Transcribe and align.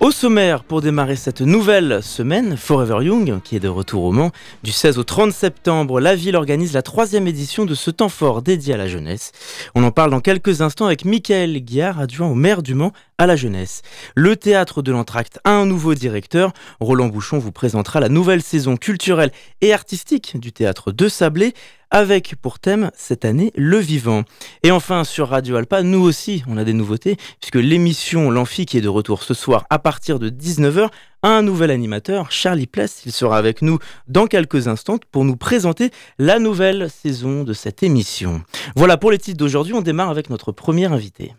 Au 0.00 0.12
sommaire, 0.12 0.62
pour 0.62 0.80
démarrer 0.80 1.16
cette 1.16 1.40
nouvelle 1.40 2.04
semaine, 2.04 2.56
Forever 2.56 3.04
Young, 3.04 3.40
qui 3.42 3.56
est 3.56 3.60
de 3.60 3.66
retour 3.66 4.04
au 4.04 4.12
Mans, 4.12 4.30
du 4.62 4.70
16 4.70 4.96
au 4.96 5.02
30 5.02 5.32
septembre, 5.32 5.98
la 6.00 6.14
ville 6.14 6.36
organise 6.36 6.72
la 6.72 6.82
troisième 6.82 7.26
édition 7.26 7.64
de 7.64 7.74
ce 7.74 7.90
temps 7.90 8.08
fort 8.08 8.40
dédié 8.40 8.74
à 8.74 8.76
la 8.76 8.86
jeunesse. 8.86 9.32
On 9.74 9.82
en 9.82 9.90
parle 9.90 10.12
dans 10.12 10.20
quelques 10.20 10.60
instants 10.60 10.86
avec 10.86 11.04
Michael 11.04 11.58
Guillard, 11.58 11.98
adjoint 11.98 12.28
au 12.28 12.36
maire 12.36 12.62
du 12.62 12.74
Mans 12.74 12.92
à 13.18 13.26
la 13.26 13.34
jeunesse. 13.34 13.82
Le 14.14 14.36
théâtre 14.36 14.82
de 14.82 14.92
l'Entracte 14.92 15.40
a 15.42 15.50
un 15.50 15.66
nouveau 15.66 15.94
directeur. 15.94 16.52
Roland 16.78 17.08
Bouchon 17.08 17.38
vous 17.38 17.50
présentera 17.50 17.98
la 17.98 18.08
nouvelle 18.08 18.42
saison 18.42 18.76
culturelle 18.76 19.32
et 19.62 19.72
artistique 19.72 20.38
du 20.38 20.52
théâtre 20.52 20.92
de 20.92 21.08
Sablé 21.08 21.54
avec 21.90 22.36
pour 22.36 22.58
thème 22.58 22.90
cette 22.94 23.24
année 23.24 23.52
le 23.54 23.78
vivant. 23.78 24.24
Et 24.62 24.70
enfin 24.70 25.04
sur 25.04 25.28
Radio 25.28 25.56
Alpa, 25.56 25.82
nous 25.82 26.00
aussi 26.00 26.42
on 26.46 26.56
a 26.56 26.64
des 26.64 26.72
nouveautés 26.72 27.16
puisque 27.40 27.56
l'émission 27.56 28.30
L'Amphi 28.30 28.66
qui 28.66 28.78
est 28.78 28.82
de 28.82 28.88
retour 28.88 29.22
ce 29.22 29.34
soir 29.34 29.66
à 29.70 29.78
partir 29.78 30.18
de 30.18 30.30
19h 30.30 30.88
a 31.22 31.28
un 31.28 31.42
nouvel 31.42 31.70
animateur, 31.70 32.30
Charlie 32.30 32.66
Pless. 32.66 33.02
Il 33.04 33.12
sera 33.12 33.38
avec 33.38 33.62
nous 33.62 33.78
dans 34.06 34.26
quelques 34.26 34.68
instants 34.68 34.98
pour 35.10 35.24
nous 35.24 35.36
présenter 35.36 35.90
la 36.18 36.38
nouvelle 36.38 36.88
saison 36.90 37.42
de 37.44 37.52
cette 37.52 37.82
émission. 37.82 38.42
Voilà 38.76 38.96
pour 38.96 39.10
les 39.10 39.18
titres 39.18 39.38
d'aujourd'hui, 39.38 39.74
on 39.74 39.82
démarre 39.82 40.10
avec 40.10 40.30
notre 40.30 40.52
premier 40.52 40.86
invité. 40.86 41.34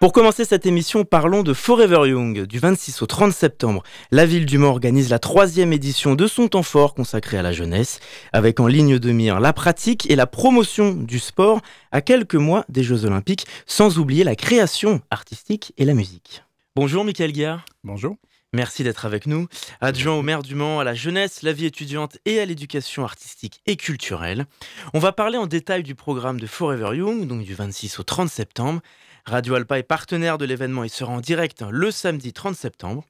Pour 0.00 0.14
commencer 0.14 0.46
cette 0.46 0.64
émission, 0.64 1.04
parlons 1.04 1.42
de 1.42 1.52
Forever 1.52 2.08
Young. 2.08 2.46
Du 2.46 2.58
26 2.58 3.02
au 3.02 3.06
30 3.06 3.34
septembre, 3.34 3.82
la 4.10 4.24
ville 4.24 4.46
du 4.46 4.56
Mans 4.56 4.70
organise 4.70 5.10
la 5.10 5.18
troisième 5.18 5.74
édition 5.74 6.14
de 6.14 6.26
son 6.26 6.48
temps 6.48 6.62
fort 6.62 6.94
consacré 6.94 7.36
à 7.36 7.42
la 7.42 7.52
jeunesse, 7.52 8.00
avec 8.32 8.60
en 8.60 8.66
ligne 8.66 8.98
de 8.98 9.12
mire 9.12 9.40
la 9.40 9.52
pratique 9.52 10.10
et 10.10 10.16
la 10.16 10.26
promotion 10.26 10.94
du 10.94 11.18
sport 11.18 11.60
à 11.92 12.00
quelques 12.00 12.34
mois 12.34 12.64
des 12.70 12.82
Jeux 12.82 13.04
Olympiques, 13.04 13.46
sans 13.66 13.98
oublier 13.98 14.24
la 14.24 14.36
création 14.36 15.02
artistique 15.10 15.74
et 15.76 15.84
la 15.84 15.92
musique. 15.92 16.44
Bonjour 16.74 17.04
Michael 17.04 17.32
Guillard. 17.32 17.66
Bonjour. 17.84 18.16
Merci 18.54 18.82
d'être 18.82 19.04
avec 19.04 19.26
nous. 19.26 19.48
Adjoint 19.82 20.14
au 20.14 20.22
maire 20.22 20.42
du 20.42 20.54
Mans 20.54 20.80
à 20.80 20.84
la 20.84 20.94
jeunesse, 20.94 21.42
la 21.42 21.52
vie 21.52 21.66
étudiante 21.66 22.16
et 22.24 22.40
à 22.40 22.46
l'éducation 22.46 23.04
artistique 23.04 23.60
et 23.66 23.76
culturelle. 23.76 24.46
On 24.94 24.98
va 24.98 25.12
parler 25.12 25.36
en 25.36 25.46
détail 25.46 25.82
du 25.82 25.94
programme 25.94 26.40
de 26.40 26.46
Forever 26.46 26.96
Young, 26.96 27.26
donc 27.26 27.44
du 27.44 27.54
26 27.54 28.00
au 28.00 28.02
30 28.02 28.30
septembre. 28.30 28.80
Radio 29.26 29.54
Alpa 29.54 29.78
est 29.78 29.82
partenaire 29.82 30.38
de 30.38 30.44
l'événement 30.44 30.84
et 30.84 30.88
sera 30.88 31.12
en 31.12 31.20
direct 31.20 31.62
le 31.70 31.90
samedi 31.90 32.32
30 32.32 32.54
septembre. 32.54 33.04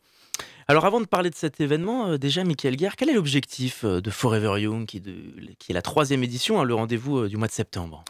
Alors 0.69 0.85
avant 0.85 1.01
de 1.01 1.07
parler 1.07 1.31
de 1.31 1.35
cet 1.35 1.61
événement, 1.61 2.11
euh, 2.11 2.17
déjà 2.17 2.45
Michael 2.45 2.77
Guerre, 2.77 2.95
quel 2.95 3.09
est 3.11 3.15
l'objectif 3.15 3.85
euh, 3.85 4.01
de 4.01 4.11
Forever 4.11 4.61
Young, 4.61 4.87
qui, 4.87 4.99
est 4.99 5.73
la 5.73 5.83
troisième 5.83 6.23
édition, 6.23 6.61
hein, 6.61 6.65
le 6.65 6.75
rendez-vous 6.75 7.19
euh, 7.19 7.29
du 7.29 7.37
mois 7.37 7.49
de 7.49 7.53
septembre? 7.53 8.05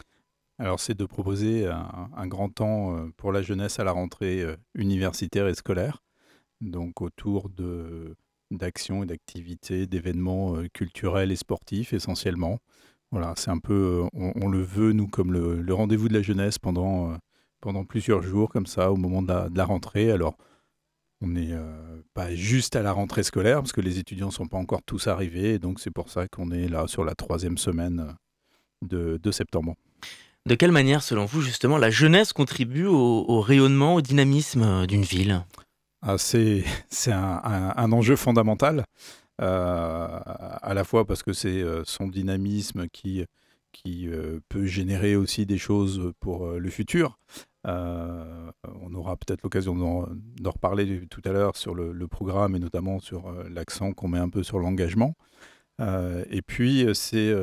Alors, 0.59 0.79
c'est 0.79 0.93
de 0.93 1.07
proposer 1.07 1.67
un, 1.67 2.27
grand 2.27 2.51
temps 2.51 3.09
pour 3.17 3.33
la 3.33 3.41
jeunesse 3.41 3.81
à 3.81 3.85
la 3.85 3.93
rentrée 3.93 4.45
universitaire 4.75 5.49
et 5.49 5.55
scolaire, 5.55 6.03
donc 6.61 7.01
autour 7.01 7.49
d'actions 8.51 9.03
et 9.03 9.07
d'activités, 9.07 9.87
d'événements 9.87 10.57
culturels 10.75 11.33
et 11.33 11.37
sportifs 11.37 11.95
essentiellement. 11.95 12.59
Voilà, 13.11 13.33
c'est 13.39 13.51
un 13.51 13.57
peu, 13.57 14.07
on, 14.13 14.49
le 14.51 14.61
veut, 14.61 14.93
nous, 14.93 15.09
comme 15.09 15.33
le 15.33 15.73
rendez-vous 15.73 16.09
de 16.09 16.15
la 16.15 16.21
jeunesse 16.21 16.59
pendant 16.59 17.17
pendant 17.61 17.85
plusieurs 17.85 18.23
jours 18.23 18.49
comme 18.49 18.67
ça 18.67 18.91
au 18.91 18.97
moment 18.97 19.23
de 19.23 19.57
la, 19.57 19.65
rentrée. 19.65 20.11
Alors, 20.11 20.37
on 21.21 21.29
n'est 21.29 21.53
euh, 21.53 22.03
pas 22.15 22.35
juste 22.35 22.77
à 22.77 22.83
la 22.83 22.93
rentrée 22.93 23.23
scolaire 23.23 23.59
parce 23.59 23.73
que 23.73 23.81
les 23.81 23.99
étudiants 23.99 24.29
ne 24.29 24.33
sont 24.33 24.47
pas 24.47 24.57
encore 24.57 24.83
tous 24.83 25.07
arrivés. 25.07 25.59
donc, 25.59 25.81
c'est 25.81 25.91
pour 25.91 26.09
ça 26.11 26.27
qu'on 26.29 26.51
est 26.51 26.69
là 26.69 26.87
sur 26.87 27.05
la 27.05 27.15
troisième 27.15 27.59
semaine 27.59 28.15
de, 28.83 29.21
de, 29.23 29.31
septembre. 29.31 29.75
De 30.47 30.55
quelle 30.55 30.73
manière, 30.73 31.03
selon 31.03 31.27
vous, 31.27 31.43
justement, 31.43 31.77
la 31.77 31.91
jeunesse 31.91 32.33
contribue 32.33 32.87
au, 32.87 33.41
rayonnement, 33.41 33.97
au 33.97 34.01
dynamisme 34.01 34.87
d'une 34.87 35.03
ville? 35.03 35.45
Ah, 36.03 36.17
C'est 36.17 36.65
un, 37.09 37.73
un, 37.77 37.93
enjeu 37.93 38.17
fondamental, 38.17 38.85
euh, 39.43 40.09
à 40.63 40.73
la 40.75 40.85
fois 40.85 41.07
parce 41.07 41.23
que 41.23 41.33
c'est 41.33 41.63
euh, 41.63 41.83
son 41.85 42.09
dynamisme 42.09 42.89
qui, 42.89 43.25
qui 43.73 44.09
peut 44.49 44.65
générer 44.65 45.17
aussi 45.17 45.45
des 45.45 45.59
choses 45.59 46.13
pour 46.21 46.49
le 46.49 46.71
futur. 46.71 47.19
Euh, 47.67 48.51
on 48.81 48.95
aura 48.95 49.17
peut-être 49.17 49.43
l'occasion 49.43 49.77
d'en 49.77 50.51
reparler 50.51 51.07
tout 51.09 51.21
à 51.25 51.33
l'heure 51.33 51.57
sur 51.57 51.75
le, 51.75 52.09
programme 52.09 52.57
et 52.57 52.59
notamment 52.59 53.01
sur 53.01 53.29
euh, 53.29 53.49
l'accent 53.51 53.93
qu'on 53.93 54.09
met 54.09 54.19
un 54.19 54.29
peu 54.29 54.43
sur 54.43 54.59
l'engagement. 54.59 55.15
Euh, 55.81 56.25
et 56.31 56.43
puis, 56.43 56.87
c'est 56.95 57.35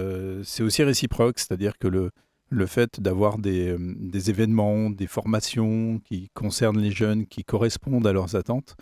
aussi 0.61 0.83
réciproque, 0.83 1.39
c'est-à-dire 1.39 1.77
que 1.77 1.88
le, 1.88 2.66
fait 2.66 3.00
d'avoir 3.00 3.38
des, 3.38 3.75
événements, 4.29 4.89
des 4.89 5.07
formations 5.07 6.00
qui 6.00 6.29
concernent 6.33 6.79
les 6.79 6.91
jeunes, 6.91 7.25
qui 7.27 7.44
correspondent 7.44 8.07
à 8.07 8.13
leurs 8.13 8.35
attentes, 8.35 8.75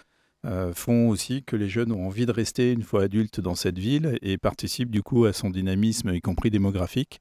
font 0.74 1.10
aussi 1.10 1.44
que 1.44 1.56
les 1.56 1.68
jeunes 1.68 1.92
ont 1.92 2.06
envie 2.06 2.28
de 2.28 2.32
rester 2.32 2.72
une 2.72 2.84
fois 2.84 3.04
adultes 3.04 3.40
dans 3.40 3.56
cette 3.56 3.80
ville 3.80 4.20
et 4.22 4.38
participent 4.38 4.92
du 4.92 5.02
coup 5.02 5.26
à 5.26 5.34
son 5.34 5.50
dynamisme, 5.50 6.14
y 6.14 6.22
compris 6.22 6.52
démographique. 6.52 7.20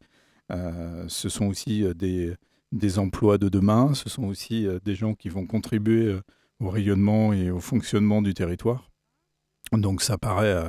ce 0.51 1.29
sont 1.29 1.47
aussi 1.47 1.85
des, 1.95 2.35
des 2.75 2.99
emplois 2.99 3.39
de 3.39 3.49
demain, 3.49 3.95
ce 3.95 4.11
sont 4.11 4.25
aussi 4.25 4.67
euh, 4.67 4.79
des 4.85 4.95
gens 4.95 5.15
qui 5.15 5.29
vont 5.29 5.47
contribuer 5.47 6.07
euh, 6.07 6.21
au 6.61 6.69
rayonnement 6.69 7.33
et 7.33 7.51
au 7.51 7.61
fonctionnement 7.61 8.21
du 8.21 8.35
territoire. 8.35 8.91
Donc 9.73 10.03
ça 10.03 10.19
paraît 10.19 10.53
euh, 10.53 10.69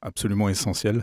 absolument 0.00 0.48
essentiel 0.48 1.02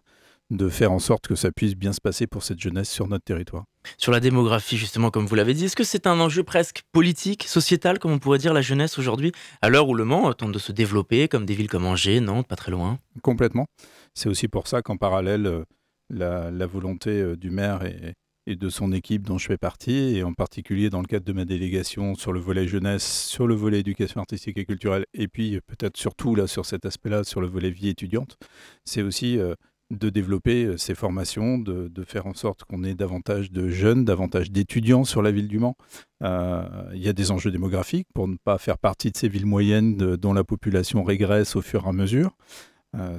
de 0.49 0.69
faire 0.69 0.91
en 0.91 0.99
sorte 0.99 1.27
que 1.27 1.35
ça 1.35 1.51
puisse 1.51 1.75
bien 1.75 1.93
se 1.93 2.01
passer 2.01 2.27
pour 2.27 2.43
cette 2.43 2.59
jeunesse 2.59 2.89
sur 2.89 3.07
notre 3.07 3.23
territoire. 3.23 3.63
Sur 3.97 4.11
la 4.11 4.19
démographie, 4.19 4.77
justement, 4.77 5.09
comme 5.09 5.25
vous 5.25 5.35
l'avez 5.35 5.53
dit, 5.53 5.65
est-ce 5.65 5.75
que 5.75 5.83
c'est 5.83 6.05
un 6.05 6.19
enjeu 6.19 6.43
presque 6.43 6.83
politique, 6.91 7.43
sociétal, 7.43 7.97
comme 7.97 8.11
on 8.11 8.19
pourrait 8.19 8.39
dire, 8.39 8.53
la 8.53 8.61
jeunesse 8.61 8.99
aujourd'hui, 8.99 9.31
à 9.61 9.69
l'heure 9.69 9.87
où 9.87 9.95
le 9.95 10.05
Mans 10.05 10.31
tente 10.33 10.51
de 10.51 10.59
se 10.59 10.71
développer, 10.71 11.27
comme 11.27 11.45
des 11.45 11.55
villes 11.55 11.69
comme 11.69 11.85
Angers, 11.85 12.19
Nantes, 12.19 12.47
pas 12.47 12.55
très 12.55 12.71
loin? 12.71 12.99
Complètement. 13.21 13.65
C'est 14.13 14.29
aussi 14.29 14.47
pour 14.47 14.67
ça 14.67 14.81
qu'en 14.81 14.97
parallèle, 14.97 15.63
la, 16.09 16.51
la, 16.51 16.65
volonté 16.67 17.35
du 17.35 17.49
maire 17.49 17.83
est, 17.83 18.13
et 18.45 18.55
de 18.55 18.69
son 18.69 18.91
équipe 18.91 19.23
dont 19.23 19.37
je 19.37 19.47
fais 19.47 19.57
partie, 19.57 20.17
et 20.17 20.23
en 20.23 20.33
particulier 20.33 20.89
dans 20.89 21.01
le 21.01 21.07
cadre 21.07 21.25
de 21.25 21.33
ma 21.33 21.45
délégation 21.45 22.15
sur 22.15 22.33
le 22.33 22.39
volet 22.39 22.67
jeunesse, 22.67 23.27
sur 23.27 23.47
le 23.47 23.55
volet 23.55 23.79
éducation 23.79 24.19
artistique 24.19 24.57
et 24.57 24.65
culturelle, 24.65 25.05
et 25.13 25.27
puis 25.27 25.59
peut-être 25.65 25.97
surtout 25.97 26.35
là 26.35 26.47
sur 26.47 26.65
cet 26.65 26.85
aspect-là, 26.85 27.23
sur 27.23 27.41
le 27.41 27.47
volet 27.47 27.69
vie 27.69 27.87
étudiante, 27.87 28.37
c'est 28.83 29.01
aussi 29.01 29.37
euh, 29.39 29.55
de 29.91 30.09
développer 30.09 30.65
euh, 30.65 30.77
ces 30.77 30.93
formations, 30.93 31.57
de, 31.57 31.89
faire 32.05 32.27
en 32.27 32.33
sorte 32.33 32.65
qu'on 32.65 32.83
ait 32.83 32.95
davantage 32.95 33.49
de 33.51 33.69
jeunes, 33.69 34.03
davantage 34.03 34.51
d'étudiants 34.51 35.05
sur 35.05 35.21
la 35.21 35.31
ville 35.31 35.47
du 35.47 35.59
Mans. 35.59 35.77
Euh, 36.21 36.63
il 36.93 37.01
y 37.01 37.07
a 37.07 37.13
des 37.13 37.31
enjeux 37.31 37.51
démographiques 37.51 38.07
pour 38.13 38.27
ne 38.27 38.35
pas 38.43 38.57
faire 38.57 38.77
partie 38.77 39.11
de 39.11 39.17
ces 39.17 39.29
villes 39.29 39.45
moyennes 39.45 39.95
dont 39.95 40.33
la 40.33 40.43
population 40.43 41.03
régresse 41.03 41.55
au 41.55 41.61
fur 41.61 41.85
et 41.85 41.89
à 41.89 41.93
mesure. 41.93 42.35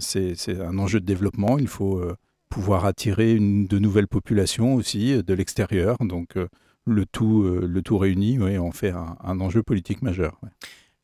c'est 0.00 0.60
un 0.60 0.78
enjeu 0.78 1.00
de 1.00 1.06
développement, 1.06 1.58
il 1.58 1.66
faut 1.66 2.00
pouvoir 2.54 2.84
attirer 2.84 3.34
une, 3.34 3.66
de 3.66 3.80
nouvelles 3.80 4.06
populations 4.06 4.74
aussi 4.74 5.12
euh, 5.12 5.22
de 5.22 5.34
l'extérieur. 5.34 5.96
Donc 5.98 6.36
euh, 6.36 6.46
le 6.86 7.04
tout, 7.04 7.42
euh, 7.42 7.66
le 7.68 7.82
tout 7.82 7.98
réuni, 7.98 8.38
oui, 8.38 8.58
on 8.58 8.70
fait 8.70 8.92
un, 8.92 9.40
enjeu 9.40 9.64
politique 9.64 10.02
majeur. 10.02 10.38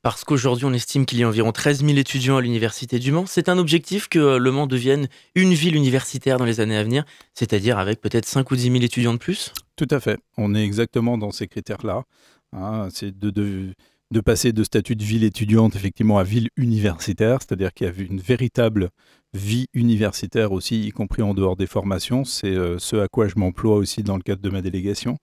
Parce 0.02 0.24
qu'aujourd'hui, 0.24 0.64
on 0.64 0.72
estime 0.72 1.04
qu'il 1.04 1.18
y 1.18 1.24
a 1.24 1.28
environ 1.28 1.50
13 1.50 1.84
000 1.84 1.98
étudiants 1.98 2.36
à 2.36 2.40
l'Université 2.40 3.00
du 3.00 3.10
Mans. 3.10 3.26
C'est 3.26 3.48
un 3.48 3.58
objectif 3.58 4.08
que 4.08 4.36
Le 4.36 4.50
Mans 4.52 4.68
devienne 4.68 5.08
une 5.34 5.52
ville 5.52 5.74
universitaire 5.74 6.38
dans 6.38 6.44
les 6.44 6.60
années 6.60 6.76
à 6.76 6.84
venir, 6.84 7.04
c'est-à-dire 7.34 7.78
avec 7.78 8.00
peut-être 8.00 8.26
5 8.26 8.48
ou 8.50 8.56
10 8.56 8.62
000 8.70 8.76
étudiants 8.76 9.12
de 9.12 9.18
plus? 9.18 9.52
Tout 9.74 9.88
à 9.90 9.98
fait. 9.98 10.18
On 10.38 10.54
est 10.54 10.64
exactement 10.64 11.18
dans 11.18 11.32
ces 11.32 11.48
critères-là. 11.48 12.04
Hein. 12.52 12.88
c'est 12.92 13.16
de, 13.16 13.30
de, 13.30 13.74
de, 14.10 14.20
passer 14.20 14.52
de 14.52 14.64
statut 14.64 14.96
de 14.96 15.04
ville 15.04 15.24
étudiante 15.24 15.76
effectivement 15.76 16.18
à 16.18 16.24
ville 16.24 16.48
universitaire, 16.56 17.38
c'est-à-dire 17.40 17.72
qu'il 17.72 17.86
y 17.86 17.90
a 17.90 17.92
une 18.02 18.20
véritable 18.20 18.90
vie 19.32 19.66
universitaire 19.74 20.52
aussi, 20.52 20.86
y 20.86 20.90
compris 20.90 21.22
en 21.22 21.34
dehors 21.34 21.56
des 21.56 21.66
formations. 21.66 22.24
C'est 22.24 22.54
euh, 22.54 22.78
ce 22.78 22.96
à 22.96 23.08
quoi 23.08 23.28
je 23.28 23.34
m'emploie 23.36 23.76
aussi 23.76 24.02
dans 24.02 24.16
le 24.16 24.22
cadre 24.22 24.42
de 24.42 24.50
ma 24.50 24.62
délégation. 24.62 25.16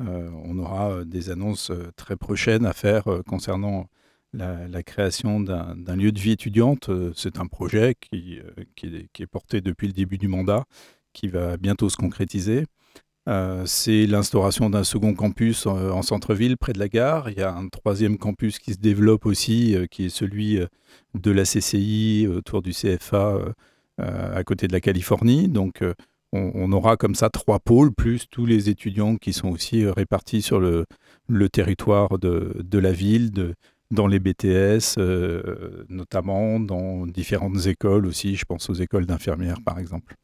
Euh, 0.00 0.30
on 0.44 0.58
aura 0.58 0.90
euh, 0.90 1.04
des 1.04 1.30
annonces 1.30 1.72
très 1.96 2.16
prochaines 2.16 2.66
à 2.66 2.72
faire 2.72 3.04
concernant 3.26 3.88
la, 4.32 4.82
création 4.82 5.40
d'un 5.40 5.96
lieu 5.96 6.12
de 6.12 6.20
vie 6.20 6.32
étudiante. 6.32 6.90
C'est 7.14 7.38
un 7.38 7.46
projet 7.46 7.94
qui, 7.98 8.38
qui, 8.76 8.86
est, 9.22 9.26
porté 9.26 9.60
depuis 9.60 9.86
le 9.88 9.94
début 9.94 10.18
du 10.18 10.28
mandat, 10.28 10.64
qui 11.12 11.28
va 11.28 11.56
bientôt 11.56 11.88
se 11.88 11.96
concrétiser. 11.96 12.66
C'est 13.66 14.06
l'instauration 14.06 14.70
d'un 14.70 14.84
second 14.84 15.14
campus 15.14 15.66
en, 15.66 16.02
centre-ville, 16.02 16.56
près 16.56 16.72
de 16.72 16.78
la 16.78 16.88
gare. 16.88 17.30
Il 17.30 17.38
y 17.38 17.42
a 17.42 17.54
un 17.54 17.68
troisième 17.68 18.16
campus 18.18 18.58
qui 18.58 18.72
se 18.72 18.78
développe 18.78 19.26
aussi, 19.26 19.76
qui 19.90 20.06
est 20.06 20.08
celui 20.08 20.58
de 21.14 21.30
la 21.30 21.44
CCI 21.44 22.26
autour 22.26 22.62
du 22.62 22.72
CFA 22.72 23.38
à 23.98 24.44
côté 24.44 24.66
de 24.66 24.72
la 24.72 24.80
Californie. 24.80 25.48
Donc, 25.48 25.82
on, 26.32 26.72
aura 26.72 26.96
comme 26.96 27.14
ça 27.14 27.30
trois 27.30 27.58
pôles, 27.58 27.92
plus 27.92 28.28
tous 28.28 28.46
les 28.46 28.68
étudiants 28.68 29.16
qui 29.16 29.32
sont 29.32 29.48
aussi 29.48 29.86
répartis 29.86 30.42
sur 30.42 30.60
le, 30.60 30.86
territoire 31.48 32.18
de, 32.18 32.78
la 32.78 32.92
ville, 32.92 33.54
dans 33.90 34.06
les 34.06 34.18
BTS, 34.18 34.98
euh, 34.98 35.84
notamment 35.88 36.60
dans 36.60 37.06
différentes 37.06 37.66
écoles 37.66 38.06
aussi. 38.06 38.36
Je 38.36 38.44
pense 38.44 38.68
aux 38.68 38.74
écoles 38.74 39.06
d'infirmières, 39.06 39.62
par 39.64 39.78
exemple. 39.78 40.16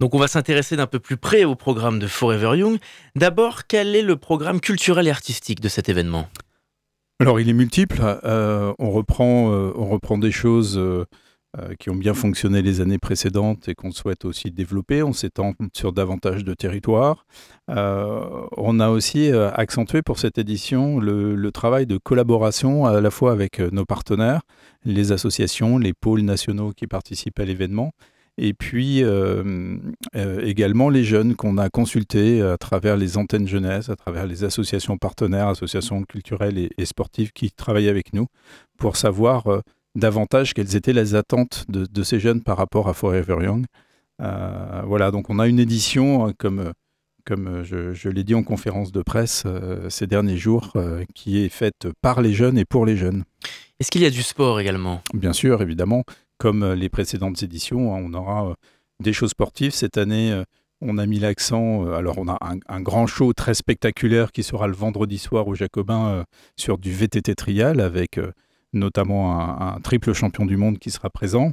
Donc 0.00 0.14
on 0.14 0.18
va 0.18 0.28
s'intéresser 0.28 0.76
d'un 0.76 0.86
peu 0.86 0.98
plus 0.98 1.16
près 1.16 1.44
au 1.44 1.54
programme 1.54 1.98
de 1.98 2.06
Forever 2.06 2.58
Young. 2.58 2.78
D'abord, 3.16 3.66
quel 3.66 3.96
est 3.96 4.02
le 4.02 4.16
programme 4.16 4.60
culturel 4.60 5.06
et 5.06 5.10
artistique 5.10 5.60
de 5.60 5.68
cet 5.68 5.88
événement? 5.88 6.28
Alors 7.20 7.40
il 7.40 7.48
est 7.48 7.54
multiple. 7.54 8.00
Euh, 8.24 8.72
on, 8.78 8.90
reprend, 8.90 9.52
euh, 9.52 9.72
on 9.74 9.86
reprend 9.86 10.18
des 10.18 10.30
choses 10.30 10.78
euh, 10.78 11.04
qui 11.80 11.90
ont 11.90 11.96
bien 11.96 12.14
fonctionné 12.14 12.62
les 12.62 12.80
années 12.80 12.98
précédentes 12.98 13.68
et 13.68 13.74
qu'on 13.74 13.90
souhaite 13.90 14.24
aussi 14.24 14.52
développer. 14.52 15.02
On 15.02 15.12
s'étend 15.12 15.54
sur 15.76 15.92
davantage 15.92 16.44
de 16.44 16.54
territoires. 16.54 17.26
On 17.66 18.80
a 18.80 18.88
aussi 18.90 19.32
accentué 19.32 20.02
pour 20.02 20.18
cette 20.18 20.38
édition 20.38 21.00
le, 21.00 21.50
travail 21.50 21.86
de 21.86 21.96
collaboration 21.96 22.86
à 22.86 23.00
la 23.00 23.10
fois 23.10 23.32
avec 23.32 23.58
nos 23.58 23.84
partenaires, 23.84 24.42
les 24.84 25.10
associations, 25.10 25.78
les 25.78 25.94
pôles 25.94 26.20
nationaux 26.20 26.72
qui 26.76 26.86
participent 26.86 27.40
à 27.40 27.44
l'événement, 27.44 27.92
et 28.38 28.54
puis 28.54 29.02
également 30.14 30.88
les 30.88 31.04
jeunes 31.04 31.34
qu'on 31.34 31.58
a 31.58 31.68
consultés 31.68 32.40
à 32.40 32.56
travers 32.56 32.96
les 32.96 33.16
antennes 33.16 33.48
jeunesse, 33.48 33.88
à 33.88 33.96
travers 33.96 34.26
les 34.26 34.44
associations 34.44 34.96
partenaires, 34.96 35.48
associations 35.48 36.02
culturelles 36.04 36.56
et, 36.56 36.70
et 36.78 36.86
sportives 36.86 37.32
qui 37.32 37.50
travaillent 37.50 37.88
avec 37.88 38.12
nous 38.12 38.26
pour 38.78 38.96
savoir 38.96 39.62
davantage 39.98 40.54
quelles 40.54 40.76
étaient 40.76 40.92
les 40.92 41.14
attentes 41.14 41.64
de, 41.68 42.02
ces 42.02 42.20
jeunes 42.20 42.42
par 42.42 42.56
rapport 42.56 42.88
à 42.88 42.94
Forever 42.94 43.36
Young. 43.42 43.66
Euh, 44.20 44.82
voilà, 44.86 45.10
donc 45.10 45.30
on 45.30 45.38
a 45.38 45.46
une 45.46 45.58
édition, 45.58 46.28
euh, 46.28 46.32
comme, 46.38 46.72
comme 47.24 47.62
je, 47.62 48.08
l'ai 48.08 48.24
dit 48.24 48.34
en 48.34 48.42
conférence 48.42 48.90
de 48.90 49.02
presse 49.02 49.44
euh, 49.46 49.90
ces 49.90 50.06
derniers 50.06 50.36
jours, 50.36 50.72
qui 51.14 51.44
est 51.44 51.48
faite 51.48 51.88
par 52.00 52.20
les 52.22 52.32
jeunes 52.32 52.58
et 52.58 52.64
pour 52.64 52.86
les 52.86 52.96
jeunes. 52.96 53.24
Est-ce 53.80 53.90
qu'il 53.90 54.02
y 54.02 54.06
a 54.06 54.10
du 54.10 54.22
sport 54.22 54.58
également? 54.58 55.02
Bien 55.14 55.32
sûr, 55.32 55.62
évidemment. 55.62 56.04
Comme 56.38 56.72
les 56.72 56.88
précédentes 56.88 57.42
éditions, 57.42 57.94
hein, 57.94 58.00
on 58.04 58.14
aura 58.14 58.54
des 59.00 59.12
choses 59.12 59.30
sportives. 59.30 59.72
Cette 59.72 59.98
année, 59.98 60.42
on 60.80 60.98
a 60.98 61.06
mis 61.06 61.18
l'accent, 61.18 61.86
alors 61.92 62.18
on 62.18 62.28
a 62.28 62.38
un, 62.68 62.80
grand 62.80 63.06
show 63.06 63.32
très 63.32 63.54
spectaculaire 63.54 64.32
qui 64.32 64.42
sera 64.42 64.68
le 64.68 64.74
vendredi 64.74 65.18
soir 65.18 65.48
au 65.48 65.54
Jacobin 65.54 66.24
sur 66.56 66.78
du 66.78 66.92
VTT 66.92 67.34
trial 67.34 67.80
avec 67.80 68.18
notamment 68.72 69.60
un, 69.60 69.80
triple 69.80 70.12
champion 70.12 70.46
du 70.46 70.56
monde 70.56 70.78
qui 70.78 70.90
sera 70.90 71.10
présent. 71.10 71.52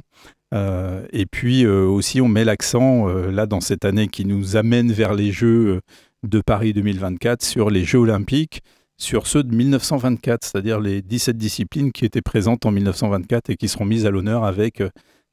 Euh, 0.54 1.06
et 1.12 1.26
puis 1.26 1.64
euh, 1.64 1.86
aussi, 1.86 2.20
on 2.20 2.28
met 2.28 2.44
l'accent, 2.44 3.08
euh, 3.08 3.30
là, 3.30 3.46
dans 3.46 3.60
cette 3.60 3.84
année 3.84 4.08
qui 4.08 4.24
nous 4.24 4.56
amène 4.56 4.92
vers 4.92 5.14
les 5.14 5.32
Jeux 5.32 5.80
de 6.22 6.40
Paris 6.40 6.72
2024, 6.72 7.42
sur 7.42 7.70
les 7.70 7.84
Jeux 7.84 7.98
olympiques, 7.98 8.60
sur 8.98 9.26
ceux 9.26 9.42
de 9.42 9.54
1924, 9.54 10.44
c'est-à-dire 10.44 10.80
les 10.80 11.02
17 11.02 11.36
disciplines 11.36 11.92
qui 11.92 12.04
étaient 12.04 12.22
présentes 12.22 12.66
en 12.66 12.70
1924 12.70 13.50
et 13.50 13.56
qui 13.56 13.68
seront 13.68 13.84
mises 13.84 14.06
à 14.06 14.10
l'honneur 14.10 14.44
avec 14.44 14.82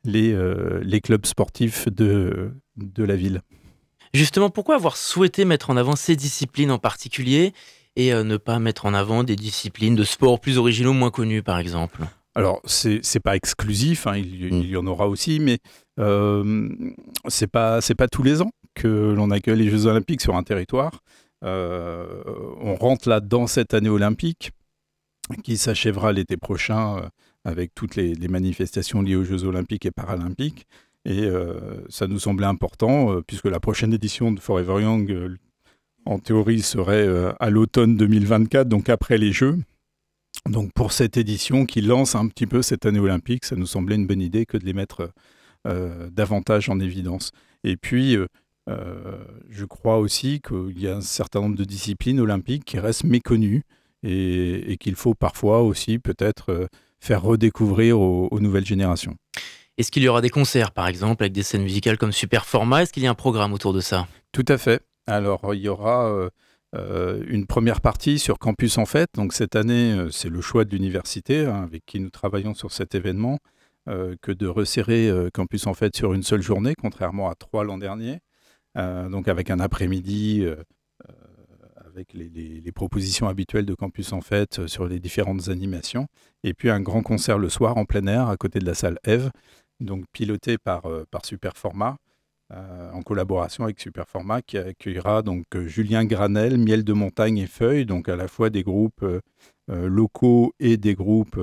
les, 0.03 0.35
les 0.81 1.01
clubs 1.01 1.25
sportifs 1.25 1.87
de, 1.87 2.51
de 2.75 3.03
la 3.03 3.15
ville. 3.15 3.41
Justement, 4.13 4.51
pourquoi 4.51 4.75
avoir 4.75 4.95
souhaité 4.95 5.43
mettre 5.43 5.71
en 5.71 5.77
avant 5.77 5.95
ces 5.95 6.15
disciplines 6.15 6.69
en 6.69 6.77
particulier 6.77 7.51
et 7.95 8.13
euh, 8.13 8.23
ne 8.23 8.37
pas 8.37 8.59
mettre 8.59 8.85
en 8.85 8.93
avant 8.93 9.23
des 9.23 9.35
disciplines 9.35 9.95
de 9.95 10.03
sport 10.03 10.39
plus 10.39 10.57
originaux, 10.59 10.93
moins 10.93 11.09
connus, 11.09 11.41
par 11.41 11.57
exemple? 11.57 12.01
Alors, 12.35 12.61
c'est 12.65 13.01
n'est 13.13 13.21
pas 13.21 13.35
exclusif, 13.35 14.07
hein, 14.07 14.17
il, 14.17 14.65
y 14.65 14.77
en 14.77 14.85
aura 14.85 15.07
aussi, 15.07 15.39
mais 15.39 15.59
euh, 15.99 16.69
c'est 17.27 17.47
pas 17.47 17.79
pas 17.97 18.07
tous 18.07 18.23
les 18.23 18.41
ans 18.41 18.51
que 18.75 18.87
l'on 18.87 19.29
accueille 19.29 19.59
les 19.59 19.69
Jeux 19.69 19.85
Olympiques 19.85 20.21
sur 20.21 20.35
un 20.35 20.43
territoire. 20.43 21.03
Euh, 21.43 22.23
on 22.61 22.75
rentre 22.75 23.09
là 23.09 23.19
dans 23.19 23.47
cette 23.47 23.73
année 23.73 23.89
olympique 23.89 24.51
qui 25.43 25.57
s'achèvera 25.57 26.11
l'été 26.11 26.37
prochain 26.37 26.97
euh, 26.97 27.07
avec 27.45 27.73
toutes 27.75 27.95
les, 27.95 28.15
manifestations 28.27 29.01
liées 29.01 29.15
aux 29.15 29.23
Jeux 29.23 29.43
Olympiques 29.43 29.85
et 29.85 29.91
Paralympiques. 29.91 30.65
Et 31.05 31.29
ça 31.89 32.07
nous 32.07 32.17
semblait 32.17 32.45
important, 32.45 33.21
puisque 33.27 33.47
la 33.47 33.59
prochaine 33.59 33.93
édition 33.93 34.31
de 34.31 34.39
Forever 34.39 34.81
Young, 34.81 35.37
en 36.05 36.19
théorie, 36.19 36.61
serait 36.61 37.07
euh, 37.07 37.31
à 37.39 37.49
l'automne 37.49 37.95
2024, 37.97 38.67
donc 38.67 38.89
après 38.89 39.17
les 39.17 39.31
Jeux. 39.31 39.57
Donc 40.49 40.73
pour 40.73 40.91
cette 40.91 41.17
édition 41.17 41.65
qui 41.65 41.81
lance 41.81 42.15
un 42.15 42.27
petit 42.27 42.47
peu 42.47 42.61
cette 42.61 42.85
année 42.85 42.99
olympique, 42.99 43.45
ça 43.45 43.55
nous 43.55 43.65
semblait 43.65 43.95
une 43.95 44.07
bonne 44.07 44.21
idée 44.21 44.45
que 44.45 44.57
de 44.57 44.65
les 44.65 44.73
mettre 44.73 45.11
euh, 45.67 46.09
davantage 46.09 46.69
en 46.69 46.79
évidence. 46.79 47.31
Et 47.63 47.77
puis, 47.77 48.17
euh, 48.17 48.27
je 48.67 49.65
crois 49.65 49.97
aussi 49.97 50.41
qu'il 50.41 50.79
y 50.79 50.87
a 50.87 50.95
un 50.95 51.01
certain 51.01 51.41
nombre 51.41 51.57
de 51.57 51.63
disciplines 51.65 52.19
olympiques 52.19 52.65
qui 52.65 52.79
restent 52.79 53.03
méconnues 53.03 53.63
et, 54.03 54.77
qu'il 54.79 54.95
faut 54.95 55.13
parfois 55.13 55.61
aussi 55.61 55.99
peut-être 55.99 56.69
faire 56.99 57.21
redécouvrir 57.21 57.99
aux, 57.99 58.27
aux 58.31 58.39
nouvelles 58.39 58.65
générations. 58.65 59.15
Est-ce 59.77 59.89
qu'il 59.91 60.03
y 60.03 60.07
aura 60.07 60.21
des 60.21 60.29
concerts, 60.29 60.71
par 60.71 60.87
exemple, 60.87 61.23
avec 61.23 61.33
des 61.33 61.41
scènes 61.41 61.63
musicales 61.63 61.97
comme 61.97 62.11
Super 62.11 62.45
Format? 62.45 62.83
Est-ce 62.83 62.93
qu'il 62.93 63.01
y 63.01 63.07
a 63.07 63.09
un 63.09 63.15
programme 63.15 63.53
autour 63.53 63.73
de 63.73 63.79
ça? 63.79 64.07
Tout 64.31 64.45
à 64.47 64.59
fait. 64.59 64.81
Alors, 65.07 65.55
il 65.55 65.61
y 65.61 65.67
aura 65.67 66.07
euh, 66.09 66.29
euh, 66.75 67.23
une 67.27 67.47
première 67.47 67.81
partie 67.81 68.19
sur 68.19 68.37
Campus 68.37 68.77
en 68.77 68.85
Fête. 68.85 69.09
Donc, 69.15 69.33
cette 69.33 69.55
année, 69.55 69.93
euh, 69.93 70.11
c'est 70.11 70.29
le 70.29 70.41
choix 70.41 70.63
de 70.63 70.69
l'université 70.69 71.45
hein, 71.45 71.63
avec 71.63 71.83
qui 71.87 71.99
nous 71.99 72.11
travaillons 72.11 72.53
sur 72.53 72.71
cet 72.71 72.95
événement 72.95 73.39
que 73.85 74.31
de 74.31 74.47
resserrer 74.47 75.11
Campus 75.33 75.67
en 75.67 75.73
Fête 75.73 75.93
sur 75.93 76.13
une 76.13 76.23
seule 76.23 76.41
journée, 76.41 76.73
contrairement 76.73 77.29
à 77.29 77.35
trois 77.35 77.65
l'an 77.65 77.77
dernier. 77.77 78.19
Donc, 78.75 79.27
avec 79.27 79.49
un 79.49 79.59
après-midi 79.59 80.45
avec 81.85 82.13
les, 82.13 82.71
propositions 82.71 83.27
habituelles 83.27 83.67
de 83.67 83.75
Campus 83.75 84.13
en 84.13 84.21
Fête 84.21 84.65
sur 84.65 84.87
les 84.87 84.99
différentes 84.99 85.49
animations. 85.49 86.07
Et 86.43 86.55
puis 86.55 86.71
un 86.71 86.79
grand 86.79 87.03
concert 87.03 87.37
le 87.37 87.49
soir 87.49 87.77
en 87.77 87.85
plein 87.85 88.07
air 88.07 88.29
à 88.29 88.37
côté 88.37 88.57
de 88.57 88.65
la 88.65 88.73
salle 88.73 88.97
Eve, 89.03 89.29
donc 89.79 90.05
piloté 90.11 90.57
par, 90.57 90.83
par 91.11 91.25
Superformat. 91.25 91.97
Euh, 92.51 92.91
en 92.91 93.01
collaboration 93.01 93.63
avec 93.63 93.79
Superformat 93.79 94.41
qui 94.43 94.57
accueillera 94.57 95.23
donc 95.23 95.45
euh, 95.55 95.65
Julien 95.65 96.05
Granel, 96.05 96.57
Miel 96.59 96.83
de 96.83 96.93
montagne 96.93 97.37
et 97.39 97.47
Feuilles, 97.47 97.85
donc 97.85 98.09
à 98.09 98.15
la 98.15 98.27
fois 98.27 98.51
des 98.51 98.63
groupes 98.63 99.01
euh, 99.01 99.21
locaux 99.69 100.53
et 100.59 100.77
des 100.77 100.93
groupes 100.93 101.39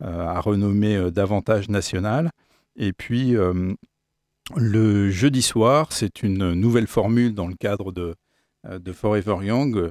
à 0.00 0.40
renommée 0.40 1.12
davantage 1.12 1.68
nationale. 1.68 2.32
Et 2.74 2.92
puis 2.92 3.36
le 4.56 5.10
jeudi 5.10 5.42
soir, 5.42 5.92
c'est 5.92 6.22
une 6.22 6.52
nouvelle 6.52 6.86
formule 6.86 7.34
dans 7.34 7.46
le 7.46 7.54
cadre 7.54 7.92
de, 7.92 8.14
de 8.68 8.92
Forever 8.92 9.36
Young 9.42 9.90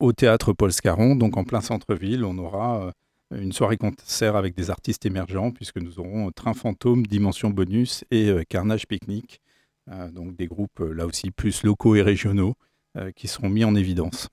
au 0.00 0.12
théâtre 0.12 0.52
Paul 0.52 0.72
Scarron, 0.72 1.16
donc 1.16 1.36
en 1.36 1.44
plein 1.44 1.60
centre-ville. 1.60 2.24
On 2.24 2.38
aura 2.38 2.92
une 3.34 3.52
soirée 3.52 3.76
concert 3.76 4.36
avec 4.36 4.54
des 4.54 4.70
artistes 4.70 5.04
émergents, 5.04 5.50
puisque 5.50 5.78
nous 5.78 5.98
aurons 5.98 6.30
Train 6.30 6.54
Fantôme, 6.54 7.06
Dimension 7.06 7.50
Bonus 7.50 8.04
et 8.10 8.32
Carnage 8.48 8.86
Pique-Nique. 8.86 9.40
Euh, 9.90 10.10
donc 10.10 10.36
des 10.36 10.46
groupes 10.46 10.80
euh, 10.80 10.92
là 10.92 11.06
aussi 11.06 11.32
plus 11.32 11.64
locaux 11.64 11.96
et 11.96 12.02
régionaux 12.02 12.54
euh, 12.96 13.10
qui 13.10 13.26
seront 13.26 13.48
mis 13.48 13.64
en 13.64 13.74
évidence. 13.74 14.28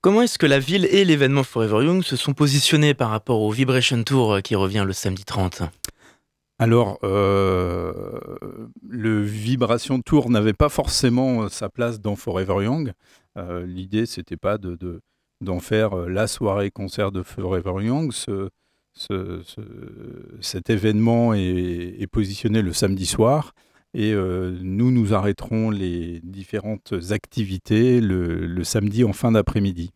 Comment 0.00 0.22
est-ce 0.22 0.38
que 0.38 0.46
la 0.46 0.58
ville 0.58 0.86
et 0.86 1.04
l'événement 1.04 1.42
Forever 1.42 1.84
Young 1.84 2.02
se 2.02 2.16
sont 2.16 2.32
positionnés 2.32 2.94
par 2.94 3.10
rapport 3.10 3.42
au 3.42 3.50
Vibration 3.50 4.02
Tour 4.02 4.40
qui 4.42 4.54
revient 4.54 4.84
le 4.86 4.94
samedi 4.94 5.24
30 5.24 5.62
alors, 6.58 6.98
le 7.02 8.22
Vibration 9.22 10.00
Tour 10.00 10.30
n'avait 10.30 10.52
pas 10.52 10.68
forcément 10.68 11.48
sa 11.48 11.68
place 11.68 12.00
dans 12.00 12.16
Forever 12.16 12.64
Young. 12.64 12.92
L'idée, 13.66 14.06
c'était 14.06 14.36
pas 14.36 14.56
de, 14.58 15.00
d'en 15.40 15.60
faire 15.60 15.96
la 15.96 16.26
soirée 16.26 16.70
concert 16.70 17.12
de 17.12 17.22
Forever 17.22 17.84
Young. 17.84 18.12
cet 20.40 20.70
événement 20.70 21.34
est, 21.34 22.06
positionné 22.10 22.62
le 22.62 22.72
samedi 22.72 23.06
soir. 23.06 23.52
Et 23.94 24.12
euh, 24.12 24.58
nous, 24.60 24.90
nous 24.90 25.14
arrêterons 25.14 25.70
les 25.70 26.20
différentes 26.24 26.94
activités 27.10 28.00
le, 28.00 28.64
samedi 28.64 29.04
en 29.04 29.12
fin 29.12 29.32
d'après-midi. 29.32 29.92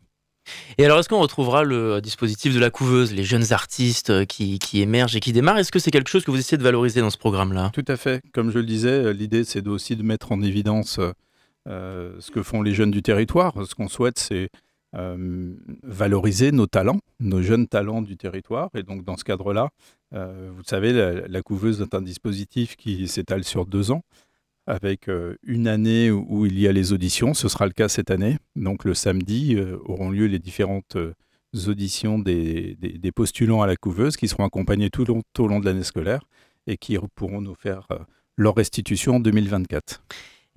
Et 0.79 0.85
alors, 0.85 0.99
est-ce 0.99 1.09
qu'on 1.09 1.21
retrouvera 1.21 1.65
le 1.65 2.01
dispositif 2.01 2.55
de 2.55 2.61
la 2.61 2.71
couveuse, 2.71 3.13
les 3.13 3.25
jeunes 3.25 3.53
artistes 3.53 4.11
euh, 4.11 4.25
qui, 4.25 4.59
émergent 4.75 5.17
et 5.17 5.21
qui 5.21 5.33
démarrent? 5.33 5.59
Est-ce 5.59 5.73
que 5.73 5.79
c'est 5.79 5.91
quelque 5.91 6.11
chose 6.11 6.25
que 6.25 6.31
vous 6.31 6.39
essayez 6.39 6.59
de 6.59 6.63
valoriser 6.63 7.01
dans 7.01 7.11
ce 7.11 7.19
programme-là? 7.19 7.71
Tout 7.73 7.85
à 7.89 7.97
fait. 7.97 8.23
Comme 8.33 8.51
je 8.51 8.59
le 8.59 8.65
disais, 8.65 8.89
euh, 8.89 9.13
l'idée, 9.13 9.45
c'est 9.45 9.67
aussi 9.67 9.97
de 9.97 10.03
mettre 10.03 10.33
en 10.33 10.43
évidence 10.43 11.01
ce 11.67 12.31
que 12.31 12.43
font 12.43 12.63
les 12.63 12.73
jeunes 12.73 12.91
du 12.91 13.03
territoire. 13.03 13.53
Ce 13.69 13.75
qu'on 13.75 13.89
souhaite, 13.89 14.19
c'est 14.19 14.49
euh, 14.97 15.55
valoriser 15.83 16.51
nos 16.51 16.67
talents, 16.67 17.01
nos 17.21 17.43
jeunes 17.43 17.69
talents 17.69 18.01
du 18.01 18.17
territoire. 18.17 18.71
Et 18.75 18.83
donc, 18.83 19.05
dans 19.05 19.19
ce 19.19 19.25
cadre-là, 19.25 19.69
euh, 20.15 20.51
vous 20.55 20.63
savez, 20.65 20.95
la, 21.29 21.43
couveuse 21.43 21.83
est 21.83 21.95
un 21.95 22.01
dispositif 22.01 22.75
qui 22.75 23.07
s'étale 23.07 23.45
sur 23.45 23.67
deux 23.67 23.91
ans. 23.91 24.03
Avec 24.69 25.11
une 25.43 25.67
année 25.67 26.11
où, 26.11 26.47
il 26.47 26.59
y 26.61 26.69
a 26.69 26.73
les 26.73 26.93
auditions. 26.93 27.35
Ce 27.35 27.49
sera 27.49 27.67
le 27.67 27.73
cas 27.73 27.89
cette 27.89 28.11
année. 28.11 28.37
Donc 28.55 28.85
le 28.85 28.95
samedi 28.95 29.57
auront 29.85 30.11
lieu 30.11 30.27
les 30.27 30.39
différentes 30.39 30.97
auditions 31.67 32.19
des, 32.19 32.77
postulants 33.15 33.63
à 33.63 33.67
la 33.67 33.77
couveuse 33.77 34.17
qui 34.17 34.29
seront 34.29 34.45
accompagnés 34.45 34.91
tout, 34.91 35.11
au 35.11 35.49
long 35.49 35.61
de 35.61 35.65
l'année 35.65 35.85
scolaire 35.85 36.21
et 36.67 36.77
qui 36.77 36.97
pourront 37.15 37.41
nous 37.41 37.55
faire 37.55 37.89
leur 38.37 38.55
restitution 38.55 39.17
en 39.17 39.21
2024. 39.21 40.03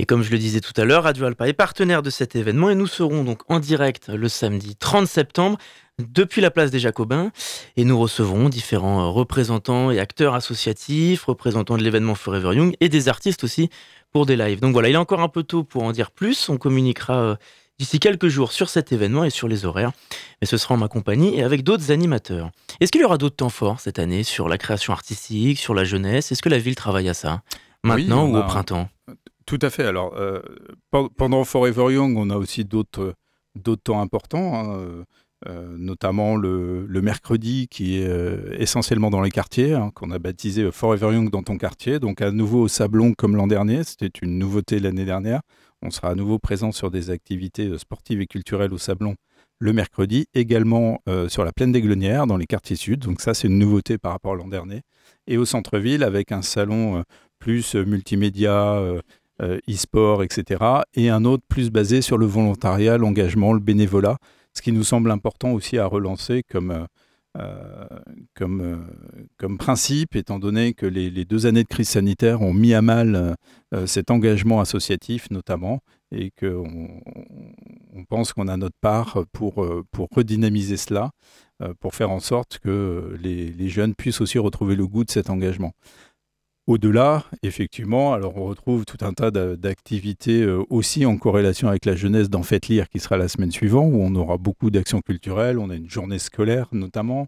Et 0.02 0.06
comme 0.06 0.24
je 0.24 0.32
le 0.32 0.40
disais 0.40 0.62
tout 0.62 0.74
à 0.78 0.84
l'heure, 0.84 1.04
Radio 1.04 1.26
Alpa 1.26 1.48
est 1.48 1.54
partenaire 1.54 2.02
de 2.02 2.10
cet 2.10 2.36
événement 2.36 2.72
et 2.72 2.76
nous 2.76 2.88
serons 2.88 3.24
donc 3.24 3.44
en 3.50 3.60
direct 3.60 4.10
le 4.10 4.30
samedi 4.30 4.76
30 4.76 5.06
septembre 5.06 5.60
depuis 6.00 6.42
la 6.42 6.50
place 6.50 6.72
des 6.72 6.80
Jacobins. 6.80 7.32
Et 7.78 7.84
nous 7.84 8.00
recevrons 8.00 8.50
différents 8.50 9.14
représentants 9.14 9.92
et 9.92 10.00
acteurs 10.00 10.34
associatifs, 10.34 11.26
représentants 11.26 11.78
de 11.78 11.84
l'événement 11.84 12.16
Forever 12.16 12.56
Young 12.56 12.76
et 12.80 12.90
des 12.90 13.10
artistes 13.10 13.44
aussi 13.44 13.70
pour 14.12 14.26
des 14.26 14.36
lives. 14.36 14.60
Donc 14.60 14.74
voilà, 14.74 14.90
il 14.90 14.94
est 14.94 14.98
encore 14.98 15.22
un 15.22 15.28
peu 15.28 15.44
tôt 15.44 15.64
pour 15.64 15.84
en 15.84 15.92
dire 15.92 16.10
plus, 16.10 16.50
on 16.50 16.58
communiquera 16.58 17.20
euh, 17.20 17.36
d'ici 17.78 18.00
quelques 18.00 18.28
jours 18.28 18.54
sur 18.54 18.70
cet 18.70 18.92
événement 18.92 19.24
et 19.24 19.30
sur 19.30 19.48
les 19.48 19.66
horaires, 19.66 19.92
mais 20.42 20.48
ce 20.48 20.58
sera 20.58 20.74
en 20.74 20.78
ma 20.78 20.88
compagnie 20.88 21.38
et 21.38 21.44
avec 21.44 21.62
d'autres 21.62 21.92
animateurs. 21.92 22.50
Est-ce 22.80 22.92
qu'il 22.92 23.02
y 23.02 23.06
aura 23.06 23.20
d'autres 23.20 23.36
temps 23.36 23.50
forts 23.50 23.80
cette 23.80 24.00
année 24.00 24.24
sur 24.24 24.50
la 24.50 24.58
création 24.58 24.94
artistique, 24.94 25.60
sur 25.60 25.76
la 25.76 25.84
jeunesse? 25.84 26.32
Est-ce 26.32 26.42
que 26.42 26.50
la 26.50 26.58
ville 26.58 26.74
travaille 26.74 27.08
à 27.08 27.14
ça? 27.14 27.44
Maintenant 27.84 28.26
ou 28.26 28.36
au 28.36 28.44
printemps? 28.44 28.90
Tout 29.52 29.60
à 29.62 29.70
fait. 29.70 29.84
Alors, 29.84 30.14
euh, 30.16 30.40
pendant 31.18 31.44
Forever 31.44 31.94
Young, 31.94 32.16
on 32.16 32.30
a 32.30 32.38
aussi 32.38 32.64
d'autres 32.64 33.14
temps 33.84 34.00
importants, 34.00 34.56
hein, 34.56 34.78
euh, 34.78 35.04
euh, 35.50 35.76
notamment 35.78 36.38
le, 36.38 36.88
mercredi 37.02 37.68
qui 37.68 37.98
est 37.98 38.10
essentiellement 38.58 39.10
dans 39.10 39.20
les 39.20 39.30
quartiers, 39.30 39.74
hein, 39.74 39.92
qu'on 39.94 40.12
a 40.12 40.20
baptisé 40.20 40.72
Forever 40.72 41.16
Young 41.16 41.30
dans 41.30 41.44
ton 41.44 41.58
quartier. 41.58 42.00
Donc, 42.00 42.22
à 42.22 42.32
nouveau 42.32 42.62
au 42.62 42.68
Sablon 42.70 43.12
comme 43.14 43.36
l'an 43.36 43.48
dernier, 43.48 43.84
c'était 43.84 44.20
une 44.22 44.40
nouveauté 44.40 44.80
l'année 44.80 45.04
dernière. 45.04 45.42
On 45.82 45.92
sera 45.92 46.12
à 46.12 46.16
nouveau 46.16 46.40
présent 46.40 46.72
sur 46.72 46.90
des 46.90 47.10
activités 47.10 47.78
sportives 47.78 48.22
et 48.22 48.28
culturelles 48.28 48.74
au 48.74 48.78
Sablon 48.78 49.16
le 49.60 49.74
mercredi, 49.74 50.26
également 50.34 51.02
sur 51.28 51.44
la 51.44 51.52
plaine 51.52 51.72
des 51.72 51.82
Glonnières, 51.82 52.26
dans 52.26 52.38
les 52.38 52.48
quartiers 52.48 52.76
sud. 52.78 53.02
Donc 53.02 53.22
ça, 53.22 53.36
c'est 53.36 53.48
une 53.48 53.60
nouveauté 53.60 54.00
par 54.00 54.14
rapport 54.14 54.32
à 54.32 54.36
l'an 54.36 54.48
dernier. 54.48 54.82
Et 55.28 55.38
au 55.38 55.46
centre-ville, 55.46 56.04
avec 56.04 56.32
un 56.32 56.42
salon 56.42 57.04
plus 57.42 57.76
multimédia, 57.76 58.76
euh, 58.76 59.02
e-sport, 59.42 60.24
etc. 60.24 60.64
Et 60.94 61.10
un 61.10 61.26
autre 61.26 61.44
plus 61.48 61.72
basé 61.72 62.02
sur 62.02 62.18
le 62.18 62.26
volontariat, 62.26 62.98
l'engagement, 62.98 63.54
le 63.54 63.60
bénévolat, 63.60 64.18
ce 64.54 64.62
qui 64.62 64.72
nous 64.72 64.84
semble 64.84 65.12
important 65.12 65.52
aussi 65.52 65.78
à 65.78 65.86
relancer 65.86 66.44
comme, 66.44 66.88
euh, 67.38 67.86
euh, 68.42 69.58
principe, 69.58 70.16
étant 70.16 70.40
donné 70.40 70.74
que 70.74 70.86
les, 70.86 71.26
deux 71.26 71.46
années 71.46 71.64
de 71.64 71.68
crise 71.68 71.90
sanitaire 71.90 72.42
ont 72.42 72.54
mis 72.54 72.74
à 72.74 72.82
mal 72.82 73.36
cet 73.86 74.12
engagement 74.12 74.60
associatif 74.60 75.32
notamment, 75.32 75.80
et 76.12 76.32
qu'on 76.32 77.02
on 77.96 78.04
pense 78.04 78.34
qu'on 78.34 78.50
a 78.50 78.58
notre 78.58 78.76
part 78.82 79.24
pour, 79.32 79.66
redynamiser 80.12 80.76
cela, 80.76 81.12
pour 81.80 81.96
faire 81.96 82.12
en 82.12 82.20
sorte 82.20 82.60
que 82.60 83.18
les 83.22 83.70
jeunes 83.70 83.96
puissent 83.96 84.20
aussi 84.20 84.38
retrouver 84.38 84.76
le 84.76 84.86
goût 84.86 85.06
de 85.06 85.12
cet 85.12 85.30
engagement. 85.30 85.74
Au-delà, 86.68 87.26
effectivement, 87.42 88.14
alors 88.14 88.38
on 88.38 88.46
retrouve 88.46 88.86
tout 88.86 89.04
un 89.04 89.14
tas 89.14 89.32
d'activités 89.32 90.44
euh, 90.44 90.64
aussi 90.70 91.08
en 91.08 91.18
corrélation 91.18 91.68
avec 91.68 91.86
la 91.86 91.96
jeunesse 91.96 92.30
dans 92.30 92.44
Faites 92.44 92.68
Lire 92.68 92.88
qui 92.88 93.00
sera 93.00 93.18
la 93.18 93.28
semaine 93.28 93.52
suivante, 93.52 93.92
où 93.92 93.98
on 93.98 94.14
aura 94.16 94.38
beaucoup 94.38 94.70
d'actions 94.70 95.02
culturelles, 95.02 95.58
on 95.58 95.72
a 95.72 95.76
une 95.76 95.90
journée 95.90 96.20
scolaire 96.20 96.68
notamment. 96.72 97.26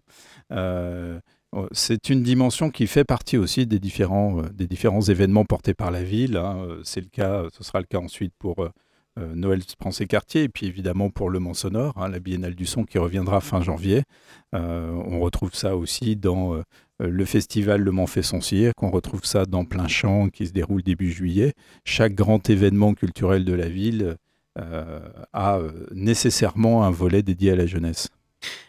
Euh, 0.52 1.18
oh, 1.50 1.66
c'est 1.72 2.10
une 2.10 2.22
dimension 2.22 2.70
qui 2.70 2.86
fait 2.86 3.04
partie 3.04 3.36
aussi 3.36 3.66
des 3.66 3.80
différents, 3.80 4.38
euh, 4.38 4.48
des 4.52 4.68
différents 4.68 5.02
événements 5.02 5.44
portés 5.44 5.74
par 5.74 5.90
la 5.90 6.04
ville. 6.04 6.36
Hein. 6.36 6.68
C'est 6.84 7.00
le 7.00 7.08
cas, 7.08 7.42
ce 7.52 7.64
sera 7.64 7.80
le 7.80 7.86
cas 7.86 7.98
ensuite 7.98 8.34
pour 8.38 8.68
Noël 9.16 9.60
Français 9.80 10.06
Quartier, 10.06 10.42
et 10.44 10.48
puis 10.48 10.66
évidemment 10.66 11.10
pour 11.10 11.30
Le 11.30 11.38
Mans 11.38 11.54
Sonore, 11.54 11.94
hein, 11.96 12.08
la 12.08 12.18
Biennale 12.18 12.54
du 12.54 12.66
Son 12.66 12.84
qui 12.84 12.98
reviendra 12.98 13.40
fin 13.40 13.60
janvier. 13.60 14.02
on 14.52 15.20
retrouve 15.20 15.54
ça 15.54 15.76
aussi 15.76 16.16
dans 16.16 16.62
euh, 17.02 17.08
le 17.08 17.24
festival 17.24 17.80
Le 17.80 17.90
Mans 17.90 18.06
fait 18.06 18.22
son 18.22 18.40
cirque, 18.40 18.82
on 18.82 18.90
retrouve 18.90 19.24
ça 19.24 19.46
dans 19.46 19.64
plein 19.64 19.88
champ 19.88 20.28
qui 20.28 20.46
se 20.46 20.52
déroule 20.52 20.82
début 20.82 21.10
juillet. 21.10 21.52
Chaque 21.84 22.14
grand 22.14 22.48
événement 22.48 22.94
culturel 22.94 23.44
de 23.44 23.52
la 23.52 23.68
ville 23.68 24.16
euh, 24.58 25.00
a 25.32 25.58
euh, 25.58 25.86
nécessairement 25.92 26.84
un 26.84 26.90
volet 26.90 27.22
dédié 27.22 27.52
à 27.52 27.56
la 27.56 27.66
jeunesse. 27.66 28.08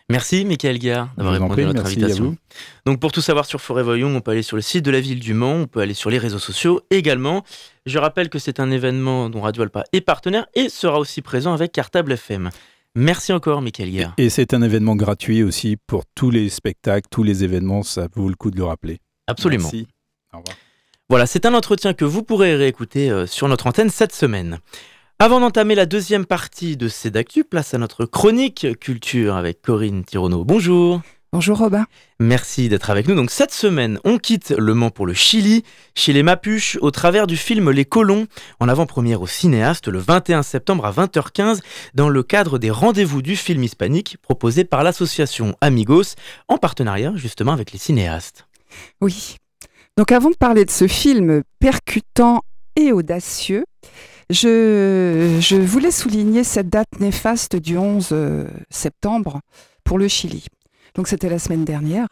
Merci 0.09 0.45
Michael 0.45 0.77
Gare 0.77 1.09
d'avoir 1.17 1.33
répondu 1.33 1.63
à 1.63 1.65
notre 1.65 1.85
invitation. 1.85 2.37
Donc 2.85 2.99
pour 2.99 3.11
tout 3.11 3.21
savoir 3.21 3.45
sur 3.45 3.59
Forever 3.59 3.99
Young, 3.99 4.15
on 4.15 4.21
peut 4.21 4.31
aller 4.31 4.43
sur 4.43 4.55
le 4.55 4.61
site 4.61 4.85
de 4.85 4.91
la 4.91 5.01
ville 5.01 5.19
du 5.19 5.33
Mans, 5.33 5.53
on 5.53 5.67
peut 5.67 5.79
aller 5.79 5.95
sur 5.95 6.11
les 6.11 6.19
réseaux 6.19 6.39
sociaux 6.39 6.81
également. 6.91 7.43
Je 7.87 7.97
rappelle 7.97 8.29
que 8.29 8.37
c'est 8.37 8.59
un 8.59 8.69
événement 8.69 9.29
dont 9.29 9.41
Radio 9.41 9.63
Alpa 9.63 9.83
est 9.93 10.01
partenaire 10.01 10.45
et 10.53 10.69
sera 10.69 10.99
aussi 10.99 11.21
présent 11.21 11.53
avec 11.53 11.71
Cartable 11.71 12.11
FM. 12.11 12.51
Merci 12.93 13.33
encore, 13.33 13.61
Michael 13.61 13.89
Guerre. 13.89 14.13
Et 14.17 14.29
c'est 14.29 14.53
un 14.53 14.61
événement 14.61 14.95
gratuit 14.95 15.43
aussi 15.43 15.75
pour 15.87 16.03
tous 16.13 16.29
les 16.29 16.49
spectacles, 16.49 17.07
tous 17.09 17.23
les 17.23 17.43
événements, 17.43 17.83
ça 17.83 18.07
vaut 18.15 18.29
le 18.29 18.35
coup 18.35 18.51
de 18.51 18.57
le 18.57 18.63
rappeler. 18.63 18.99
Absolument. 19.27 19.63
Merci. 19.63 19.87
Au 20.33 20.37
revoir. 20.37 20.55
Voilà, 21.09 21.27
c'est 21.27 21.45
un 21.45 21.53
entretien 21.53 21.93
que 21.93 22.05
vous 22.05 22.23
pourrez 22.23 22.55
réécouter 22.55 23.11
euh, 23.11 23.27
sur 23.27 23.47
notre 23.47 23.67
antenne 23.67 23.89
cette 23.89 24.13
semaine. 24.13 24.59
Avant 25.17 25.39
d'entamer 25.39 25.75
la 25.75 25.85
deuxième 25.85 26.25
partie 26.25 26.75
de 26.75 26.89
Cédactu, 26.89 27.45
place 27.45 27.73
à 27.73 27.77
notre 27.77 28.05
chronique 28.05 28.67
culture 28.81 29.37
avec 29.37 29.61
Corinne 29.61 30.03
Tirono. 30.03 30.43
Bonjour. 30.43 31.01
Bonjour 31.31 31.57
Robin. 31.57 31.85
Merci 32.19 32.67
d'être 32.67 32.89
avec 32.89 33.07
nous. 33.07 33.15
Donc 33.15 33.31
cette 33.31 33.53
semaine, 33.53 33.97
on 34.03 34.17
quitte 34.17 34.53
le 34.57 34.73
Mans 34.73 34.89
pour 34.89 35.05
le 35.05 35.13
Chili, 35.13 35.63
chez 35.95 36.11
les 36.11 36.21
Mapuches, 36.21 36.77
au 36.81 36.91
travers 36.91 37.27
du 37.27 37.37
film 37.37 37.71
Les 37.71 37.85
Colons, 37.85 38.27
en 38.59 38.67
avant-première 38.67 39.21
au 39.21 39.27
cinéaste 39.27 39.87
le 39.87 39.99
21 39.99 40.43
septembre 40.43 40.85
à 40.85 40.91
20h15, 40.91 41.61
dans 41.93 42.09
le 42.09 42.21
cadre 42.21 42.59
des 42.59 42.69
rendez-vous 42.69 43.21
du 43.21 43.37
film 43.37 43.63
hispanique 43.63 44.17
proposé 44.21 44.65
par 44.65 44.83
l'association 44.83 45.55
Amigos, 45.61 46.15
en 46.49 46.57
partenariat 46.57 47.13
justement 47.15 47.53
avec 47.53 47.71
les 47.71 47.79
cinéastes. 47.79 48.47
Oui. 48.99 49.37
Donc 49.95 50.11
avant 50.11 50.29
de 50.29 50.35
parler 50.35 50.65
de 50.65 50.71
ce 50.71 50.89
film 50.89 51.41
percutant 51.61 52.41
et 52.75 52.91
audacieux, 52.91 53.63
je, 54.29 55.61
voulais 55.61 55.91
souligner 55.91 56.43
cette 56.43 56.69
date 56.69 56.99
néfaste 56.99 57.55
du 57.55 57.77
11 57.77 58.09
euh, 58.11 58.47
septembre 58.69 59.41
pour 59.83 59.97
le 59.97 60.07
Chili. 60.07 60.45
Donc 60.95 61.07
c'était 61.07 61.29
la 61.29 61.39
semaine 61.39 61.65
dernière. 61.65 62.07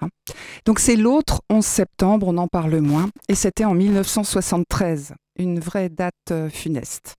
Donc 0.65 0.79
c'est 0.79 0.95
l'autre 0.95 1.41
11 1.49 1.65
septembre, 1.65 2.27
on 2.27 2.37
en 2.37 2.47
parle 2.47 2.79
moins, 2.79 3.09
et 3.29 3.35
c'était 3.35 3.65
en 3.65 3.73
1973, 3.73 5.13
une 5.37 5.59
vraie 5.59 5.89
date 5.89 6.13
euh, 6.31 6.49
funeste. 6.49 7.15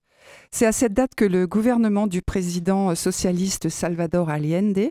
C'est 0.51 0.65
à 0.65 0.71
cette 0.71 0.93
date 0.93 1.11
que 1.15 1.25
le 1.25 1.47
gouvernement 1.47 2.07
du 2.07 2.21
président 2.21 2.95
socialiste 2.95 3.69
Salvador 3.69 4.29
Allende, 4.29 4.89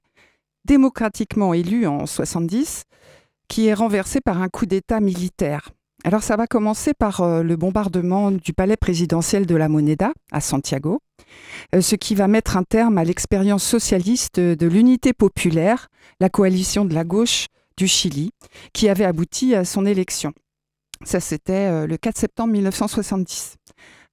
démocratiquement 0.64 1.54
élu 1.54 1.86
en 1.86 2.06
70, 2.06 2.84
qui 3.48 3.66
est 3.66 3.74
renversé 3.74 4.20
par 4.20 4.40
un 4.40 4.48
coup 4.48 4.66
d'État 4.66 5.00
militaire. 5.00 5.70
Alors 6.06 6.22
ça 6.22 6.36
va 6.36 6.46
commencer 6.46 6.92
par 6.92 7.22
euh, 7.22 7.42
le 7.42 7.56
bombardement 7.56 8.30
du 8.30 8.52
palais 8.52 8.76
présidentiel 8.76 9.46
de 9.46 9.54
la 9.56 9.70
Moneda 9.70 10.12
à 10.32 10.42
Santiago, 10.42 11.00
euh, 11.74 11.80
ce 11.80 11.96
qui 11.96 12.14
va 12.14 12.28
mettre 12.28 12.58
un 12.58 12.62
terme 12.62 12.98
à 12.98 13.04
l'expérience 13.04 13.64
socialiste 13.64 14.38
de 14.38 14.66
l'unité 14.66 15.14
populaire, 15.14 15.88
la 16.20 16.28
coalition 16.28 16.84
de 16.84 16.92
la 16.92 17.04
gauche 17.04 17.46
du 17.78 17.88
Chili, 17.88 18.32
qui 18.74 18.90
avait 18.90 19.06
abouti 19.06 19.54
à 19.54 19.64
son 19.64 19.86
élection. 19.86 20.34
Ça, 21.04 21.20
c'était 21.20 21.70
euh, 21.70 21.86
le 21.86 21.96
4 21.96 22.18
septembre 22.18 22.52
1970. 22.52 23.56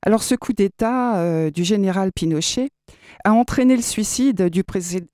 Alors 0.04 0.24
ce 0.24 0.34
coup 0.34 0.54
d'État 0.54 1.52
du 1.52 1.64
général 1.64 2.12
Pinochet 2.12 2.70
a 3.24 3.34
entraîné 3.34 3.76
le 3.76 3.84
suicide 3.84 4.50
du, 4.50 4.64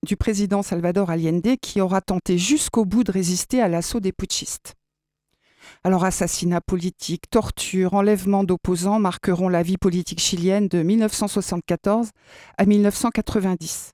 du 0.03 0.15
président 0.15 0.63
Salvador 0.63 1.09
Allende, 1.09 1.57
qui 1.61 1.81
aura 1.81 1.99
tenté 1.99 2.37
jusqu'au 2.37 2.85
bout 2.85 3.03
de 3.03 3.11
résister 3.11 3.61
à 3.61 3.67
l'assaut 3.67 3.99
des 3.99 4.13
putschistes. 4.13 4.77
Alors 5.83 6.05
assassinat 6.05 6.61
politique, 6.61 7.29
torture, 7.29 7.93
enlèvement 7.93 8.43
d'opposants 8.43 8.99
marqueront 8.99 9.49
la 9.49 9.63
vie 9.63 9.77
politique 9.77 10.19
chilienne 10.19 10.67
de 10.67 10.83
1974 10.83 12.09
à 12.57 12.65
1990. 12.65 13.91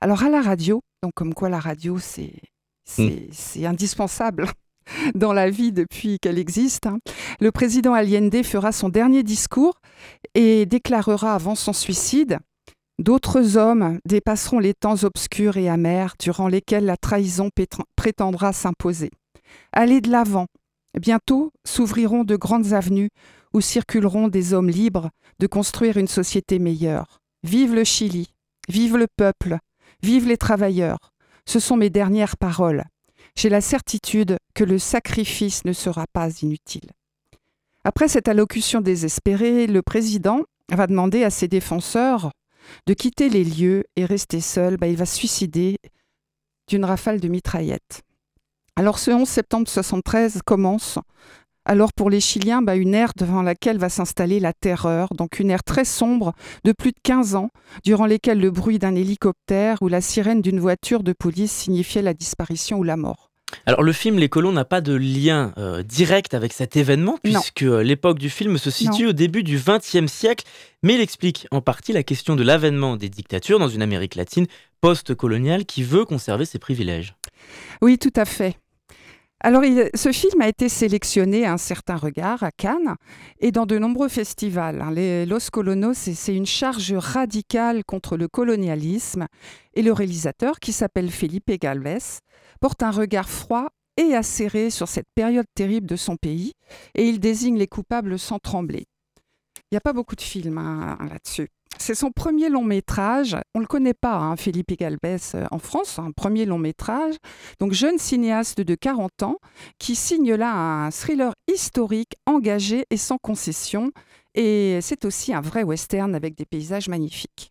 Alors 0.00 0.22
à 0.22 0.28
la 0.28 0.40
radio, 0.40 0.82
donc 1.02 1.12
comme 1.14 1.34
quoi 1.34 1.48
la 1.48 1.60
radio 1.60 1.98
c'est 1.98 2.32
c'est 2.84 3.60
hmm. 3.60 3.66
indispensable 3.66 4.46
dans 5.14 5.32
la 5.32 5.48
vie 5.48 5.70
depuis 5.70 6.18
qu'elle 6.18 6.38
existe. 6.38 6.86
Hein, 6.86 6.98
le 7.38 7.52
président 7.52 7.94
Allende 7.94 8.42
fera 8.42 8.72
son 8.72 8.88
dernier 8.88 9.22
discours 9.22 9.80
et 10.34 10.66
déclarera 10.66 11.34
avant 11.34 11.54
son 11.54 11.72
suicide 11.72 12.38
D'autres 13.00 13.56
hommes 13.56 13.98
dépasseront 14.04 14.58
les 14.58 14.74
temps 14.74 15.04
obscurs 15.04 15.56
et 15.56 15.70
amers 15.70 16.16
durant 16.20 16.48
lesquels 16.48 16.84
la 16.84 16.98
trahison 16.98 17.48
prétendra 17.96 18.52
s'imposer. 18.52 19.10
Allez 19.72 20.02
de 20.02 20.10
l'avant, 20.10 20.48
Bientôt 20.98 21.52
s'ouvriront 21.64 22.24
de 22.24 22.36
grandes 22.36 22.72
avenues 22.72 23.10
où 23.52 23.60
circuleront 23.60 24.28
des 24.28 24.54
hommes 24.54 24.70
libres 24.70 25.10
de 25.38 25.46
construire 25.46 25.96
une 25.96 26.08
société 26.08 26.58
meilleure. 26.58 27.20
Vive 27.42 27.74
le 27.74 27.84
Chili, 27.84 28.34
vive 28.68 28.96
le 28.96 29.06
peuple, 29.16 29.58
vive 30.02 30.26
les 30.26 30.36
travailleurs. 30.36 31.12
Ce 31.46 31.60
sont 31.60 31.76
mes 31.76 31.90
dernières 31.90 32.36
paroles. 32.36 32.84
J'ai 33.36 33.48
la 33.48 33.60
certitude 33.60 34.36
que 34.54 34.64
le 34.64 34.78
sacrifice 34.78 35.64
ne 35.64 35.72
sera 35.72 36.06
pas 36.12 36.30
inutile. 36.42 36.90
Après 37.84 38.08
cette 38.08 38.28
allocution 38.28 38.80
désespérée, 38.80 39.66
le 39.66 39.82
président 39.82 40.42
va 40.70 40.86
demander 40.86 41.24
à 41.24 41.30
ses 41.30 41.48
défenseurs 41.48 42.30
de 42.86 42.94
quitter 42.94 43.28
les 43.28 43.44
lieux 43.44 43.84
et 43.96 44.04
rester 44.04 44.40
seul. 44.40 44.76
Bah, 44.76 44.88
il 44.88 44.96
va 44.96 45.06
suicider 45.06 45.78
d'une 46.68 46.84
rafale 46.84 47.20
de 47.20 47.28
mitraillettes. 47.28 48.02
Alors 48.80 48.98
ce 48.98 49.10
11 49.10 49.28
septembre 49.28 49.66
1973 49.68 50.40
commence 50.42 50.98
alors 51.66 51.92
pour 51.92 52.08
les 52.08 52.20
Chiliens, 52.20 52.62
bah, 52.62 52.76
une 52.76 52.94
ère 52.94 53.12
devant 53.14 53.42
laquelle 53.42 53.76
va 53.76 53.90
s'installer 53.90 54.40
la 54.40 54.54
terreur, 54.54 55.10
donc 55.14 55.38
une 55.38 55.50
ère 55.50 55.62
très 55.62 55.84
sombre 55.84 56.32
de 56.64 56.72
plus 56.72 56.92
de 56.92 56.96
15 57.02 57.34
ans, 57.34 57.50
durant 57.84 58.06
lesquelles 58.06 58.40
le 58.40 58.50
bruit 58.50 58.78
d'un 58.78 58.94
hélicoptère 58.94 59.76
ou 59.82 59.88
la 59.88 60.00
sirène 60.00 60.40
d'une 60.40 60.60
voiture 60.60 61.02
de 61.02 61.12
police 61.12 61.52
signifiait 61.52 62.00
la 62.00 62.14
disparition 62.14 62.78
ou 62.78 62.82
la 62.82 62.96
mort. 62.96 63.30
Alors 63.66 63.82
le 63.82 63.92
film 63.92 64.18
Les 64.18 64.30
Colons 64.30 64.52
n'a 64.52 64.64
pas 64.64 64.80
de 64.80 64.94
lien 64.94 65.52
euh, 65.58 65.82
direct 65.82 66.32
avec 66.32 66.54
cet 66.54 66.74
événement, 66.74 67.18
puisque 67.22 67.64
euh, 67.64 67.82
l'époque 67.82 68.18
du 68.18 68.30
film 68.30 68.56
se 68.56 68.70
situe 68.70 69.08
au 69.08 69.12
début 69.12 69.42
du 69.42 69.58
XXe 69.58 70.10
siècle, 70.10 70.46
mais 70.82 70.94
il 70.94 71.02
explique 71.02 71.46
en 71.50 71.60
partie 71.60 71.92
la 71.92 72.02
question 72.02 72.34
de 72.34 72.42
l'avènement 72.42 72.96
des 72.96 73.10
dictatures 73.10 73.58
dans 73.58 73.68
une 73.68 73.82
Amérique 73.82 74.14
latine 74.14 74.46
post-coloniale 74.80 75.66
qui 75.66 75.82
veut 75.82 76.06
conserver 76.06 76.46
ses 76.46 76.58
privilèges. 76.58 77.14
Oui, 77.82 77.98
tout 77.98 78.12
à 78.16 78.24
fait. 78.24 78.56
Alors, 79.42 79.62
ce 79.94 80.12
film 80.12 80.42
a 80.42 80.48
été 80.48 80.68
sélectionné 80.68 81.46
à 81.46 81.54
un 81.54 81.56
certain 81.56 81.96
regard 81.96 82.42
à 82.42 82.50
Cannes 82.52 82.96
et 83.38 83.52
dans 83.52 83.64
de 83.64 83.78
nombreux 83.78 84.10
festivals. 84.10 84.82
Hein. 84.82 84.90
Les 84.90 85.24
Los 85.24 85.48
Colonos, 85.50 85.94
c'est 85.94 86.36
une 86.36 86.44
charge 86.44 86.92
radicale 86.92 87.82
contre 87.84 88.18
le 88.18 88.28
colonialisme 88.28 89.26
et 89.72 89.80
le 89.80 89.94
réalisateur, 89.94 90.60
qui 90.60 90.72
s'appelle 90.72 91.10
Felipe 91.10 91.50
Galvez, 91.58 92.20
porte 92.60 92.82
un 92.82 92.90
regard 92.90 93.30
froid 93.30 93.68
et 93.96 94.14
acéré 94.14 94.68
sur 94.68 94.88
cette 94.88 95.08
période 95.14 95.46
terrible 95.54 95.86
de 95.86 95.96
son 95.96 96.16
pays 96.16 96.52
et 96.94 97.08
il 97.08 97.18
désigne 97.18 97.56
les 97.56 97.66
coupables 97.66 98.18
sans 98.18 98.38
trembler. 98.38 98.88
Il 99.56 99.74
n'y 99.74 99.78
a 99.78 99.82
pas 99.82 99.94
beaucoup 99.94 100.16
de 100.16 100.20
films 100.20 100.58
hein, 100.58 100.98
là-dessus. 101.08 101.48
C'est 101.78 101.94
son 101.94 102.10
premier 102.10 102.48
long 102.48 102.64
métrage. 102.64 103.36
On 103.54 103.60
ne 103.60 103.64
le 103.64 103.68
connaît 103.68 103.94
pas, 103.94 104.16
hein, 104.16 104.36
Philippe 104.36 104.78
Galbès, 104.78 105.34
euh, 105.34 105.44
en 105.50 105.58
France, 105.58 105.98
un 105.98 106.10
premier 106.12 106.44
long 106.44 106.58
métrage. 106.58 107.14
Donc, 107.58 107.72
jeune 107.72 107.98
cinéaste 107.98 108.60
de 108.60 108.74
40 108.74 109.22
ans 109.22 109.36
qui 109.78 109.94
signe 109.94 110.34
là 110.34 110.52
un 110.52 110.90
thriller 110.90 111.32
historique, 111.50 112.16
engagé 112.26 112.84
et 112.90 112.96
sans 112.96 113.18
concession. 113.18 113.92
Et 114.34 114.78
c'est 114.82 115.04
aussi 115.04 115.32
un 115.32 115.40
vrai 115.40 115.62
western 115.62 116.14
avec 116.14 116.36
des 116.36 116.44
paysages 116.44 116.88
magnifiques. 116.88 117.48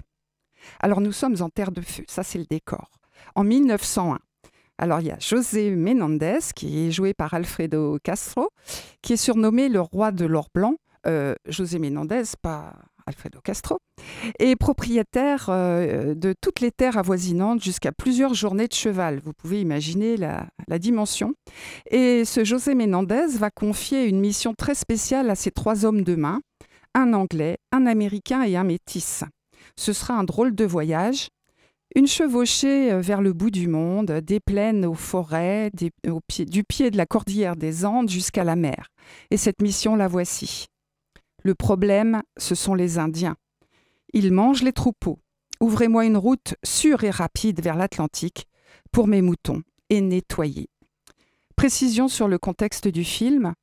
Alors, 0.79 1.01
nous 1.01 1.11
sommes 1.11 1.38
en 1.41 1.49
terre 1.49 1.71
de 1.71 1.81
feu, 1.81 2.03
ça 2.07 2.23
c'est 2.23 2.38
le 2.38 2.45
décor. 2.45 2.89
En 3.35 3.43
1901, 3.43 4.19
alors 4.77 5.01
il 5.01 5.07
y 5.07 5.11
a 5.11 5.19
José 5.19 5.75
Menendez, 5.75 6.39
qui 6.55 6.88
est 6.88 6.91
joué 6.91 7.13
par 7.13 7.33
Alfredo 7.33 7.99
Castro, 8.01 8.49
qui 9.01 9.13
est 9.13 9.17
surnommé 9.17 9.67
le 9.67 9.81
roi 9.81 10.11
de 10.11 10.25
l'or 10.25 10.47
blanc. 10.53 10.75
Euh, 11.05 11.35
José 11.47 11.79
Menendez, 11.79 12.23
pas 12.41 12.73
Alfredo 13.10 13.39
Castro, 13.44 13.80
est 14.38 14.56
propriétaire 14.56 15.48
euh, 15.50 16.13
de 16.13 16.34
toutes 16.39 16.60
les 16.60 16.72
terres 16.72 16.98
avoisinantes 16.98 17.62
jusqu'à 17.62 17.92
plusieurs 17.92 18.34
journées 18.34 18.68
de 18.68 18.74
cheval. 18.74 19.20
Vous 19.24 19.34
pouvez 19.34 19.60
imaginer 19.62 20.16
la, 20.16 20.48
dimension. 20.80 21.34
Et 21.89 22.24
ce 22.24 22.44
José 22.46 22.75
Menendez 22.75 23.25
va 23.38 23.50
confier 23.50 24.06
une 24.06 24.20
mission 24.20 24.54
très 24.54 24.75
spéciale 24.75 25.30
à 25.30 25.36
ces 25.36 25.51
trois 25.51 25.84
hommes 25.84 26.04
de 26.04 26.16
main, 26.16 26.42
un 26.94 27.13
Anglais, 27.13 27.58
un 27.72 27.86
Américain 27.86 28.44
et 28.44 28.56
un 28.56 28.63
Métis. 28.63 29.24
Ce 29.75 29.92
sera 29.92 30.13
un 30.13 30.24
drôle 30.24 30.56
de 30.56 30.66
voyage. 30.66 31.30
Une 31.96 32.08
chevauchée 32.08 32.92
euh, 32.92 33.01
vers 33.01 33.22
le 33.22 33.34
bout 33.34 33.50
du 33.50 33.68
monde, 33.68 34.12
des 34.12 34.39
plaines 34.39 34.86
aux 34.86 34.94
forêts, 34.94 35.72
du 35.74 36.63
pied 36.63 36.92
de 36.92 36.98
la 36.98 37.08
cordillère 37.08 37.56
des 37.56 37.84
Andes 37.84 38.10
jusqu'à 38.10 38.44
la 38.44 38.56
mer. 38.56 38.89
Et 39.32 39.38
cette 39.38 39.62
mission, 39.62 39.96
la 39.96 40.08
voici. 40.08 40.68
Le 41.43 41.55
problème, 41.55 42.22
ce 42.38 42.55
sont 42.55 42.75
les 42.75 42.98
Indiens. 42.98 43.36
Ils 44.13 44.31
mangent 44.31 44.63
les 44.63 44.74
troupeaux. 44.74 45.19
Ouvrez-moi 45.62 46.05
une 46.05 46.17
route 46.17 46.55
sûre 46.63 47.03
et 47.03 47.10
rapide 47.10 47.62
vers 47.62 47.75
l'Atlantique 47.75 48.48
pour 48.91 49.08
mes 49.08 49.22
moutons 49.22 49.62
et 49.89 50.01
nettoyer. 50.01 50.69
Précision 51.56 52.08
sur 52.08 52.28
le 52.28 52.38
contexte 52.38 52.88
du 52.88 53.04
film. 53.04 53.54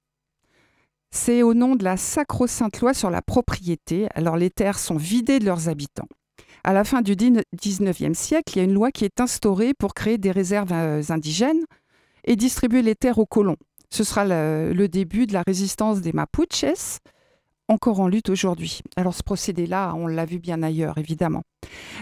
C'est 1.10 1.42
au 1.42 1.54
nom 1.54 1.76
de 1.76 1.84
la 1.84 1.96
sacro-sainte 1.96 2.80
loi 2.80 2.92
sur 2.92 3.10
la 3.10 3.22
propriété, 3.22 4.08
alors 4.14 4.36
les 4.36 4.50
terres 4.50 4.78
sont 4.78 4.96
vidées 4.96 5.38
de 5.38 5.46
leurs 5.46 5.68
habitants. 5.68 6.08
À 6.64 6.72
la 6.72 6.84
fin 6.84 7.00
du 7.00 7.14
19e 7.14 8.14
siècle, 8.14 8.52
il 8.54 8.58
y 8.58 8.60
a 8.60 8.64
une 8.64 8.74
loi 8.74 8.90
qui 8.90 9.04
est 9.04 9.20
instaurée 9.20 9.72
pour 9.72 9.94
créer 9.94 10.18
des 10.18 10.32
réserves 10.32 10.72
euh, 10.72 11.02
indigènes 11.08 11.64
et 12.24 12.36
distribuer 12.36 12.82
les 12.82 12.96
terres 12.96 13.18
aux 13.18 13.26
colons. 13.26 13.56
Ce 13.88 14.04
sera 14.04 14.24
le 14.24 14.86
début 14.88 15.26
de 15.26 15.32
la 15.32 15.44
résistance 15.46 16.00
des 16.00 16.12
Mapuches, 16.12 16.98
encore 17.68 18.00
en 18.00 18.08
lutte 18.08 18.30
aujourd'hui. 18.30 18.80
Alors 18.96 19.14
ce 19.14 19.22
procédé-là, 19.22 19.92
on 19.96 20.06
l'a 20.06 20.24
vu 20.24 20.38
bien 20.38 20.62
ailleurs, 20.62 20.98
évidemment. 20.98 21.42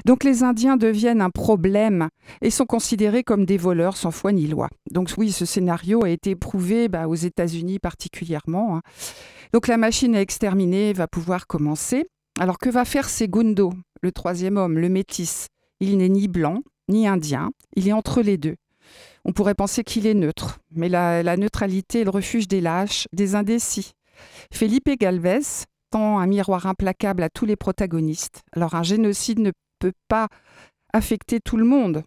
Donc 0.04 0.24
les 0.24 0.42
Indiens 0.42 0.76
deviennent 0.76 1.20
un 1.20 1.30
problème 1.30 2.08
et 2.42 2.50
sont 2.50 2.66
considérés 2.66 3.24
comme 3.24 3.46
des 3.46 3.56
voleurs 3.56 3.96
sans 3.96 4.10
foi 4.10 4.32
ni 4.32 4.46
loi. 4.46 4.68
Donc 4.90 5.10
oui, 5.16 5.32
ce 5.32 5.44
scénario 5.44 6.04
a 6.04 6.10
été 6.10 6.30
éprouvé 6.30 6.88
bah, 6.88 7.08
aux 7.08 7.14
États-Unis 7.14 7.78
particulièrement. 7.78 8.76
Hein. 8.76 8.82
Donc 9.52 9.66
la 9.66 9.76
machine 9.76 10.14
à 10.14 10.20
exterminer 10.20 10.92
va 10.92 11.08
pouvoir 11.08 11.46
commencer. 11.46 12.04
Alors 12.38 12.58
que 12.58 12.68
va 12.68 12.84
faire 12.84 13.08
Segundo, 13.08 13.72
le 14.02 14.12
troisième 14.12 14.56
homme, 14.56 14.78
le 14.78 14.88
métis? 14.88 15.48
Il 15.80 15.96
n'est 15.98 16.08
ni 16.08 16.28
blanc 16.28 16.62
ni 16.90 17.08
indien, 17.08 17.50
il 17.76 17.88
est 17.88 17.92
entre 17.92 18.20
les 18.20 18.36
deux. 18.36 18.56
On 19.24 19.32
pourrait 19.32 19.54
penser 19.54 19.84
qu'il 19.84 20.06
est 20.06 20.12
neutre, 20.12 20.58
mais 20.70 20.90
la 20.90 21.36
neutralité 21.38 22.02
est 22.02 22.04
le 22.04 22.10
refuge 22.10 22.46
des 22.46 22.60
lâches, 22.60 23.08
des 23.14 23.34
indécis. 23.34 23.92
Felipe 24.52 24.90
Galvez 24.98 25.40
tend 25.90 26.18
un 26.18 26.26
miroir 26.26 26.66
implacable 26.66 27.22
à 27.22 27.28
tous 27.28 27.46
les 27.46 27.56
protagonistes. 27.56 28.42
Alors 28.52 28.74
un 28.74 28.82
génocide 28.82 29.38
ne 29.38 29.52
peut 29.78 29.92
pas 30.08 30.28
affecter 30.92 31.40
tout 31.40 31.56
le 31.56 31.64
monde. 31.64 32.04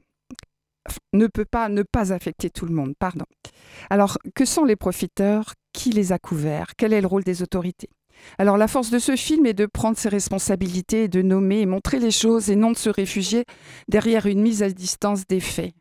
Ne 1.14 1.28
peut 1.28 1.46
pas 1.46 1.68
ne 1.68 1.84
pas 1.84 2.14
affecter 2.14 2.50
tout 2.50 2.66
le 2.66 2.74
monde, 2.74 2.94
pardon. 2.98 3.26
Alors, 3.90 4.18
que 4.36 4.46
sont 4.46 4.64
les 4.64 4.78
profiteurs? 4.78 5.54
Qui 5.74 5.92
les 5.92 6.12
a 6.14 6.18
couverts? 6.18 6.72
Quel 6.78 6.94
est 6.94 7.02
le 7.02 7.08
rôle 7.08 7.24
des 7.24 7.44
autorités? 7.44 7.90
Alors 8.38 8.58
la 8.58 8.68
force 8.68 8.90
de 8.90 8.98
ce 8.98 9.16
film 9.16 9.46
est 9.46 9.54
de 9.54 9.66
prendre 9.68 9.98
ses 9.98 10.10
responsabilités, 10.10 11.08
de 11.08 11.22
nommer 11.22 11.62
et 11.62 11.66
montrer 11.66 12.00
les 12.00 12.10
choses 12.10 12.50
et 12.50 12.56
non 12.56 12.72
de 12.72 12.78
se 12.78 12.90
réfugier 12.90 13.44
derrière 13.88 14.26
une 14.26 14.42
mise 14.42 14.64
à 14.64 14.70
distance 14.70 15.28
des 15.28 15.40
faits. 15.40 15.74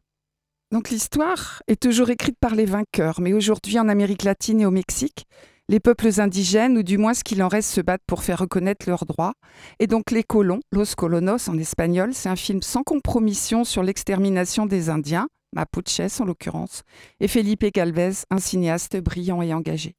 Donc 0.72 0.90
l'histoire 0.90 1.62
est 1.68 1.81
toujours 1.81 2.11
écrite 2.11 2.37
par 2.38 2.55
les 2.55 2.66
vainqueurs, 2.66 3.20
mais 3.20 3.33
aujourd'hui 3.33 3.79
en 3.79 3.88
Amérique 3.88 4.25
latine 4.25 4.61
et 4.61 4.66
au 4.66 4.70
Mexique, 4.70 5.25
les 5.68 5.81
peuples 5.81 6.20
indigènes, 6.20 6.79
ou 6.79 6.83
du 6.83 6.98
moins 6.98 7.14
ce 7.14 7.24
qu'il 7.24 7.42
en 7.42 7.48
reste, 7.48 7.70
se 7.70 7.81
battent 7.81 8.05
pour 8.07 8.22
faire 8.22 8.38
reconnaître 8.38 8.88
leurs 8.88 9.05
droits. 9.05 9.35
Et 9.81 9.87
donc 9.87 10.11
Les 10.11 10.22
colons, 10.22 10.61
Los 10.70 10.94
Colonos 10.96 11.48
en 11.48 11.59
espagnol, 11.59 12.11
c'est 12.12 12.29
un 12.29 12.37
film 12.37 12.62
sans 12.62 12.83
compromission 12.83 13.64
sur 13.64 13.83
l'extermination 13.83 14.66
des 14.66 14.90
Indiens, 14.90 15.29
Mapuches 15.55 16.20
en 16.20 16.24
l'occurrence, 16.24 16.83
et 17.20 17.29
Felipe 17.29 17.64
Galvez, 17.72 18.12
un 18.31 18.38
cinéaste 18.38 18.96
brillant 18.98 19.42
et 19.42 19.52
engagé. 19.52 19.94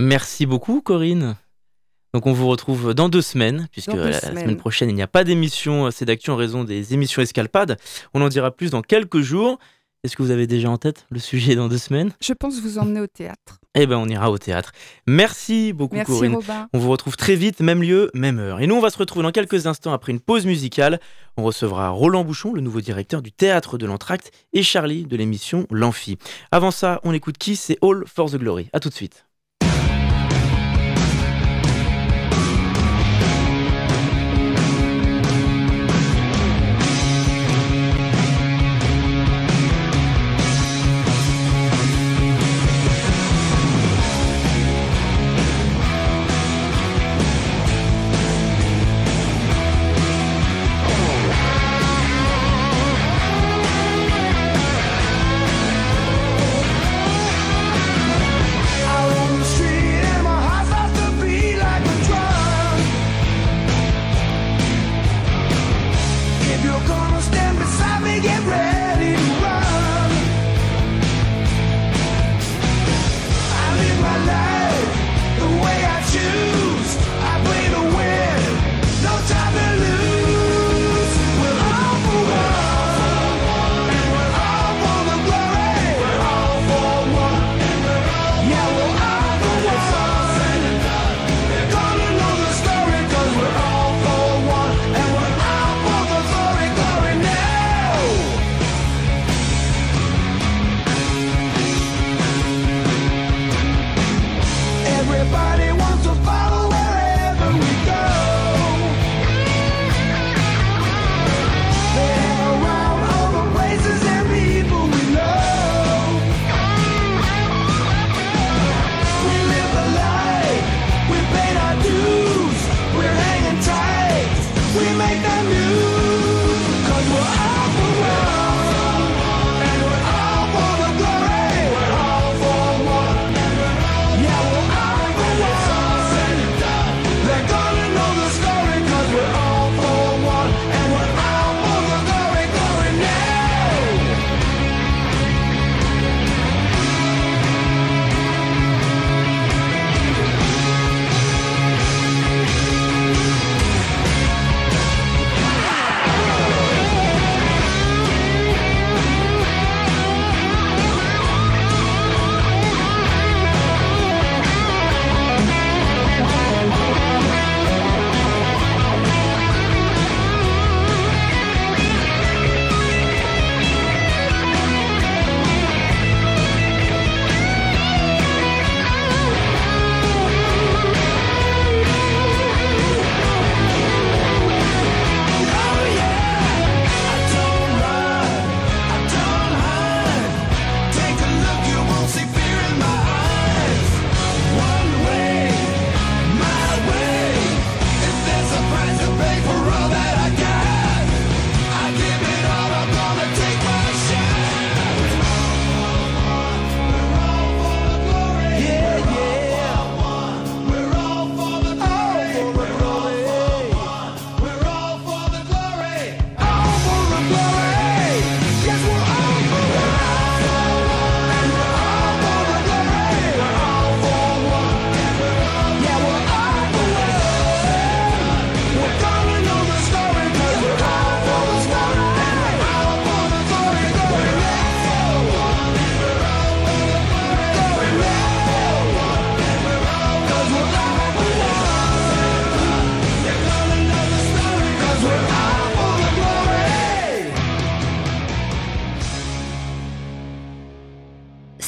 Merci 0.00 0.44
beaucoup 0.44 0.80
Corinne. 0.80 1.36
Donc 2.12 2.26
on 2.26 2.32
vous 2.32 2.46
retrouve 2.48 2.94
dans 2.94 3.08
deux 3.08 3.22
semaines, 3.22 3.66
puisque 3.72 3.92
la, 3.92 4.12
semaine 4.12 4.56
prochaine 4.56 4.88
il 4.88 4.94
n'y 4.94 5.02
a 5.02 5.08
pas 5.08 5.24
d'émission 5.24 5.90
C'est 5.90 6.04
d'actu 6.04 6.30
en 6.30 6.36
raison 6.36 6.62
des 6.62 6.94
émissions 6.94 7.22
escalpades. 7.22 7.76
On 8.12 8.22
en 8.22 8.28
dira 8.28 8.50
plus 8.52 8.70
dans 8.70 8.82
quelques 8.82 9.20
jours. 9.20 9.58
Est-ce 10.04 10.16
que 10.16 10.22
vous 10.22 10.30
avez 10.30 10.46
déjà 10.46 10.68
en 10.68 10.76
tête 10.76 11.06
le 11.08 11.18
sujet 11.18 11.56
dans 11.56 11.66
deux 11.66 11.78
semaines? 11.78 12.12
Je 12.20 12.34
pense 12.34 12.60
vous 12.60 12.78
emmener 12.78 13.00
au 13.00 13.06
théâtre. 13.06 13.58
Eh 13.76 13.88
ben, 13.88 13.96
on 13.96 14.06
ira 14.06 14.30
au 14.30 14.38
théâtre. 14.38 14.70
Merci 15.08 15.72
beaucoup, 15.72 15.96
Merci, 15.96 16.12
Corinne. 16.12 16.36
On 16.72 16.78
vous 16.78 16.90
retrouve 16.90 17.16
très 17.16 17.34
vite, 17.34 17.58
même 17.58 17.82
lieu, 17.82 18.08
même 18.14 18.38
heure. 18.38 18.60
Et 18.60 18.68
nous, 18.68 18.76
on 18.76 18.80
va 18.80 18.88
se 18.88 18.98
retrouver 18.98 19.24
dans 19.24 19.32
quelques 19.32 19.66
instants 19.66 19.92
après 19.92 20.12
une 20.12 20.20
pause 20.20 20.46
musicale. 20.46 21.00
On 21.36 21.42
recevra 21.42 21.88
Roland 21.88 22.22
Bouchon, 22.22 22.52
le 22.52 22.60
nouveau 22.60 22.80
directeur 22.80 23.20
du 23.20 23.32
théâtre 23.32 23.76
de 23.76 23.84
l'Entracte, 23.86 24.30
et 24.52 24.62
Charlie 24.62 25.06
de 25.06 25.16
l'émission 25.16 25.66
L'Amphi. 25.72 26.18
Avant 26.52 26.70
ça, 26.70 27.00
on 27.02 27.12
écoute 27.12 27.36
qui? 27.36 27.56
C'est 27.56 27.76
All 27.82 28.04
for 28.06 28.30
the 28.30 28.36
Glory. 28.36 28.68
À 28.72 28.78
tout 28.78 28.90
de 28.90 28.94
suite. 28.94 29.26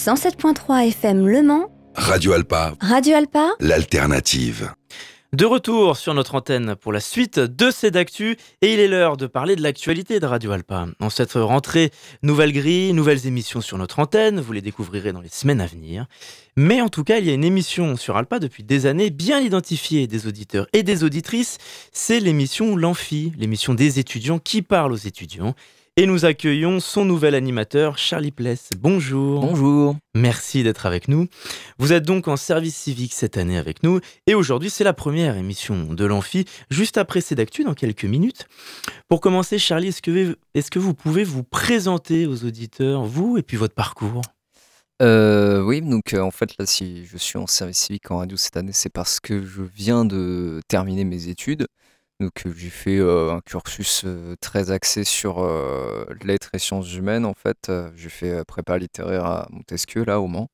107.3 0.06 0.86
FM 0.86 1.26
Le 1.26 1.42
Mans. 1.42 1.68
Radio 1.96 2.32
Alpa. 2.32 2.74
Radio 2.80 3.16
Alpa. 3.16 3.56
L'alternative. 3.58 4.70
De 5.32 5.44
retour 5.44 5.96
sur 5.96 6.14
notre 6.14 6.36
antenne 6.36 6.76
pour 6.76 6.92
la 6.92 7.00
suite 7.00 7.40
de 7.40 7.72
ces 7.72 7.90
d'actu 7.90 8.36
et 8.62 8.72
il 8.72 8.78
est 8.78 8.86
l'heure 8.86 9.16
de 9.16 9.26
parler 9.26 9.56
de 9.56 9.64
l'actualité 9.64 10.20
de 10.20 10.26
Radio 10.26 10.52
Alpa. 10.52 10.86
En 11.00 11.10
cette 11.10 11.32
rentrée, 11.32 11.90
nouvelle 12.22 12.52
grille, 12.52 12.92
nouvelles 12.92 13.26
émissions 13.26 13.60
sur 13.60 13.78
notre 13.78 13.98
antenne, 13.98 14.38
vous 14.38 14.52
les 14.52 14.60
découvrirez 14.60 15.12
dans 15.12 15.20
les 15.20 15.28
semaines 15.28 15.60
à 15.60 15.66
venir. 15.66 16.06
Mais 16.56 16.80
en 16.80 16.88
tout 16.88 17.02
cas, 17.02 17.18
il 17.18 17.26
y 17.26 17.30
a 17.30 17.34
une 17.34 17.42
émission 17.42 17.96
sur 17.96 18.16
Alpa 18.16 18.38
depuis 18.38 18.62
des 18.62 18.86
années 18.86 19.10
bien 19.10 19.40
identifiée 19.40 20.06
des 20.06 20.28
auditeurs 20.28 20.68
et 20.72 20.84
des 20.84 21.02
auditrices, 21.02 21.58
c'est 21.90 22.20
l'émission 22.20 22.76
L'Amphi, 22.76 23.32
l'émission 23.36 23.74
des 23.74 23.98
étudiants 23.98 24.38
qui 24.38 24.62
parlent 24.62 24.92
aux 24.92 24.94
étudiants. 24.94 25.56
Et 25.98 26.04
nous 26.04 26.26
accueillons 26.26 26.78
son 26.78 27.06
nouvel 27.06 27.34
animateur, 27.34 27.96
Charlie 27.96 28.30
Pless. 28.30 28.68
Bonjour. 28.78 29.40
Bonjour. 29.40 29.96
Merci 30.14 30.62
d'être 30.62 30.84
avec 30.84 31.08
nous. 31.08 31.26
Vous 31.78 31.94
êtes 31.94 32.02
donc 32.02 32.28
en 32.28 32.36
service 32.36 32.76
civique 32.76 33.14
cette 33.14 33.38
année 33.38 33.56
avec 33.56 33.82
nous. 33.82 34.00
Et 34.26 34.34
aujourd'hui, 34.34 34.68
c'est 34.68 34.84
la 34.84 34.92
première 34.92 35.38
émission 35.38 35.94
de 35.94 36.04
l'Amphi, 36.04 36.44
juste 36.68 36.98
après 36.98 37.22
ces 37.22 37.34
d'actu 37.34 37.64
dans 37.64 37.72
quelques 37.72 38.04
minutes. 38.04 38.46
Pour 39.08 39.22
commencer, 39.22 39.58
Charlie, 39.58 39.88
est-ce 39.88 40.02
que, 40.02 40.36
est 40.54 40.68
que 40.68 40.78
vous 40.78 40.92
pouvez 40.92 41.24
vous 41.24 41.44
présenter 41.44 42.26
aux 42.26 42.44
auditeurs, 42.44 43.06
vous 43.06 43.38
et 43.38 43.42
puis 43.42 43.56
votre 43.56 43.74
parcours? 43.74 44.20
Euh, 45.00 45.62
oui, 45.62 45.80
donc 45.80 46.12
euh, 46.12 46.20
en 46.20 46.30
fait 46.30 46.56
là 46.58 46.64
si 46.64 47.04
je 47.04 47.18
suis 47.18 47.38
en 47.38 47.46
service 47.46 47.78
civique 47.78 48.10
en 48.10 48.18
radio 48.18 48.36
cette 48.36 48.56
année, 48.58 48.72
c'est 48.72 48.92
parce 48.92 49.18
que 49.18 49.44
je 49.44 49.62
viens 49.62 50.04
de 50.04 50.60
terminer 50.68 51.04
mes 51.04 51.28
études. 51.28 51.66
Donc 52.20 52.44
j'ai 52.56 52.70
fait 52.70 52.98
un 53.00 53.40
cursus 53.42 54.06
très 54.40 54.70
axé 54.70 55.04
sur 55.04 55.46
lettres 56.24 56.50
et 56.54 56.58
sciences 56.58 56.94
humaines 56.94 57.26
en 57.26 57.34
fait. 57.34 57.70
j'ai 57.94 58.08
fait 58.08 58.44
prépa 58.44 58.78
littéraire 58.78 59.26
à 59.26 59.46
Montesquieu 59.50 60.04
là 60.04 60.20
au 60.20 60.26
Mans. 60.26 60.48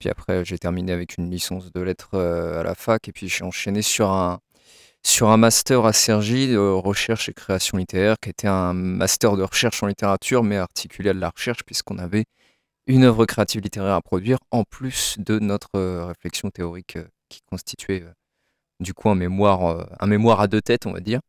Puis 0.00 0.08
après 0.08 0.44
j'ai 0.44 0.58
terminé 0.58 0.92
avec 0.92 1.16
une 1.16 1.30
licence 1.30 1.72
de 1.72 1.80
lettres 1.80 2.18
à 2.18 2.64
la 2.64 2.74
fac 2.74 3.08
et 3.08 3.12
puis 3.12 3.28
j'ai 3.28 3.44
enchaîné 3.44 3.82
sur 3.82 4.10
un 4.10 4.40
sur 5.04 5.28
un 5.30 5.36
master 5.36 5.84
à 5.84 5.92
Cergy 5.92 6.56
recherche 6.56 7.28
et 7.28 7.34
création 7.34 7.78
littéraire 7.78 8.16
qui 8.20 8.30
était 8.30 8.48
un 8.48 8.72
master 8.72 9.36
de 9.36 9.44
recherche 9.44 9.82
en 9.84 9.86
littérature 9.86 10.42
mais 10.42 10.56
articulé 10.56 11.10
à 11.10 11.14
de 11.14 11.20
la 11.20 11.30
recherche 11.30 11.62
puisqu'on 11.64 11.98
avait 11.98 12.24
une 12.88 13.04
œuvre 13.04 13.26
créative 13.26 13.62
littéraire 13.62 13.94
à 13.94 14.02
produire 14.02 14.38
en 14.50 14.64
plus 14.64 15.16
de 15.18 15.38
notre 15.38 16.02
réflexion 16.08 16.50
théorique 16.50 16.98
qui 17.28 17.40
constituait 17.48 18.04
du 18.80 18.94
coup 18.94 19.08
un 19.08 19.14
mémoire, 19.14 19.66
euh, 19.66 19.84
un 20.00 20.06
mémoire 20.06 20.40
à 20.40 20.46
deux 20.48 20.60
têtes, 20.60 20.86
on 20.86 20.92
va 20.92 21.00
dire, 21.00 21.20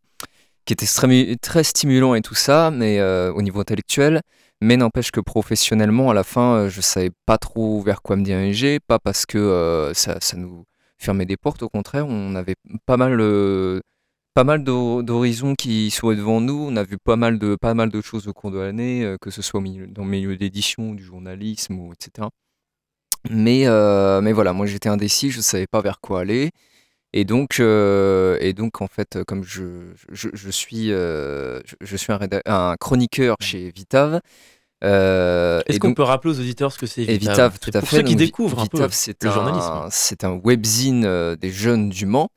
qui 0.66 0.74
était 0.74 1.38
très, 1.42 1.64
stimulant 1.64 2.16
et 2.16 2.22
tout 2.22 2.36
ça, 2.36 2.72
mais 2.72 3.00
euh, 3.00 3.32
au 3.34 3.42
niveau 3.42 3.60
intellectuel. 3.60 4.22
Mais 4.60 4.76
n'empêche 4.76 5.12
que 5.12 5.20
professionnellement, 5.20 6.10
à 6.10 6.14
la 6.16 6.24
fin, 6.24 6.56
euh, 6.56 6.70
je 6.70 6.82
savais 6.82 7.12
pas 7.26 7.38
trop 7.38 7.82
vers 7.82 8.02
quoi 8.02 8.16
me 8.16 8.24
diriger, 8.24 8.80
pas 8.80 9.00
parce 9.00 9.26
que 9.26 9.92
ça, 9.94 10.18
nous 10.36 10.66
fermait 10.98 11.28
des 11.28 11.38
portes, 11.38 11.62
au 11.62 11.70
contraire, 11.70 12.08
on 12.08 12.34
avait 12.34 12.56
pas 12.88 12.98
mal, 12.98 13.18
mal 14.36 14.64
d'horizons 14.64 15.54
qui 15.54 15.92
s'ouvraient 15.92 16.16
devant 16.16 16.42
nous, 16.42 16.68
on 16.70 16.76
a 16.76 16.84
vu 16.84 16.98
pas 16.98 17.16
mal 17.16 17.38
de, 17.38 17.56
pas 17.56 17.76
mal 17.76 17.92
de 17.92 18.02
choses 18.02 18.28
au 18.28 18.34
cours 18.34 18.50
de 18.50 18.58
l'année, 18.58 19.16
que 19.22 19.30
ce 19.30 19.44
soit 19.44 19.62
dans 19.62 20.04
le 20.04 20.10
milieu 20.10 20.36
d'édition, 20.38 20.96
du 20.96 21.04
journalisme, 21.04 21.80
ou, 21.80 21.94
etc. 21.94 22.28
Mais, 23.30 23.68
mais 24.24 24.34
voilà, 24.34 24.54
moi 24.54 24.66
j'étais 24.66 24.90
indécis, 24.90 25.30
je 25.30 25.40
savais 25.40 25.68
pas 25.68 25.82
vers 25.82 26.00
quoi 26.02 26.22
aller. 26.22 26.50
Et 27.18 27.26
donc, 27.26 27.60
euh, 27.60 28.38
et 28.42 28.54
donc, 28.54 28.80
en 28.80 28.86
fait, 28.86 29.24
comme 29.24 29.44
je, 29.44 29.64
je, 30.12 30.52
suis, 30.52 30.92
euh, 30.92 31.62
je, 31.82 31.98
suis 31.98 32.14
un, 32.14 32.20
un, 32.46 32.76
chroniqueur 32.80 33.38
chez 33.40 33.72
Vitav. 33.72 34.22
Euh, 34.84 35.60
Est-ce 35.66 35.80
qu'on 35.80 35.96
peut 35.96 36.04
rappeler 36.04 36.30
aux 36.36 36.40
auditeurs 36.40 36.72
ce 36.72 36.78
que 36.78 36.86
c'est 36.86 37.02
Vitav, 37.06 37.32
Vitav 37.32 37.60
tout 37.60 37.72
à 37.74 37.80
Pour 37.80 37.90
fait. 37.90 37.96
ceux 37.96 38.04
qui 38.04 38.16
découvrent 38.16 38.60
un 38.60 38.68
peu 38.68 38.78
le 38.78 39.32
journalisme. 39.32 39.88
C'est 39.90 40.26
un 40.26 40.40
webzine 40.44 41.36
des 41.38 41.50
jeunes 41.50 41.90
du 41.90 42.06
Mans 42.06 42.30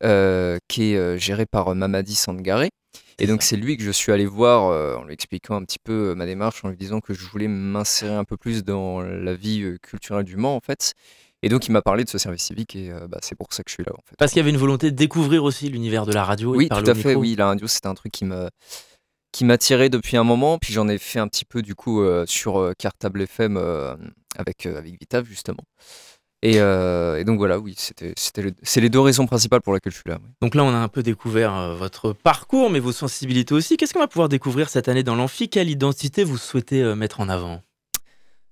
qui 0.00 0.92
est 0.92 1.18
géré 1.18 1.44
par 1.46 1.74
Mamadi 1.74 2.14
Sangaré. 2.14 2.70
Et 3.18 3.26
donc 3.26 3.42
c'est 3.42 3.56
lui 3.56 3.76
que 3.76 3.82
je 3.82 3.90
suis 3.90 4.12
allé 4.12 4.26
voir 4.26 5.00
en 5.00 5.02
lui 5.06 5.12
expliquant 5.12 5.56
un 5.56 5.64
petit 5.64 5.80
peu 5.82 6.14
ma 6.14 6.24
démarche, 6.24 6.64
en 6.64 6.68
lui 6.68 6.76
disant 6.76 7.00
que 7.00 7.14
je 7.14 7.26
voulais 7.26 7.48
m'insérer 7.48 8.14
un 8.14 8.24
peu 8.24 8.36
plus 8.36 8.62
dans 8.62 9.00
la 9.00 9.34
vie 9.34 9.76
culturelle 9.82 10.24
du 10.24 10.36
Mans 10.36 10.54
en 10.54 10.60
fait. 10.60 10.94
Et 11.42 11.48
donc, 11.48 11.66
il 11.66 11.72
m'a 11.72 11.82
parlé 11.82 12.04
de 12.04 12.08
ce 12.08 12.18
service 12.18 12.42
civique 12.42 12.76
et 12.76 12.90
euh, 12.90 13.08
bah, 13.08 13.18
c'est 13.22 13.34
pour 13.34 13.48
ça 13.50 13.62
que 13.62 13.70
je 13.70 13.74
suis 13.74 13.84
là. 13.84 13.92
En 13.92 14.02
fait. 14.04 14.14
Parce 14.18 14.32
qu'il 14.32 14.38
y 14.38 14.42
avait 14.42 14.50
une 14.50 14.58
volonté 14.58 14.90
de 14.90 14.96
découvrir 14.96 15.44
aussi 15.44 15.68
l'univers 15.68 16.04
de 16.04 16.12
la 16.12 16.24
radio. 16.24 16.54
Oui, 16.54 16.66
et 16.66 16.68
tout 16.68 16.90
à 16.90 16.94
fait. 16.94 17.14
Oui, 17.14 17.34
la 17.36 17.46
radio, 17.46 17.66
c'était 17.66 17.88
un 17.88 17.94
truc 17.94 18.12
qui 18.12 18.24
me 18.24 18.48
qui 19.32 19.44
m'attirait 19.44 19.90
depuis 19.90 20.16
un 20.16 20.24
moment. 20.24 20.58
Puis 20.58 20.74
j'en 20.74 20.88
ai 20.88 20.98
fait 20.98 21.20
un 21.20 21.28
petit 21.28 21.44
peu 21.44 21.62
du 21.62 21.74
coup 21.74 22.02
euh, 22.02 22.26
sur 22.26 22.58
euh, 22.58 22.72
Cartable 22.76 23.22
FM 23.22 23.56
avec 24.36 24.66
avec 24.66 24.98
Vitav 25.00 25.24
justement. 25.24 25.62
Et, 26.42 26.58
donc 27.24 27.38
voilà, 27.38 27.58
oui, 27.58 27.74
c'était 27.76 28.14
c'est 28.16 28.80
les 28.80 28.88
deux 28.88 29.00
raisons 29.00 29.26
principales 29.26 29.60
pour 29.62 29.72
lesquelles 29.72 29.92
je 29.92 29.98
suis 29.98 30.10
là. 30.10 30.18
Donc 30.42 30.54
là, 30.54 30.64
on 30.64 30.70
a 30.70 30.78
un 30.78 30.88
peu 30.88 31.02
découvert 31.02 31.74
votre 31.74 32.12
parcours, 32.12 32.70
mais 32.70 32.80
vos 32.80 32.92
sensibilités 32.92 33.54
aussi. 33.54 33.76
Qu'est-ce 33.76 33.94
qu'on 33.94 34.00
va 34.00 34.08
pouvoir 34.08 34.28
découvrir 34.28 34.68
cette 34.68 34.88
année 34.88 35.02
dans 35.02 35.16
l'amphi? 35.16 35.48
Quelle 35.48 35.70
identité 35.70 36.24
vous 36.24 36.38
souhaitez 36.38 36.82
mettre 36.94 37.20
en 37.20 37.28
avant? 37.28 37.62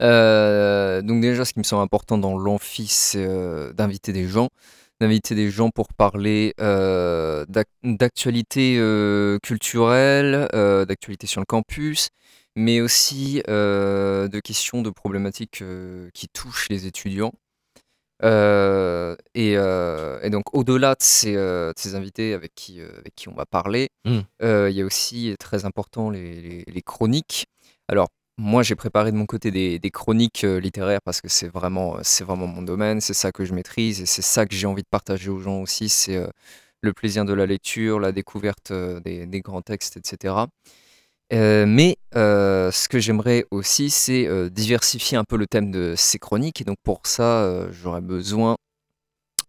Euh, 0.02 1.02
donc 1.02 1.20
déjà, 1.20 1.44
ce 1.44 1.52
qui 1.52 1.58
me 1.58 1.64
semble 1.64 1.82
important 1.82 2.18
dans 2.18 2.38
l'amphi, 2.38 2.86
c'est 2.86 3.26
euh, 3.26 3.72
d'inviter 3.72 4.12
des 4.12 4.26
gens, 4.26 4.48
d'inviter 5.00 5.34
des 5.34 5.50
gens 5.50 5.70
pour 5.70 5.92
parler 5.94 6.54
euh, 6.60 7.44
d'actualité 7.82 8.78
culturelle, 9.42 10.48
d'actualité 10.86 11.26
sur 11.26 11.40
le 11.40 11.46
campus, 11.46 12.08
mais 12.56 12.80
aussi 12.80 13.42
de 13.46 14.40
questions, 14.40 14.82
de 14.82 14.90
problématiques 14.90 15.62
qui 16.14 16.28
touchent 16.28 16.68
les 16.68 16.86
étudiants. 16.86 17.32
Et, 18.22 19.56
donc, 20.30 20.54
au-delà 20.54 20.94
de 20.94 21.02
ces, 21.02 21.94
invités 21.94 22.34
avec 22.34 22.54
qui, 22.54 22.80
avec 22.80 23.14
qui 23.14 23.28
on 23.28 23.34
va 23.34 23.46
parler, 23.46 23.90
mmh. 24.04 24.18
il 24.42 24.72
y 24.72 24.82
a 24.82 24.84
aussi 24.84 25.34
très 25.38 25.64
important 25.64 26.10
les, 26.10 26.40
les, 26.40 26.64
les 26.66 26.82
chroniques. 26.82 27.46
Alors, 27.90 28.08
moi, 28.38 28.62
j'ai 28.62 28.76
préparé 28.76 29.10
de 29.10 29.16
mon 29.16 29.26
côté 29.26 29.50
des, 29.50 29.90
chroniques 29.90 30.44
euh, 30.44 30.60
littéraires 30.60 31.02
parce 31.04 31.20
que 31.20 31.28
c'est 31.28 31.48
vraiment, 31.48 31.98
euh, 31.98 32.24
vraiment 32.24 32.46
mon 32.46 32.62
domaine, 32.62 33.00
c'est 33.00 33.14
ça 33.14 33.32
que 33.32 33.44
je 33.44 33.52
maîtrise 33.52 34.00
et 34.00 34.06
c'est 34.06 34.22
ça 34.22 34.46
que 34.46 34.54
j'ai 34.54 34.66
envie 34.68 34.82
de 34.82 34.88
partager 34.88 35.28
aux 35.28 35.40
gens 35.40 35.60
aussi. 35.60 35.88
C'est 35.88 36.16
euh, 36.16 36.28
le 36.80 36.92
plaisir 36.92 37.24
de 37.24 37.32
la 37.34 37.46
lecture, 37.46 37.98
la 37.98 38.12
découverte 38.12 38.72
des, 38.72 39.40
grands 39.40 39.62
textes, 39.62 39.96
etc. 39.96 40.46
mais 41.32 41.96
ce 42.14 42.88
que 42.88 43.00
j'aimerais 43.00 43.44
aussi, 43.50 43.90
c'est 43.90 44.28
diversifier 44.50 45.18
un 45.18 45.24
peu 45.24 45.36
le 45.36 45.46
thème 45.48 45.72
de 45.72 45.94
ces 45.96 46.18
chroniques. 46.20 46.60
Et 46.60 46.64
donc 46.64 46.78
pour 46.84 47.00
ça, 47.04 47.66
j'aurais 47.72 48.00
besoin 48.00 48.56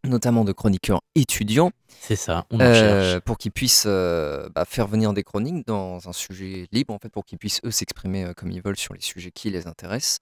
notamment 0.03 0.43
de 0.43 0.51
chroniqueurs 0.51 1.01
étudiants. 1.15 1.71
C'est 2.01 2.15
ça, 2.15 2.45
on 2.51 2.59
euh, 2.59 3.19
Pour 3.19 3.37
qu'ils 3.37 3.51
puissent 3.51 3.85
euh, 3.85 4.49
bah, 4.55 4.65
faire 4.65 4.87
venir 4.87 5.13
des 5.13 5.23
chroniques 5.23 5.67
dans 5.67 6.07
un 6.07 6.13
sujet 6.13 6.67
libre, 6.71 6.93
en 6.93 6.99
fait, 6.99 7.09
pour 7.09 7.25
qu'ils 7.25 7.37
puissent 7.37 7.61
eux 7.65 7.71
s'exprimer 7.71 8.23
euh, 8.23 8.33
comme 8.33 8.51
ils 8.51 8.61
veulent 8.61 8.77
sur 8.77 8.93
les 8.93 9.01
sujets 9.01 9.31
qui 9.31 9.49
les 9.49 9.67
intéressent. 9.67 10.19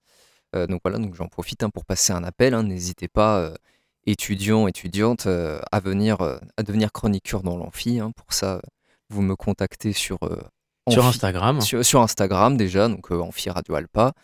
donc 0.54 0.80
voilà, 0.82 0.98
donc 0.98 1.14
j'en 1.14 1.28
profite 1.28 1.62
hein, 1.62 1.70
pour 1.70 1.84
passer 1.84 2.12
un 2.12 2.24
appel. 2.24 2.54
Hein. 2.54 2.64
N'hésitez 2.64 3.08
pas, 3.08 3.52
étudiants, 4.06 4.66
étudiantes, 4.66 5.26
à 5.26 5.80
venir 5.80 6.20
à 6.20 6.62
devenir 6.62 6.90
chroniqueur 6.90 7.42
dans 7.42 7.56
l'amphi. 7.56 8.00
Hein. 8.00 8.12
Pour 8.16 8.32
ça, 8.32 8.60
vous 9.10 9.22
me 9.22 9.36
contactez 9.36 9.92
sur 9.92 10.18
sur 10.90 11.04
Instagram. 11.04 11.60
Sur, 11.60 11.84
sur, 11.84 12.00
Instagram 12.00 12.56
déjà, 12.56 12.88
donc 12.88 13.10
Amphi 13.10 13.50
Radio 13.50 13.74
Alpa. 13.74 14.14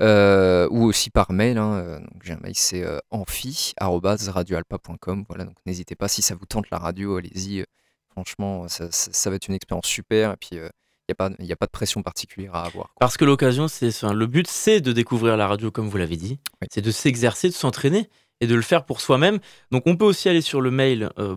Euh, 0.00 0.68
ou 0.70 0.84
aussi 0.84 1.10
par 1.10 1.32
mail. 1.32 1.58
Hein, 1.58 1.74
euh, 1.74 1.98
donc 1.98 2.22
j'ai 2.22 2.34
un 2.34 2.40
mail, 2.42 2.54
c'est 2.54 2.82
euh, 2.82 2.98
amphi@radioalpa.com. 3.10 5.24
Voilà, 5.28 5.44
donc 5.44 5.56
n'hésitez 5.64 5.96
pas 5.96 6.08
si 6.08 6.22
ça 6.22 6.34
vous 6.34 6.46
tente 6.46 6.70
la 6.70 6.78
radio, 6.78 7.16
allez-y. 7.16 7.64
franchement, 8.10 8.68
ça, 8.68 8.88
ça, 8.90 9.30
va 9.30 9.36
être 9.36 9.48
une 9.48 9.54
expérience 9.54 9.86
super. 9.86 10.32
Et 10.32 10.36
puis 10.36 10.50
il 10.52 10.58
n'y 10.58 11.12
a, 11.12 11.14
pas, 11.14 11.30
a 11.30 11.56
pas 11.56 11.66
de 11.66 11.70
pression 11.70 12.02
particulière 12.02 12.54
à 12.54 12.66
avoir. 12.66 12.92
Parce 13.00 13.16
que 13.16 13.24
l'occasion, 13.24 13.68
c'est 13.68 14.02
le 14.02 14.26
but, 14.26 14.48
c'est 14.48 14.80
de 14.80 14.92
découvrir 14.92 15.36
la 15.36 15.46
radio, 15.46 15.70
comme 15.70 15.88
vous 15.88 15.96
l'avez 15.96 16.16
dit. 16.16 16.40
C'est 16.70 16.82
de 16.82 16.90
s'exercer, 16.90 17.48
de 17.48 17.54
s'entraîner 17.54 18.08
et 18.40 18.46
de 18.46 18.54
le 18.54 18.62
faire 18.62 18.84
pour 18.84 19.00
soi-même. 19.00 19.38
Donc 19.70 19.84
on 19.86 19.96
peut 19.96 20.04
aussi 20.04 20.28
aller 20.28 20.40
sur 20.40 20.60
le 20.60 20.70
mail 20.70 21.10
euh, 21.18 21.36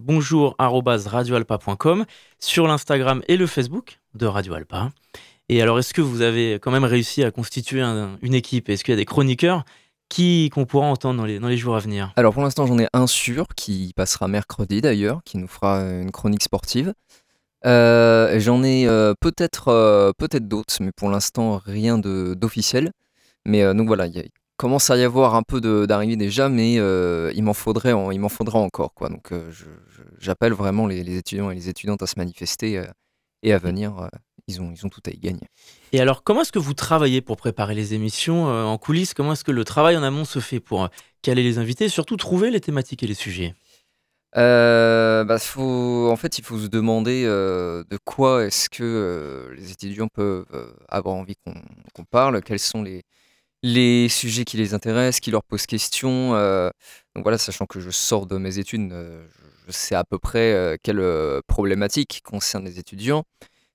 sur 2.40 2.68
l'Instagram 2.68 3.22
et 3.28 3.38
le 3.38 3.48
Facebook 3.48 4.00
de 4.16 4.26
Radio 4.26 4.54
Alpa. 4.54 4.92
Et 5.50 5.64
alors, 5.64 5.80
est-ce 5.80 5.96
que 5.96 6.02
vous 6.02 6.22
avez 6.22 6.60
quand 6.62 6.72
même 6.72 6.84
réussi 6.84 7.24
à 7.24 7.32
constituer 7.32 7.82
une 7.82 8.34
équipe? 8.36 8.70
Est-ce 8.70 8.84
qu'il 8.84 8.92
y 8.92 8.98
a 8.98 8.98
des 8.98 9.06
chroniqueurs 9.06 9.66
qui 10.08 10.50
qu'on 10.54 10.66
pourra 10.66 10.86
entendre 10.88 11.18
dans 11.20 11.26
les, 11.26 11.40
dans 11.40 11.48
les 11.48 11.58
jours 11.58 11.76
à 11.76 11.80
venir? 11.80 12.14
Alors 12.16 12.34
pour 12.34 12.44
l'instant, 12.44 12.68
j'en 12.68 12.78
ai 12.78 12.88
un 12.94 13.08
sûr 13.08 13.48
qui 13.56 13.92
passera 13.96 14.28
mercredi 14.28 14.82
d'ailleurs, 14.82 15.22
qui 15.26 15.38
nous 15.40 15.48
fera 15.48 15.82
une 15.82 16.12
chronique 16.12 16.44
sportive. 16.44 16.94
Euh, 17.66 18.40
j'en 18.40 18.64
ai 18.64 18.88
euh, 18.88 19.14
peut-être 19.20 19.70
euh, 19.70 20.12
peut-être 20.18 20.48
d'autres, 20.48 20.76
mais 20.82 20.92
pour 20.92 21.10
l'instant 21.10 21.60
rien 21.66 21.98
d'officiel. 21.98 22.92
Mais 23.46 23.74
donc 23.74 23.88
voilà, 23.88 24.06
il 24.06 24.30
commence 24.58 24.92
à 24.92 24.98
y 24.98 25.04
avoir 25.04 25.34
un 25.34 25.42
peu 25.42 25.62
d'arrivée 25.88 26.16
déjà, 26.16 26.48
mais 26.50 26.74
il 26.74 27.44
m'en 27.44 27.54
faudrait, 27.54 27.94
il 28.12 28.20
m'en 28.20 28.30
faudra 28.30 28.60
encore 28.60 28.94
quoi. 28.94 29.10
Donc 29.10 29.32
j'appelle 30.20 30.54
vraiment 30.54 30.86
les, 30.86 31.04
les, 31.04 31.18
étudiants 31.18 31.50
et 31.50 31.56
les 31.56 31.70
étudiantes 31.70 32.04
à 32.04 32.08
se 32.08 32.16
manifester 32.18 32.84
et 33.42 33.54
à 33.54 33.58
venir 33.58 34.10
ils 34.50 34.62
ont, 34.62 34.72
ils 34.76 34.86
ont 34.86 34.90
tout 34.90 35.02
à 35.06 35.12
y 35.12 35.18
gagner. 35.18 35.48
Et 35.94 36.02
alors, 36.02 36.24
comment 36.24 36.42
est-ce 36.42 36.52
que 36.52 36.60
vous 36.60 36.74
travaillez 36.74 37.22
pour 37.22 37.38
préparer 37.38 37.76
les 37.76 37.94
émissions 37.94 38.46
en 38.46 38.78
coulisses? 38.78 39.14
Comment 39.14 39.34
est-ce 39.34 39.44
que 39.44 39.52
le 39.52 39.64
travail 39.64 39.96
en 39.96 40.04
amont 40.04 40.26
se 40.26 40.40
fait 40.40 40.60
pour 40.60 40.90
caler 41.22 41.44
les 41.44 41.58
invités 41.58 41.86
et 41.86 41.90
surtout 41.90 42.18
trouver 42.18 42.52
les 42.52 42.60
thématiques 42.60 43.04
et 43.04 43.08
les 43.08 43.14
sujets? 43.14 43.56
Bah, 44.36 45.38
faut, 45.40 46.10
en 46.12 46.16
fait, 46.16 46.38
il 46.38 46.44
faut 46.44 46.60
se 46.60 46.68
demander 46.68 47.24
de 47.24 47.98
quoi 48.06 48.46
est-ce 48.46 48.70
que 48.70 49.52
les 49.56 49.72
étudiants 49.72 50.08
peuvent 50.08 50.46
avoir 50.88 51.16
envie 51.16 51.36
qu'on 51.96 52.04
parle, 52.06 52.42
quels 52.42 52.60
sont 52.60 52.84
les, 52.84 53.04
les 53.64 54.08
sujets 54.10 54.46
qui 54.46 54.58
les 54.58 54.74
intéressent, 54.74 55.20
qui 55.20 55.32
leur 55.32 55.44
posent 55.44 55.66
question. 55.66 56.32
donc 57.16 57.24
voilà, 57.24 57.38
sachant 57.38 57.66
que 57.66 57.80
je 57.80 57.90
sors 57.90 58.26
de 58.26 58.38
mes 58.38 58.60
études, 58.60 58.94
je 59.68 59.72
sais 59.72 59.96
à 59.96 60.04
peu 60.04 60.20
près 60.20 60.78
quelles 60.84 61.42
problématiques 61.48 62.22
concernent 62.24 62.66
les 62.66 62.80
étudiants. 62.80 63.24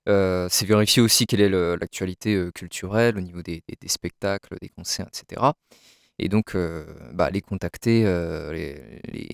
C'est 0.07 0.67
vérifier 0.67 1.03
aussi 1.03 1.27
quelle 1.27 1.41
est 1.41 1.49
l'actualité 1.49 2.51
culturelle 2.55 3.17
au 3.17 3.21
niveau 3.21 3.43
des, 3.43 3.63
spectacles, 3.87 4.57
des 4.61 4.69
concerts, 4.69 5.07
etc. 5.09 5.43
Et 6.19 6.29
donc, 6.29 6.57
bah, 7.13 7.31
les 7.31 7.41
contacter, 7.41 8.05
les, 8.53 9.29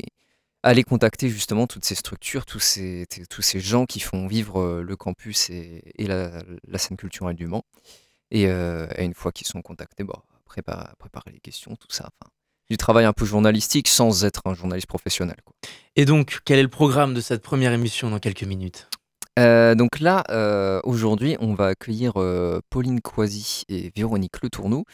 aller 0.62 0.85
contacter 0.85 1.28
justement 1.28 1.66
toutes 1.66 1.85
ces 1.85 1.94
structures, 1.94 2.44
tous 2.44 2.61
ces, 2.61 3.06
tous 3.28 3.42
ces 3.42 3.61
gens 3.61 3.87
qui 3.87 4.00
font 4.00 4.26
vivre 4.26 4.80
le 4.80 4.96
campus 4.96 5.50
et, 5.50 5.83
la, 5.98 6.42
scène 6.78 6.96
culturelle 6.96 7.37
du 7.37 7.46
Mans. 7.46 7.64
Et, 8.30 8.46
une 8.46 9.14
fois 9.14 9.33
qu'ils 9.33 9.46
sont 9.46 9.62
contactés, 9.62 10.04
bon, 10.04 10.20
préparer, 10.44 10.88
préparer 10.98 11.30
les 11.33 11.40
questions, 11.40 11.76
tout 11.76 11.90
ça. 11.90 12.11
Du 12.68 12.76
travail 12.76 13.04
un 13.04 13.12
peu 13.12 13.24
journalistique 13.24 13.88
sans 13.88 14.24
être 14.24 14.42
un 14.44 14.54
journaliste 14.54 14.87
professionnel. 14.87 15.37
Et 15.96 16.04
donc, 16.04 16.38
quel 16.44 16.59
est 16.61 16.62
le 16.62 16.68
programme 16.68 17.14
de 17.14 17.20
cette 17.20 17.42
première 17.42 17.72
émission 17.72 18.11
dans 18.11 18.20
quelques 18.20 18.44
minutes? 18.44 18.89
Euh, 19.38 19.75
donc 19.75 20.01
là, 20.01 20.25
euh, 20.31 20.81
aujourd'hui, 20.85 21.37
on 21.40 21.55
va 21.55 21.66
accueillir 21.69 22.12
euh, 22.16 22.61
Pauline 22.71 23.01
Coisy 23.01 23.64
et 23.69 23.90
Véronique 23.95 24.43
Le 24.43 24.51
Tourneau, 24.51 24.85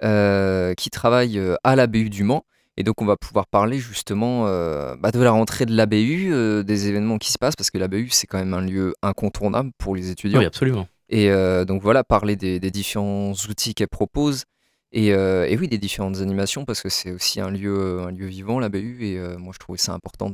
qui 0.00 0.90
travaillent 0.90 1.40
à 1.64 1.76
l'ABU 1.76 2.10
du 2.10 2.24
Mans. 2.24 2.44
Et 2.78 2.82
donc, 2.82 3.00
on 3.00 3.06
va 3.06 3.16
pouvoir 3.16 3.46
parler 3.46 3.78
justement 3.78 4.44
bah, 4.44 5.10
de 5.10 5.20
la 5.20 5.30
rentrée 5.30 5.64
de 5.64 5.74
l'ABU, 5.74 6.64
des 6.64 6.88
événements 6.88 7.16
qui 7.16 7.32
se 7.32 7.38
passent, 7.38 7.56
parce 7.56 7.70
que 7.70 7.78
l'ABU, 7.78 8.10
c'est 8.10 8.26
quand 8.26 8.38
même 8.38 8.52
un 8.52 8.60
lieu 8.60 8.94
incontournable 9.02 9.70
pour 9.78 9.96
les 9.96 10.10
étudiants. 10.10 10.40
Oui, 10.40 10.44
absolument. 10.44 10.86
Et 11.08 11.30
donc 11.64 11.82
voilà, 11.82 12.04
parler 12.04 12.36
des, 12.36 12.60
des 12.60 12.70
différents 12.70 13.32
outils 13.48 13.74
qu'elle 13.74 13.88
propose, 13.88 14.44
euh, 14.94 15.44
et, 15.44 15.56
oui, 15.56 15.68
des 15.68 15.78
différentes 15.78 16.18
animations, 16.18 16.64
parce 16.64 16.80
que 16.80 16.88
c'est 16.88 17.10
aussi 17.10 17.40
un 17.40 17.50
lieu, 17.50 18.00
un 18.00 18.10
lieu 18.10 18.26
vivant, 18.26 18.58
la 18.58 18.68
BU, 18.68 19.04
et 19.04 19.18
euh, 19.18 19.36
moi 19.36 19.52
je 19.52 19.58
trouvais 19.58 19.78
ça 19.78 19.92
important 19.92 20.30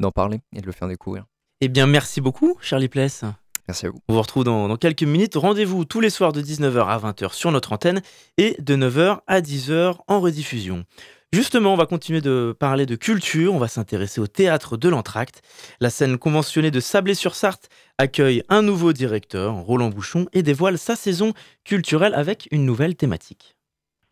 d'en 0.00 0.10
parler 0.10 0.40
et 0.54 0.60
de 0.60 0.66
le 0.66 0.72
faire 0.72 0.88
découvrir. 0.88 1.24
Eh 1.62 1.68
bien, 1.68 1.86
merci 1.86 2.20
beaucoup, 2.20 2.58
Charlie 2.60 2.88
Pless. 2.88 3.24
Merci 3.66 3.86
à 3.86 3.90
vous. 3.90 4.00
On 4.08 4.14
vous 4.14 4.20
retrouve 4.20 4.44
dans, 4.44 4.68
dans 4.68 4.76
quelques 4.76 5.02
minutes. 5.02 5.34
Rendez-vous 5.36 5.84
tous 5.84 6.00
les 6.00 6.10
soirs 6.10 6.32
de 6.32 6.42
19h 6.42 6.86
à 6.86 6.98
20h 6.98 7.32
sur 7.32 7.50
notre 7.50 7.72
antenne 7.72 8.02
et 8.36 8.56
de 8.60 8.76
9h 8.76 9.20
à 9.26 9.40
10h 9.40 9.96
en 10.06 10.20
rediffusion. 10.20 10.84
Justement, 11.32 11.72
on 11.72 11.76
va 11.76 11.86
continuer 11.86 12.20
de 12.20 12.54
parler 12.58 12.86
de 12.86 12.94
culture, 12.94 13.52
on 13.52 13.58
va 13.58 13.68
s'intéresser 13.68 14.20
au 14.20 14.26
théâtre 14.26 14.76
de 14.76 14.88
l'Entracte. 14.88 15.42
La 15.80 15.90
scène 15.90 16.18
conventionnée 16.18 16.70
de 16.70 16.78
Sablé-sur-Sarthe 16.78 17.68
accueille 17.98 18.42
un 18.48 18.62
nouveau 18.62 18.92
directeur, 18.92 19.54
Roland 19.54 19.90
Bouchon, 19.90 20.26
et 20.32 20.42
dévoile 20.42 20.78
sa 20.78 20.94
saison 20.94 21.32
culturelle 21.64 22.14
avec 22.14 22.48
une 22.52 22.64
nouvelle 22.64 22.94
thématique. 22.94 23.56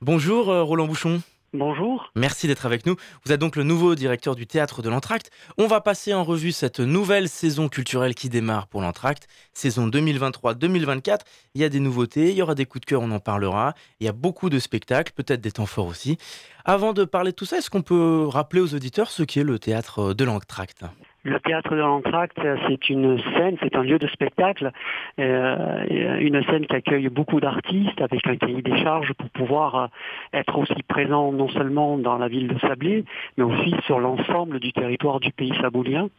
Bonjour 0.01 0.51
euh, 0.51 0.63
Roland 0.63 0.87
Bouchon. 0.87 1.23
Bonjour. 1.57 2.11
Merci 2.17 2.49
d'être 2.49 2.67
avec 2.67 2.85
nous. 2.85 2.97
Vous 3.25 3.31
êtes 3.31 3.39
donc 3.39 3.55
le 3.55 3.63
nouveau 3.63 3.95
directeur 3.95 4.35
du 4.35 4.45
théâtre 4.45 4.83
de 4.83 4.91
l'Entracte. 4.91 5.31
On 5.57 5.69
va 5.69 5.81
passer 5.81 6.13
en 6.13 6.25
revue 6.25 6.51
cette 6.51 6.81
nouvelle 6.81 7.29
saison 7.29 7.69
culturelle 7.69 8.17
qui 8.17 8.29
démarre 8.29 8.67
pour 8.67 8.83
l'Entracte, 8.83 9.29
saison 9.53 9.87
2023-2024. 9.87 11.21
Il 11.55 11.61
y 11.61 11.65
a 11.65 11.69
des 11.69 11.79
nouveautés, 11.79 12.31
il 12.31 12.35
y 12.35 12.43
aura 12.43 12.57
des 12.57 12.67
coups 12.67 12.81
de 12.81 12.87
cœur, 12.87 13.03
on 13.03 13.11
en 13.13 13.21
parlera. 13.21 13.75
Il 14.01 14.05
y 14.07 14.09
a 14.09 14.13
beaucoup 14.13 14.51
de 14.51 14.59
spectacles, 14.59 15.13
peut-être 15.15 15.41
des 15.41 15.53
temps 15.53 15.67
forts 15.67 15.87
aussi. 15.87 16.19
Avant 16.65 16.93
de 16.93 17.05
parler 17.05 17.31
de 17.31 17.37
tout 17.37 17.47
ça, 17.47 17.59
est-ce 17.59 17.71
qu'on 17.71 17.83
peut 17.83 18.27
rappeler 18.27 18.61
aux 18.61 18.75
auditeurs 18.75 19.13
ce 19.13 19.23
qu'est 19.23 19.45
le 19.45 19.61
théâtre 19.61 20.13
de 20.13 20.25
l'Entracte? 20.25 20.83
Le 21.25 21.41
théâtre 21.41 21.71
de 21.71 21.81
l'Entracte, 21.81 22.39
c'est 22.69 22.91
une 22.91 23.19
scène, 23.35 23.57
c'est 23.63 23.75
un 23.77 23.83
lieu 23.83 23.99
de 23.99 24.07
spectacle, 24.09 24.71
euh, 25.19 26.19
une 26.21 26.45
scène 26.45 26.67
qui 26.67 26.77
accueille 26.77 27.09
beaucoup 27.09 27.41
d'artistes 27.41 28.01
avec 28.01 28.27
un 28.27 28.37
cahier 28.37 28.61
des 28.61 28.77
charges 28.83 29.13
pour 29.15 29.31
pouvoir 29.31 29.75
euh, 29.75 29.87
être 30.35 30.59
aussi 30.59 30.83
présent 30.87 31.33
non 31.33 31.49
seulement 31.49 31.97
dans 31.97 32.19
la 32.19 32.29
ville 32.29 32.47
de 32.47 32.59
Sablé, 32.59 33.05
mais 33.39 33.45
aussi 33.45 33.75
sur 33.87 34.01
l'ensemble 34.01 34.61
du 34.61 34.73
territoire 34.75 35.19
du 35.19 35.33
pays 35.33 35.55
saboulien. 35.63 36.11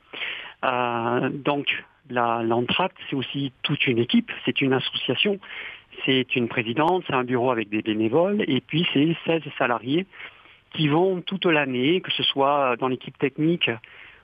Euh, 0.64 1.30
donc 1.30 1.68
l'Entracte, 2.10 2.98
c'est 3.08 3.16
aussi 3.16 3.54
toute 3.62 3.86
une 3.86 4.00
équipe, 4.00 4.32
c'est 4.44 4.60
une 4.62 4.74
association, 4.74 5.40
c'est 6.06 6.36
une 6.36 6.48
présidente, 6.48 7.04
c'est 7.08 7.16
un 7.16 7.24
bureau 7.24 7.52
avec 7.52 7.70
des 7.70 7.84
bénévoles, 7.84 8.44
et 8.48 8.62
puis 8.62 8.88
c'est 8.92 9.16
16 9.26 9.44
salariés 9.58 10.08
qui 10.74 10.88
vont 10.88 11.22
toute 11.22 11.46
l'année, 11.46 12.02
que 12.02 12.12
ce 12.12 12.24
soit 12.24 12.76
dans 12.78 12.88
l'équipe 12.88 13.18
technique, 13.18 13.70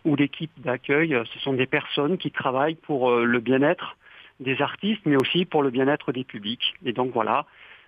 ou 0.05 0.15
l'équipe 0.15 0.51
d'accueil, 0.57 1.17
ce 1.33 1.39
sont 1.39 1.53
des 1.53 1.65
personnes 1.65 2.17
qui 2.17 2.31
travaillent 2.31 2.75
pour 2.75 3.09
euh, 3.09 3.23
le 3.23 3.39
bien-être 3.39 3.97
des 4.39 4.61
artistes, 4.61 5.01
mais 5.05 5.15
aussi 5.15 5.45
pour 5.45 5.63
le 5.63 5.69
bien-être 5.69 6.11
des 6.11 6.23
publics. 6.23 6.73
Et 6.85 6.93
donc 6.93 7.11
voilà, 7.13 7.45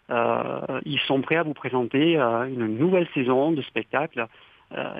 euh, 0.09 0.79
ils 0.85 0.99
sont 0.99 1.21
prêts 1.21 1.37
à 1.37 1.43
vous 1.43 1.53
présenter 1.53 2.17
euh, 2.17 2.45
une 2.45 2.77
nouvelle 2.77 3.07
saison 3.13 3.51
de 3.51 3.61
spectacles 3.61 4.27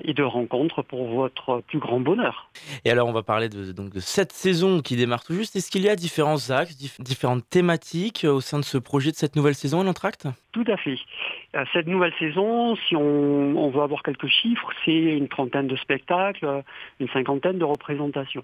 et 0.04 0.14
de 0.14 0.24
rencontres 0.24 0.84
pour 0.84 1.08
votre 1.08 1.62
plus 1.68 1.80
grand 1.80 2.00
bonheur. 2.00 2.50
Et 2.86 2.92
alors 2.92 3.08
on 3.08 3.14
va 3.14 3.24
parler 3.24 3.50
de, 3.50 3.72
donc, 3.72 3.92
de 3.92 4.00
cette 4.00 4.32
saison 4.32 4.82
qui 4.82 4.96
démarre 4.96 5.24
tout 5.24 5.34
juste. 5.34 5.56
Est-ce 5.56 5.72
qu'il 5.72 5.82
y 5.82 5.90
a 5.90 5.96
différents 5.96 6.52
axes, 6.52 6.78
différentes 7.00 7.48
thématiques 7.50 8.26
au 8.28 8.42
sein 8.42 8.60
de 8.60 8.64
ce 8.64 8.78
projet 8.78 9.12
de 9.12 9.16
cette 9.16 9.36
nouvelle 9.36 9.56
saison, 9.56 9.84
l'entracte 9.84 10.28
Tout 10.52 10.66
à 10.68 10.78
fait. 10.78 10.98
Euh, 11.56 11.66
cette 11.74 11.88
nouvelle 11.88 12.14
saison, 12.20 12.76
si 12.76 12.96
on, 12.96 13.70
veut 13.70 13.82
avoir 13.82 14.04
quelques 14.04 14.28
chiffres, 14.28 14.70
c'est 14.86 14.92
une 14.92 15.28
trentaine 15.28 15.68
de 15.68 15.76
spectacles, 15.76 16.64
une 17.00 17.10
cinquantaine 17.10 17.58
de 17.58 17.66
représentations. 17.66 18.44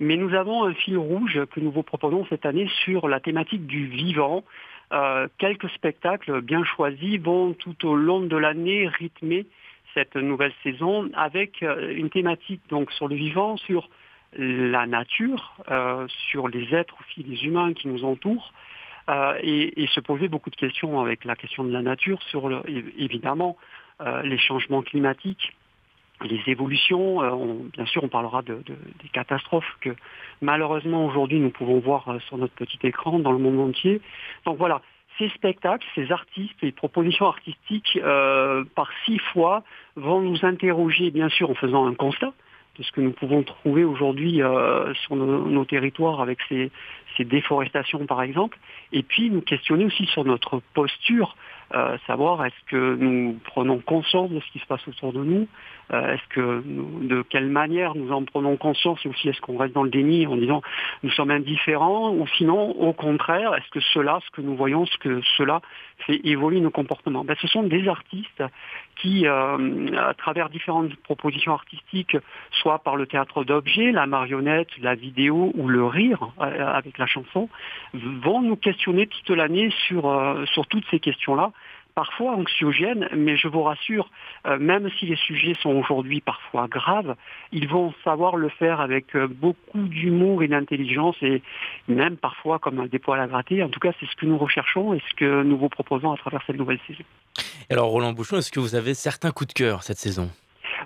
Mais 0.00 0.16
nous 0.16 0.34
avons 0.34 0.64
un 0.64 0.74
fil 0.74 0.96
rouge 0.96 1.40
que 1.52 1.60
nous 1.60 1.70
vous 1.70 1.82
proposons 1.82 2.26
cette 2.28 2.46
année 2.46 2.68
sur 2.84 3.08
la 3.08 3.20
thématique 3.20 3.66
du 3.66 3.86
vivant. 3.86 4.44
Euh, 4.92 5.28
quelques 5.38 5.68
spectacles 5.70 6.40
bien 6.40 6.64
choisis 6.64 7.20
vont 7.20 7.52
tout 7.52 7.86
au 7.86 7.94
long 7.94 8.20
de 8.20 8.36
l'année 8.36 8.88
rythmer 8.88 9.46
cette 9.94 10.16
nouvelle 10.16 10.52
saison 10.62 11.10
avec 11.14 11.62
euh, 11.62 11.94
une 11.94 12.10
thématique 12.10 12.62
donc 12.68 12.92
sur 12.92 13.08
le 13.08 13.16
vivant, 13.16 13.56
sur 13.56 13.88
la 14.36 14.86
nature, 14.86 15.56
sur 16.06 16.48
les 16.48 16.74
êtres 16.74 16.94
aussi, 17.00 17.22
les 17.22 17.46
humains 17.46 17.72
qui 17.72 17.88
nous 17.88 18.04
entourent, 18.04 18.52
euh, 19.08 19.38
et, 19.42 19.86
se 19.86 20.00
poser 20.00 20.28
beaucoup 20.28 20.50
de 20.50 20.56
questions 20.56 21.00
avec 21.00 21.24
la 21.24 21.34
question 21.34 21.64
de 21.64 21.72
la 21.72 21.80
nature 21.80 22.22
sur 22.24 22.62
évidemment 22.98 23.56
euh, 24.02 24.20
les 24.22 24.36
changements 24.36 24.82
climatiques, 24.82 25.56
les 26.22 26.40
évolutions. 26.46 27.22
Euh, 27.22 27.54
bien 27.72 27.86
sûr, 27.86 28.04
on 28.04 28.08
parlera 28.08 28.42
de, 28.42 28.62
des 28.66 29.08
catastrophes 29.10 29.78
que 29.80 29.96
malheureusement 30.42 31.06
aujourd'hui 31.06 31.40
nous 31.40 31.48
pouvons 31.48 31.78
voir 31.78 32.18
sur 32.26 32.36
notre 32.36 32.52
petit 32.52 32.78
écran 32.82 33.18
dans 33.18 33.32
le 33.32 33.38
monde 33.38 33.70
entier. 33.70 34.02
Donc 34.44 34.58
voilà, 34.58 34.82
ces 35.18 35.28
spectacles, 35.30 35.86
ces 35.94 36.10
artistes, 36.12 36.54
les 36.62 36.72
propositions 36.72 37.26
artistiques, 37.26 37.98
par 38.74 38.90
six 39.04 39.18
fois, 39.32 39.64
vont 39.96 40.20
nous 40.20 40.38
interroger, 40.42 41.10
bien 41.10 41.28
sûr, 41.28 41.50
en 41.50 41.54
faisant 41.54 41.86
un 41.86 41.94
constat 41.94 42.32
de 42.78 42.84
ce 42.84 42.92
que 42.92 43.00
nous 43.00 43.10
pouvons 43.10 43.42
trouver 43.42 43.84
aujourd'hui 43.84 44.40
sur 45.02 45.16
nos, 45.16 45.64
territoires 45.64 46.20
avec 46.20 46.38
ces, 46.48 46.70
ces 47.18 47.24
déforestations 47.24 48.06
par 48.06 48.22
exemple, 48.22 48.58
et 48.92 49.02
puis 49.02 49.28
nous 49.30 49.42
questionner 49.42 49.84
aussi 49.84 50.06
sur 50.06 50.24
notre 50.24 50.62
posture, 50.72 51.36
euh, 51.36 51.57
savoir 52.06 52.44
est-ce 52.44 52.70
que 52.70 52.96
nous 52.96 53.38
prenons 53.44 53.78
conscience 53.78 54.30
de 54.30 54.40
ce 54.40 54.52
qui 54.52 54.58
se 54.58 54.66
passe 54.66 54.86
autour 54.88 55.12
de 55.12 55.22
nous, 55.22 55.46
euh, 55.92 56.14
est-ce 56.14 56.28
que 56.28 56.62
de 57.06 57.22
quelle 57.22 57.48
manière 57.48 57.94
nous 57.94 58.12
en 58.12 58.22
prenons 58.22 58.58
conscience 58.58 58.98
et 59.06 59.08
aussi 59.08 59.28
est-ce 59.28 59.40
qu'on 59.40 59.56
reste 59.56 59.74
dans 59.74 59.84
le 59.84 59.90
déni 59.90 60.26
en 60.26 60.36
disant 60.36 60.60
nous 61.02 61.10
sommes 61.10 61.30
indifférents 61.30 62.10
ou 62.10 62.26
sinon 62.36 62.72
au 62.72 62.92
contraire 62.92 63.54
est-ce 63.54 63.70
que 63.70 63.80
cela, 63.80 64.20
ce 64.26 64.30
que 64.30 64.42
nous 64.42 64.54
voyons, 64.54 64.84
ce 64.84 64.98
que 64.98 65.22
cela 65.38 65.62
fait 66.06 66.20
évoluer 66.24 66.60
nos 66.60 66.70
comportements. 66.70 67.24
Ben, 67.24 67.36
ce 67.40 67.48
sont 67.48 67.62
des 67.62 67.88
artistes 67.88 68.42
qui, 68.96 69.26
euh, 69.26 69.86
à 69.96 70.12
travers 70.12 70.50
différentes 70.50 70.94
propositions 70.96 71.54
artistiques, 71.54 72.16
soit 72.50 72.80
par 72.80 72.96
le 72.96 73.06
théâtre 73.06 73.44
d'objets, 73.44 73.90
la 73.90 74.06
marionnette, 74.06 74.68
la 74.80 74.94
vidéo 74.94 75.52
ou 75.54 75.68
le 75.68 75.86
rire 75.86 76.28
avec 76.38 76.98
la 76.98 77.06
chanson, 77.06 77.48
vont 77.94 78.42
nous 78.42 78.56
questionner 78.56 79.06
toute 79.06 79.30
l'année 79.30 79.70
sur, 79.86 80.36
sur 80.52 80.66
toutes 80.66 80.84
ces 80.90 81.00
questions-là 81.00 81.52
parfois 81.98 82.36
anxiogènes, 82.36 83.08
mais 83.16 83.36
je 83.36 83.48
vous 83.48 83.64
rassure, 83.64 84.08
euh, 84.46 84.56
même 84.56 84.88
si 85.00 85.06
les 85.06 85.16
sujets 85.16 85.54
sont 85.60 85.70
aujourd'hui 85.70 86.20
parfois 86.20 86.68
graves, 86.68 87.16
ils 87.50 87.66
vont 87.66 87.92
savoir 88.04 88.36
le 88.36 88.50
faire 88.50 88.80
avec 88.80 89.16
euh, 89.16 89.26
beaucoup 89.26 89.82
d'humour 89.82 90.44
et 90.44 90.46
d'intelligence 90.46 91.16
et 91.22 91.42
même 91.88 92.16
parfois 92.16 92.60
comme 92.60 92.86
des 92.86 93.00
poils 93.00 93.18
à 93.18 93.26
gratter. 93.26 93.64
En 93.64 93.68
tout 93.68 93.80
cas, 93.80 93.90
c'est 93.98 94.06
ce 94.06 94.14
que 94.14 94.26
nous 94.26 94.38
recherchons 94.38 94.94
et 94.94 95.02
ce 95.10 95.16
que 95.16 95.42
nous 95.42 95.58
vous 95.58 95.68
proposons 95.68 96.12
à 96.12 96.16
travers 96.16 96.40
cette 96.46 96.56
nouvelle 96.56 96.78
saison. 96.86 97.02
Alors 97.68 97.88
Roland 97.88 98.12
Bouchon, 98.12 98.36
est-ce 98.36 98.52
que 98.52 98.60
vous 98.60 98.76
avez 98.76 98.94
certains 98.94 99.32
coups 99.32 99.48
de 99.48 99.54
cœur 99.54 99.82
cette 99.82 99.98
saison? 99.98 100.30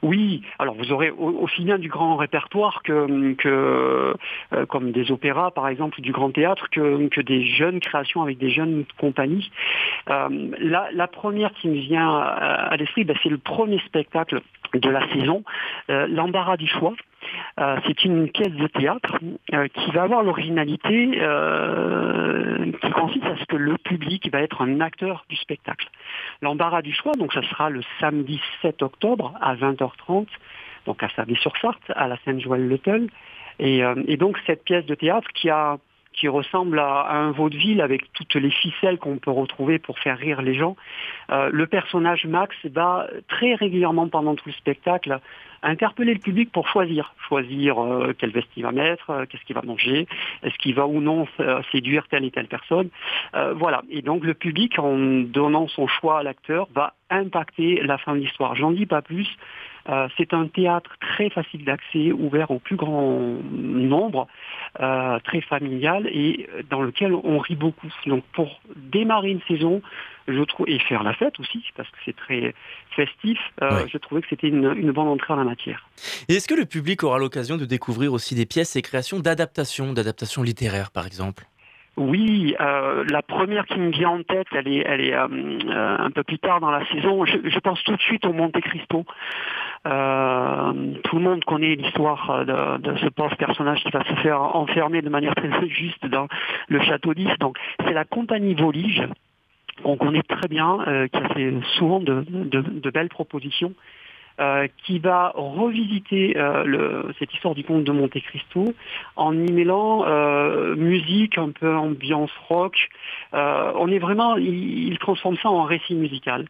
Oui, 0.03 0.43
alors 0.59 0.75
vous 0.75 0.91
aurez 0.91 1.11
aussi 1.11 1.63
bien 1.63 1.79
du 1.79 1.89
grand 1.89 2.17
répertoire 2.17 2.83
que, 2.83 3.35
que 3.35 4.15
euh, 4.53 4.67
comme 4.67 4.91
des 4.91 5.13
opéras 5.13 5.53
par 5.53 5.69
exemple, 5.69 6.01
du 6.01 6.11
grand 6.11 6.33
théâtre, 6.33 6.69
que, 6.71 7.07
que 7.07 7.21
des 7.21 7.45
jeunes 7.45 7.79
créations 7.79 8.21
avec 8.21 8.39
des 8.39 8.51
jeunes 8.51 8.85
compagnies. 8.99 9.51
Euh, 10.11 10.29
la, 10.59 10.89
la, 10.93 11.07
première 11.07 11.53
qui 11.53 11.69
me 11.69 11.79
vient 11.79 12.11
à, 12.11 12.77
l'esprit, 12.77 13.05
ben, 13.05 13.17
c'est 13.23 13.29
le 13.29 13.39
premier 13.39 13.79
spectacle 13.81 14.41
de 14.75 14.91
la 14.91 15.07
saison, 15.13 15.45
euh, 15.91 16.09
l'embarras 16.09 16.57
du 16.57 16.67
choix. 16.67 16.95
Euh, 17.61 17.77
c'est 17.87 18.05
une 18.05 18.29
pièce 18.29 18.53
de 18.53 18.67
théâtre 18.67 19.19
euh, 19.53 19.69
qui 19.69 19.91
va 19.93 20.03
avoir 20.03 20.23
l'originalité 20.23 21.11
qui 22.83 22.91
consiste 22.91 23.25
à 23.25 23.37
ce 23.37 23.45
que 23.45 23.57
le 23.57 23.77
public 23.79 24.31
va 24.33 24.41
être 24.41 24.63
un 24.63 24.81
acteur 24.81 25.25
du 25.29 25.37
spectacle. 25.37 25.89
L'embarras 26.41 26.83
du 26.83 26.93
choix, 26.93 27.13
donc 27.13 27.33
ça 27.33 27.43
sera 27.43 27.71
le 27.71 27.83
samedi 28.01 28.41
7 28.63 28.83
octobre 28.83 29.35
à 29.41 29.55
20h30, 29.55 30.27
donc 30.87 31.03
à 31.03 31.09
Sablé-sur-Sarthe, 31.11 31.93
à 31.95 32.09
la 32.09 32.17
Sainte-Joëlle-le-Teul. 32.25 33.09
Et, 33.59 33.83
et, 34.07 34.17
donc 34.17 34.39
cette 34.47 34.65
pièce 34.65 34.85
de 34.87 34.95
théâtre 34.95 35.29
qui 35.35 35.51
a 35.51 35.79
qui 36.13 36.29
ressemble 36.29 36.79
à, 36.79 37.11
un 37.11 37.31
vaudeville 37.31 37.81
avec 37.81 38.13
toutes 38.13 38.35
les 38.35 38.51
ficelles 38.51 38.99
qu'on 38.99 39.19
peut 39.19 39.31
retrouver 39.31 39.79
pour 39.79 39.99
faire 39.99 40.19
rire 40.19 40.43
les 40.43 40.55
gens. 40.55 40.77
Euh, 41.31 41.51
le 41.53 41.67
personnage 41.67 42.27
Max 42.27 42.55
va 42.65 43.07
très 43.29 43.55
régulièrement 43.55 44.09
pendant 44.09 44.35
tout 44.35 44.49
le 44.49 44.53
spectacle 44.53 45.21
interpeller 45.65 46.15
le 46.15 46.19
public 46.19 46.51
pour 46.51 46.69
choisir, 46.69 47.15
choisir 47.29 47.79
euh, 47.79 48.13
quelle 48.19 48.33
veste 48.33 48.49
il 48.57 48.65
va 48.65 48.73
mettre, 48.73 49.11
euh, 49.11 49.27
qu'est-ce 49.27 49.45
qu'il 49.45 49.55
va 49.55 49.63
manger, 49.63 50.09
est-ce 50.43 50.57
qu'il 50.59 50.75
va 50.75 50.89
ou 50.89 51.01
non 51.01 51.29
séduire 51.71 52.09
telle 52.09 52.25
et 52.25 52.31
telle 52.31 52.49
personne. 52.49 52.89
voilà. 53.55 53.83
Et 53.91 54.03
donc 54.03 54.25
le 54.25 54.35
public, 54.35 54.79
en 54.79 54.97
donnant 54.97 55.69
son 55.69 55.87
choix 55.87 56.19
à 56.19 56.23
l'acteur, 56.23 56.69
va 56.75 56.95
impacter 57.11 57.81
la 57.83 57.99
fin 57.99 58.15
de 58.15 58.21
l'histoire. 58.21 58.55
J'en 58.57 58.73
dis 58.73 58.87
pas 58.87 59.03
plus. 59.03 59.29
Euh, 59.89 60.09
c'est 60.17 60.33
un 60.33 60.47
théâtre 60.47 60.91
très 61.01 61.31
facile 61.31 61.65
d'accès, 61.65 62.13
ouvert 62.13 62.51
au 62.51 62.59
plus 62.59 62.77
grand 62.77 63.39
nombre, 63.53 64.29
euh, 64.81 65.19
très 65.25 65.41
familial 65.41 66.07
et 66.07 66.49
dans 66.71 66.83
lequel 66.83 67.15
on 67.15 67.39
rit 67.39 67.57
beaucoup. 67.57 67.89
Donc 68.07 68.25
pour 68.33 68.61
démarrer 68.77 69.31
une 69.31 69.43
saison, 69.49 69.83
je 70.29 70.43
trouve 70.43 70.69
et 70.69 70.79
faire 70.79 71.03
la 71.03 71.15
fête 71.15 71.39
aussi 71.41 71.65
parce 71.77 71.89
que 71.91 71.97
c'est 72.05 72.17
très 72.17 72.55
festif. 72.95 73.39
Euh, 73.63 73.87
je 73.93 73.99
trouvais 73.99 74.23
que 74.23 74.29
c'était 74.31 74.49
une, 74.49 74.73
une, 74.77 74.93
bonne 74.93 75.09
entrée 75.09 75.33
en 75.33 75.37
la 75.37 75.45
matière. 75.45 75.89
Et 76.29 76.35
est-ce 76.35 76.47
que 76.47 76.55
le 76.55 76.67
public 76.67 77.03
aura 77.03 77.19
l'occasion 77.19 77.57
de 77.57 77.65
découvrir 77.65 78.13
aussi 78.13 78.35
des 78.35 78.47
pièces 78.47 78.77
et 78.77 78.83
créations 78.83 79.19
d'adaptation, 79.19 79.93
d'adaptation 79.93 80.43
littéraire 80.43 80.91
par 80.91 81.07
exemple? 81.07 81.45
Oui, 81.99 82.55
euh, 82.59 83.05
la 83.11 83.21
première 83.21 83.67
qui 83.67 83.79
me 83.79 83.91
vient 83.91 84.09
en 84.09 84.23
tête, 84.23 84.47
elle 84.53 84.67
est, 84.67 84.83
elle 84.87 85.13
euh, 85.13 85.29
euh, 85.69 85.97
un 85.99 86.11
peu 86.11 86.23
plus 86.23 86.39
tard 86.39 86.59
dans 86.61 86.71
la 86.71 86.87
saison. 86.87 87.27
Je, 87.27 87.59
pense 87.59 87.83
tout 87.85 87.95
de 87.95 88.01
suite 88.01 88.25
au 88.25 88.33
Monte 88.33 88.59
Cristo. 88.63 89.05
tout 89.85 89.91
le 89.91 91.21
monde 91.21 91.45
connaît 91.45 91.75
l'histoire 91.75 92.47
de, 92.47 92.97
ce 92.97 93.09
pauvre 93.09 93.37
personnage 93.37 93.83
qui 93.85 93.91
va 93.91 94.05
se 94.05 94.15
faire 94.23 94.41
enfermer 94.41 95.03
de 95.03 95.11
manière 95.11 95.35
très 95.35 95.51
juste 95.69 96.07
dans 96.07 96.29
le 96.69 96.81
château. 96.81 97.13
Donc, 97.39 97.59
c'est 97.85 97.93
la 97.93 98.05
compagnie 98.05 98.55
Volige 98.55 99.07
qu'on 99.83 99.97
connaît 99.97 100.23
très 100.23 100.49
bien, 100.49 100.79
qui 101.13 101.19
a 101.19 101.29
fait 101.35 101.53
souvent 101.77 102.01
de 102.01 102.91
belles 102.91 103.11
propositions. 103.11 103.75
Euh, 104.41 104.67
qui 104.87 104.99
va 104.99 105.31
revisiter 105.35 106.39
euh, 106.39 107.13
cette 107.19 107.35
histoire 107.35 107.55
du 107.55 107.65
conte 107.65 107.85
de 107.85 107.93
Monte 107.93 108.19
Cristo 108.23 108.73
en 109.15 109.37
y 109.37 109.53
mêlant 109.53 110.07
euh, 110.07 110.75
musique, 110.75 111.37
un 111.37 111.51
peu 111.51 111.77
ambiance 111.77 112.31
rock. 112.49 112.89
on 113.35 113.89
est 113.89 113.99
vraiment, 113.99 114.37
il, 114.39 114.97
transforme 114.99 115.37
ça 115.37 115.51
en 115.51 115.65
récit 115.65 115.95
musical, 115.95 116.47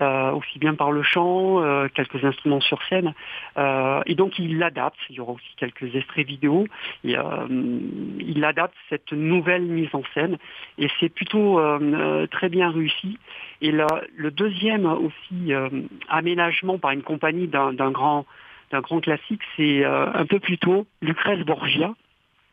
aussi 0.00 0.58
bien 0.58 0.74
par 0.74 0.92
le 0.92 1.02
chant, 1.02 1.62
quelques 1.94 2.22
instruments 2.24 2.60
sur 2.60 2.80
scène, 2.88 3.14
et 3.56 4.14
donc 4.14 4.38
il 4.38 4.58
l'adapte. 4.58 4.98
Il 5.10 5.16
y 5.16 5.20
aura 5.20 5.32
aussi 5.32 5.54
quelques 5.56 5.94
extraits 5.94 6.26
vidéo. 6.26 6.66
il 7.02 8.44
adapte 8.44 8.74
cette 8.90 9.12
nouvelle 9.12 9.62
mise 9.62 9.88
en 9.92 10.02
scène, 10.12 10.38
et 10.78 10.88
c'est 11.00 11.08
plutôt 11.08 11.60
très 12.30 12.48
bien 12.48 12.70
réussi. 12.70 13.18
Et 13.60 13.72
le 13.72 14.30
deuxième 14.30 14.86
aussi 14.86 15.52
aménagement 16.08 16.78
par 16.78 16.90
une 16.90 17.02
compagnie 17.02 17.48
d'un 17.48 17.90
grand, 17.90 18.26
classique, 19.00 19.42
c'est 19.56 19.84
euh, 19.84 20.06
un 20.12 20.26
peu 20.26 20.38
plus 20.40 20.58
tôt, 20.58 20.86
Lucrèce 21.00 21.44
Borgia, 21.44 21.94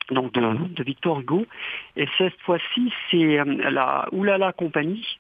donc 0.09 0.33
de, 0.33 0.83
Victor 0.83 1.19
Hugo. 1.19 1.45
Et 1.95 2.07
cette 2.17 2.39
fois-ci, 2.41 2.91
c'est 3.09 3.39
euh, 3.39 3.69
la 3.69 4.07
Oulala 4.11 4.51
Compagnie 4.53 5.19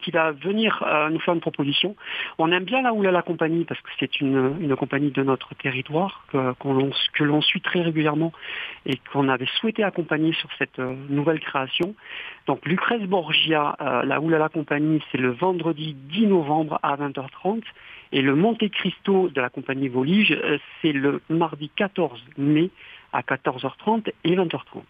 qui 0.00 0.10
va 0.10 0.32
venir 0.32 0.82
euh, 0.86 1.08
nous 1.10 1.20
faire 1.20 1.34
une 1.34 1.40
proposition. 1.40 1.96
On 2.38 2.52
aime 2.52 2.64
bien 2.64 2.82
la 2.82 2.92
Oulala 2.92 3.22
Compagnie 3.22 3.64
parce 3.64 3.80
que 3.80 3.90
c'est 3.98 4.20
une, 4.20 4.76
compagnie 4.76 5.10
de 5.10 5.22
notre 5.22 5.54
territoire 5.54 6.24
que, 6.32 7.22
l'on 7.22 7.40
suit 7.42 7.60
très 7.60 7.82
régulièrement 7.82 8.32
et 8.86 8.98
qu'on 9.12 9.28
avait 9.28 9.48
souhaité 9.60 9.82
accompagner 9.82 10.32
sur 10.32 10.48
cette 10.58 10.78
nouvelle 10.78 11.40
création. 11.40 11.94
Donc 12.46 12.66
Lucrèce 12.66 13.02
Borgia, 13.02 13.76
la 14.04 14.20
Oulala 14.20 14.48
Compagnie, 14.48 15.02
c'est 15.10 15.18
le 15.18 15.30
vendredi 15.30 15.94
10 15.94 16.26
novembre 16.26 16.78
à 16.82 16.96
20h30 16.96 17.62
et 18.12 18.22
le 18.22 18.34
Monte 18.34 18.68
Cristo 18.70 19.28
de 19.28 19.40
la 19.40 19.50
compagnie 19.50 19.88
Volige, 19.88 20.32
euh, 20.32 20.58
c'est 20.82 20.92
le 20.92 21.20
mardi 21.28 21.70
14 21.76 22.20
mai 22.38 22.70
à 23.12 23.22
14h30 23.22 24.12
et 24.24 24.36
20h30. 24.36 24.82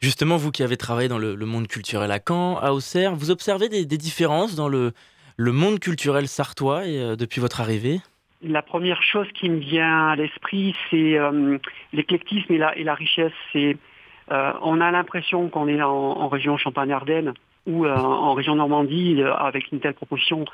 Justement, 0.00 0.36
vous 0.36 0.50
qui 0.50 0.62
avez 0.62 0.76
travaillé 0.76 1.08
dans 1.08 1.18
le, 1.18 1.36
monde 1.46 1.68
culturel 1.68 2.10
à 2.10 2.18
Caen, 2.26 2.58
à 2.58 2.72
Auxerre, 2.72 3.14
vous 3.14 3.30
observez 3.30 3.68
des, 3.68 3.84
différences 3.84 4.54
dans 4.54 4.68
le, 4.68 4.92
monde 5.38 5.78
culturel 5.78 6.28
sartois 6.28 6.82
euh, 6.84 7.16
depuis 7.16 7.40
votre 7.40 7.60
arrivée? 7.60 8.00
La 8.42 8.62
première 8.62 9.02
chose 9.02 9.28
qui 9.34 9.48
me 9.48 9.58
vient 9.58 10.08
à 10.08 10.16
l'esprit, 10.16 10.74
c'est 10.90 11.16
euh, 11.16 11.58
l'éclectisme 11.92 12.52
et 12.52 12.58
la, 12.58 12.94
richesse. 12.94 13.32
C'est, 13.52 13.76
on 14.28 14.80
a 14.80 14.90
l'impression 14.90 15.48
qu'on 15.48 15.68
est 15.68 15.80
en, 15.82 16.28
région 16.28 16.56
Champagne-Ardenne, 16.56 17.34
ou 17.66 17.86
euh, 17.86 17.96
en 17.96 18.34
région 18.34 18.56
Normandie 18.56 19.22
euh, 19.22 19.34
avec 19.34 19.70
une 19.72 19.80
telle 19.80 19.94
proposition 19.94 20.44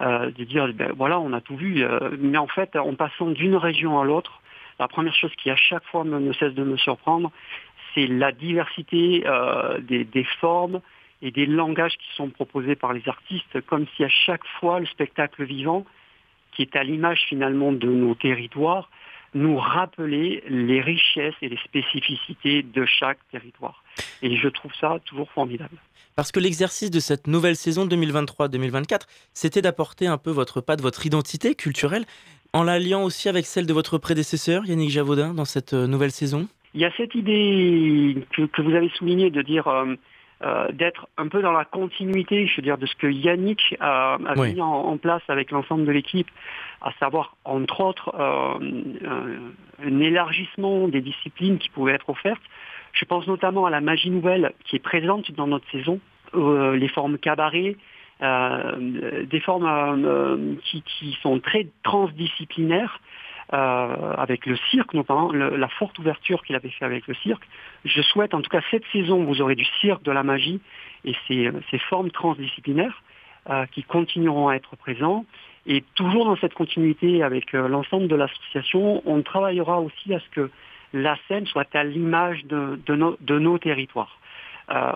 euh, 0.00 0.30
de 0.30 0.44
dire 0.44 0.68
ben, 0.74 0.92
voilà 0.96 1.20
on 1.20 1.32
a 1.32 1.40
tout 1.40 1.56
vu 1.56 1.84
mais 2.18 2.38
en 2.38 2.48
fait 2.48 2.76
en 2.76 2.94
passant 2.94 3.26
d'une 3.26 3.56
région 3.56 4.00
à 4.00 4.04
l'autre 4.04 4.40
la 4.78 4.88
première 4.88 5.14
chose 5.14 5.30
qui 5.42 5.50
à 5.50 5.56
chaque 5.56 5.84
fois 5.84 6.04
ne 6.04 6.32
cesse 6.34 6.54
de 6.54 6.64
me 6.64 6.76
surprendre 6.76 7.30
c'est 7.96 8.06
la 8.06 8.30
diversité 8.30 9.24
des, 9.80 10.04
des, 10.04 10.24
formes 10.40 10.80
et 11.22 11.30
des 11.30 11.46
langages 11.46 11.96
qui 11.96 12.14
sont 12.14 12.28
proposés 12.28 12.76
par 12.76 12.92
les 12.92 13.08
artistes 13.08 13.60
comme 13.62 13.86
si 13.96 14.04
à 14.04 14.08
chaque 14.08 14.44
fois 14.60 14.78
le 14.78 14.86
spectacle 14.86 15.44
vivant 15.44 15.84
qui 16.52 16.62
est 16.62 16.76
à 16.76 16.84
l'image 16.84 17.24
finalement 17.28 17.72
de 17.72 17.88
nos 17.88 18.14
territoires 18.14 18.90
nous 19.34 19.58
rappelait 19.58 20.42
les 20.48 20.80
richesses 20.80 21.34
et 21.42 21.48
les 21.48 21.58
spécificités 21.58 22.62
de 22.62 22.86
chaque 22.86 23.18
territoire. 23.30 23.84
Et 24.22 24.36
je 24.36 24.48
trouve 24.48 24.72
ça 24.80 24.98
toujours 25.04 25.30
formidable. 25.32 25.76
Parce 26.14 26.32
que 26.32 26.40
l'exercice 26.40 26.90
de 26.90 27.00
cette 27.00 27.26
nouvelle 27.26 27.56
saison 27.56 27.86
2023-2024, 27.86 29.02
c'était 29.34 29.60
d'apporter 29.60 30.06
un 30.06 30.16
peu 30.16 30.30
votre 30.30 30.62
patte, 30.62 30.80
votre 30.80 31.04
identité 31.04 31.54
culturelle, 31.54 32.06
en 32.54 32.62
l'alliant 32.62 33.02
aussi 33.02 33.28
avec 33.28 33.44
celle 33.44 33.66
de 33.66 33.74
votre 33.74 33.98
prédécesseur, 33.98 34.64
Yannick 34.64 34.90
Javaudin, 34.90 35.34
dans 35.34 35.44
cette 35.44 35.74
euh, 35.74 35.86
nouvelle 35.86 36.12
saison? 36.12 36.48
Il 36.76 36.82
y 36.82 36.84
a 36.84 36.92
cette 36.96 37.14
idée 37.14 38.24
que, 38.32 38.62
vous 38.62 38.74
avez 38.74 38.88
soulignée 38.90 39.30
de 39.30 39.42
dire... 39.42 39.66
Euh, 39.68 39.96
euh, 40.42 40.70
d'être 40.70 41.08
un 41.16 41.28
peu 41.28 41.40
dans 41.40 41.52
la 41.52 41.64
continuité, 41.64 42.46
je 42.46 42.56
veux 42.56 42.62
dire, 42.62 42.76
de 42.76 42.84
ce 42.84 42.94
que 42.94 43.06
Yannick 43.06 43.74
a, 43.80 44.18
mis 44.36 44.60
en, 44.60 44.98
place 44.98 45.22
avec 45.28 45.50
l'ensemble 45.50 45.86
de 45.86 45.92
l'équipe, 45.92 46.28
à 46.82 46.92
savoir, 47.00 47.36
entre 47.46 47.80
autres, 47.80 48.14
un 48.14 50.00
élargissement 50.00 50.88
des 50.88 51.00
disciplines 51.00 51.56
qui 51.56 51.70
pouvaient 51.70 51.94
être 51.94 52.10
offertes, 52.10 52.42
je 52.96 53.04
pense 53.04 53.26
notamment 53.26 53.66
à 53.66 53.70
la 53.70 53.80
magie 53.80 54.10
nouvelle 54.10 54.52
qui 54.64 54.76
est 54.76 54.80
présente 54.80 55.30
dans 55.32 55.46
notre 55.46 55.70
saison, 55.70 56.00
euh, 56.34 56.76
les 56.76 56.88
formes 56.88 57.18
cabaret, 57.18 57.76
euh, 58.22 59.24
des 59.24 59.40
formes 59.40 59.66
euh, 59.66 60.54
qui, 60.64 61.18
sont 61.22 61.38
très 61.38 61.66
transdisciplinaires, 61.82 63.00
avec 63.50 64.46
le 64.46 64.56
cirque 64.70 64.94
notamment, 64.94 65.30
la 65.32 65.68
forte 65.68 65.98
ouverture 65.98 66.42
qu'il 66.42 66.56
avait 66.56 66.70
fait 66.70 66.84
avec 66.84 67.06
le 67.06 67.14
cirque. 67.14 67.46
Je 67.84 68.02
souhaite, 68.02 68.34
en 68.34 68.42
tout 68.42 68.50
cas 68.50 68.60
cette 68.70 68.84
saison, 68.92 69.22
vous 69.24 69.40
aurez 69.40 69.54
du 69.54 69.66
cirque, 69.80 70.02
de 70.02 70.10
la 70.10 70.22
magie 70.22 70.60
et 71.04 71.14
ces, 71.28 71.50
ces 71.70 71.78
formes 71.78 72.10
transdisciplinaires 72.10 73.02
qui 73.70 73.84
continueront 73.84 74.48
à 74.48 74.54
être 74.54 74.74
présents. 74.76 75.24
Et 75.66 75.84
toujours 75.94 76.24
dans 76.24 76.36
cette 76.36 76.54
continuité 76.54 77.22
avec 77.22 77.52
l'ensemble 77.52 78.08
de 78.08 78.16
l'association, 78.16 79.02
on 79.04 79.22
travaillera 79.22 79.80
aussi 79.80 80.14
à 80.14 80.20
ce 80.20 80.28
que 80.30 80.50
la 80.92 81.16
scène 81.28 81.46
soit 81.46 81.74
à 81.74 81.84
l'image 81.84 82.44
de, 82.44 82.78
nos, 83.38 83.58
territoires. 83.58 84.18
Euh, 84.70 84.92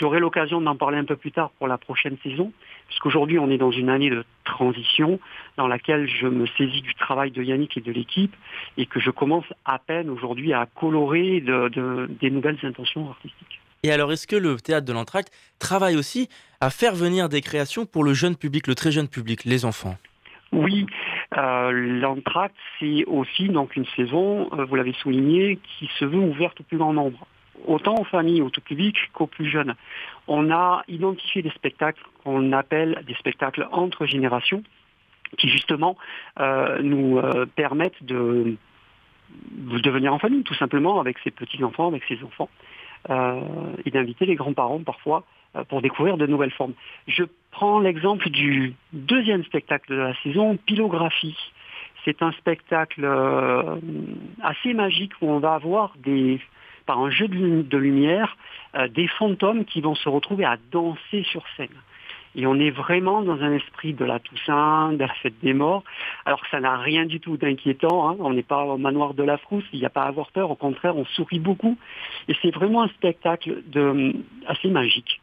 j'aurai 0.00 0.20
l'occasion 0.20 0.60
d'en 0.60 0.76
parler 0.76 0.98
un 0.98 1.04
peu 1.04 1.16
plus 1.16 1.32
tard 1.32 1.50
pour 1.58 1.66
la 1.66 1.78
prochaine 1.78 2.16
saison, 2.22 2.52
puisqu'aujourd'hui 2.88 3.38
on 3.38 3.50
est 3.50 3.56
dans 3.56 3.70
une 3.70 3.88
année 3.88 4.10
de 4.10 4.24
transition 4.44 5.18
dans 5.56 5.66
laquelle 5.66 6.08
je 6.08 6.26
me 6.26 6.46
saisis 6.46 6.82
du 6.82 6.94
travail 6.94 7.30
de 7.30 7.42
Yannick 7.42 7.76
et 7.76 7.80
de 7.80 7.92
l'équipe 7.92 8.34
et 8.76 8.86
que 8.86 9.00
je 9.00 9.10
commence 9.10 9.46
à 9.64 9.78
peine 9.78 10.10
aujourd'hui 10.10 10.52
à 10.52 10.66
colorer 10.66 11.40
des 11.40 12.30
nouvelles 12.30 12.58
intentions 12.62 13.08
artistiques. 13.08 13.60
Et 13.84 13.92
alors, 13.92 14.12
est-ce 14.12 14.26
que 14.26 14.36
le 14.36 14.56
théâtre 14.56 14.86
de 14.86 14.92
l'entracte 14.92 15.32
travaille 15.58 15.96
aussi 15.96 16.28
à 16.60 16.68
faire 16.68 16.94
venir 16.94 17.28
des 17.28 17.40
créations 17.40 17.86
pour 17.86 18.04
le 18.04 18.12
jeune 18.12 18.36
public, 18.36 18.66
le 18.66 18.74
très 18.74 18.90
jeune 18.90 19.08
public, 19.08 19.44
les 19.44 19.64
enfants? 19.64 19.96
Oui, 20.50 20.86
L'entracte, 21.36 22.56
c'est 22.80 23.04
aussi 23.04 23.48
donc 23.48 23.76
une 23.76 23.84
saison, 23.96 24.48
vous 24.50 24.74
l'avez 24.74 24.94
souligné, 24.94 25.58
qui 25.78 25.88
se 25.98 26.04
veut 26.04 26.18
ouverte 26.18 26.60
au 26.60 26.64
plus 26.64 26.78
grand 26.78 26.92
nombre 26.92 27.26
autant 27.66 27.94
aux 27.96 28.04
familles, 28.04 28.42
au 28.42 28.50
tout 28.50 28.60
public 28.60 28.96
qu'aux 29.12 29.26
plus 29.26 29.48
jeunes. 29.48 29.74
On 30.26 30.50
a 30.50 30.82
identifié 30.88 31.42
des 31.42 31.50
spectacles 31.50 32.02
qu'on 32.22 32.52
appelle 32.52 33.02
des 33.06 33.14
spectacles 33.14 33.66
entre 33.72 34.06
générations, 34.06 34.62
qui 35.36 35.48
justement 35.48 35.96
euh, 36.40 36.80
nous 36.82 37.18
euh, 37.18 37.46
permettent 37.46 38.02
de, 38.02 38.56
de 39.50 39.90
venir 39.90 40.12
en 40.12 40.18
famille, 40.18 40.42
tout 40.42 40.54
simplement, 40.54 41.00
avec 41.00 41.18
ses 41.24 41.30
petits-enfants, 41.30 41.88
avec 41.88 42.04
ses 42.08 42.22
enfants, 42.22 42.48
euh, 43.10 43.40
et 43.84 43.90
d'inviter 43.90 44.26
les 44.26 44.34
grands-parents 44.34 44.82
parfois 44.82 45.24
pour 45.70 45.80
découvrir 45.80 46.18
de 46.18 46.26
nouvelles 46.26 46.52
formes. 46.52 46.74
Je 47.06 47.24
prends 47.50 47.80
l'exemple 47.80 48.28
du 48.28 48.74
deuxième 48.92 49.42
spectacle 49.44 49.90
de 49.90 49.96
la 49.96 50.14
saison, 50.22 50.58
Pilographie. 50.66 51.36
C'est 52.04 52.22
un 52.22 52.32
spectacle 52.32 53.08
assez 54.42 54.74
magique 54.74 55.12
où 55.22 55.30
on 55.30 55.38
va 55.38 55.54
avoir 55.54 55.94
des 55.96 56.38
par 56.88 57.00
un 57.00 57.10
jeu 57.10 57.28
de, 57.28 57.76
lumière, 57.76 58.38
euh, 58.74 58.88
des 58.88 59.08
fantômes 59.08 59.66
qui 59.66 59.82
vont 59.82 59.94
se 59.94 60.08
retrouver 60.08 60.46
à 60.46 60.56
danser 60.72 61.22
sur 61.30 61.44
scène. 61.54 61.78
Et 62.34 62.46
on 62.46 62.54
est 62.54 62.70
vraiment 62.70 63.20
dans 63.20 63.42
un 63.42 63.52
esprit 63.52 63.92
de 63.92 64.06
la 64.06 64.18
Toussaint, 64.20 64.94
de 64.94 64.98
la 64.98 65.12
fête 65.20 65.38
des 65.42 65.52
morts, 65.52 65.84
alors 66.24 66.40
ça 66.50 66.60
n'a 66.60 66.78
rien 66.78 67.04
du 67.04 67.20
tout 67.20 67.36
d'inquiétant. 67.36 68.08
Hein. 68.08 68.16
On 68.20 68.32
n'est 68.32 68.42
pas 68.42 68.64
au 68.64 68.78
manoir 68.78 69.12
de 69.12 69.22
la 69.22 69.36
frousse, 69.36 69.64
il 69.74 69.80
n'y 69.80 69.84
a 69.84 69.90
pas 69.90 70.04
à 70.04 70.08
avoir 70.08 70.30
peur, 70.32 70.50
au 70.50 70.54
contraire, 70.54 70.96
on 70.96 71.04
sourit 71.04 71.40
beaucoup. 71.40 71.76
Et 72.26 72.34
c'est 72.40 72.54
vraiment 72.54 72.82
un 72.82 72.88
spectacle 72.88 73.62
de, 73.66 74.14
assez 74.46 74.68
magique, 74.68 75.20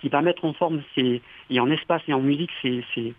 qui 0.00 0.08
va 0.08 0.22
mettre 0.22 0.46
en 0.46 0.54
forme, 0.54 0.80
et 0.96 1.20
en 1.60 1.70
espace 1.70 2.00
et 2.08 2.14
en 2.14 2.20
musique, 2.20 2.50
ces, 2.62 2.82
ces 2.94 3.12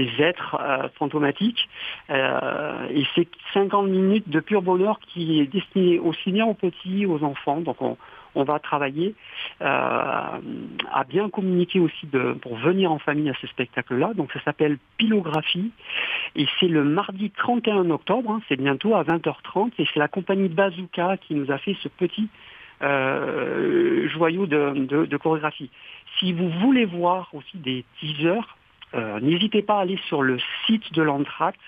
êtres 0.00 0.56
euh, 0.60 0.88
fantomatiques. 0.98 1.68
Euh, 2.10 2.88
et 2.90 3.04
c'est 3.14 3.28
50 3.54 3.88
minutes 3.88 4.28
de 4.28 4.40
pur 4.40 4.62
bonheur 4.62 4.98
qui 5.00 5.40
est 5.40 5.46
destiné 5.46 5.98
aussi 5.98 6.32
bien 6.32 6.46
aux 6.46 6.54
petits, 6.54 7.06
aux 7.06 7.22
enfants. 7.22 7.60
Donc 7.60 7.76
on, 7.82 7.96
va 8.44 8.58
travailler 8.58 9.14
euh, 9.60 9.66
à 9.66 11.04
bien 11.08 11.28
communiquer 11.28 11.80
aussi 11.80 12.06
pour 12.40 12.56
venir 12.56 12.90
en 12.90 12.98
famille 12.98 13.28
à 13.28 13.34
ce 13.40 13.46
spectacle-là. 13.46 14.12
Donc 14.14 14.32
ça 14.32 14.40
s'appelle 14.42 14.78
Pilographie 14.96 15.70
et 16.34 16.46
c'est 16.58 16.68
le 16.68 16.82
mardi 16.82 17.30
31 17.30 17.90
octobre, 17.90 18.30
hein, 18.30 18.40
c'est 18.48 18.56
bientôt 18.56 18.94
à 18.94 19.04
20h30 19.04 19.72
et 19.78 19.86
c'est 19.92 20.00
la 20.00 20.08
compagnie 20.08 20.48
Bazooka 20.48 21.18
qui 21.18 21.34
nous 21.34 21.50
a 21.52 21.58
fait 21.58 21.76
ce 21.82 21.88
petit 21.88 22.28
joyau 22.80 24.46
de, 24.46 25.16
chorégraphie. 25.16 25.70
Si 26.18 26.32
vous 26.32 26.48
voulez 26.48 26.84
voir 26.84 27.28
aussi 27.32 27.56
des 27.58 27.84
teasers, 28.00 28.56
n'hésitez 28.94 29.62
pas 29.62 29.78
à 29.78 29.80
aller 29.82 29.98
sur 30.06 30.22
le 30.22 30.38
site 30.66 30.92
de 30.92 31.02
l'Entracte 31.02 31.60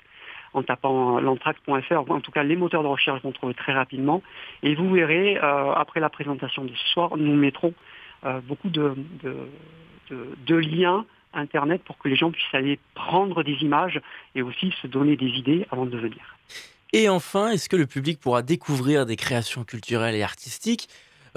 en 0.54 0.62
tapant 0.62 1.20
l'entracte.fr, 1.20 2.10
en 2.10 2.20
tout 2.20 2.30
cas 2.30 2.44
les 2.44 2.56
moteurs 2.56 2.82
de 2.82 2.88
recherche 2.88 3.22
vont 3.22 3.32
trouver 3.32 3.54
très 3.54 3.72
rapidement. 3.72 4.22
Et 4.62 4.74
vous 4.74 4.90
verrez, 4.90 5.36
euh, 5.36 5.72
après 5.72 6.00
la 6.00 6.08
présentation 6.08 6.64
de 6.64 6.72
ce 6.74 6.88
soir, 6.88 7.16
nous 7.16 7.34
mettrons 7.34 7.74
euh, 8.24 8.40
beaucoup 8.40 8.70
de, 8.70 8.94
liens 10.48 11.04
Internet 11.36 11.82
pour 11.84 11.98
que 11.98 12.08
les 12.08 12.14
gens 12.14 12.30
puissent 12.30 12.54
aller 12.54 12.78
prendre 12.94 13.42
des 13.42 13.54
images 13.54 14.00
et 14.36 14.42
aussi 14.42 14.72
se 14.80 14.86
donner 14.86 15.16
des 15.16 15.26
idées 15.26 15.66
avant 15.72 15.84
de 15.84 15.98
venir. 15.98 16.38
Et 16.92 17.08
enfin, 17.08 17.50
est-ce 17.50 17.68
que 17.68 17.74
le 17.74 17.86
public 17.86 18.20
pourra 18.20 18.42
découvrir 18.42 19.04
des 19.04 19.16
créations 19.16 19.64
culturelles 19.64 20.14
et 20.14 20.22
artistiques 20.22 20.88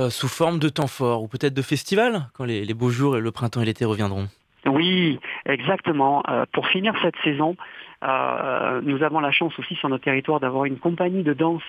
sous 0.09 0.27
forme 0.27 0.59
de 0.59 0.69
temps 0.69 0.85
fort 0.85 1.23
ou 1.23 1.27
peut-être 1.27 1.55
de 1.55 1.63
festivals 1.63 2.29
quand 2.35 2.43
les 2.45 2.73
beaux 2.75 2.91
jours 2.91 3.17
et 3.17 3.21
le 3.21 3.31
printemps 3.31 3.61
et 3.61 3.65
l'été 3.65 3.83
reviendront? 3.83 4.27
Oui, 4.67 5.19
exactement. 5.45 6.23
Euh, 6.29 6.45
pour 6.51 6.67
finir 6.67 6.93
cette 7.01 7.15
saison, 7.23 7.55
euh, 8.03 8.81
nous 8.83 9.03
avons 9.03 9.19
la 9.19 9.31
chance 9.31 9.57
aussi 9.59 9.75
sur 9.75 9.89
notre 9.89 10.03
territoire 10.03 10.39
d'avoir 10.39 10.65
une 10.65 10.77
compagnie 10.77 11.23
de 11.23 11.33
danse, 11.33 11.63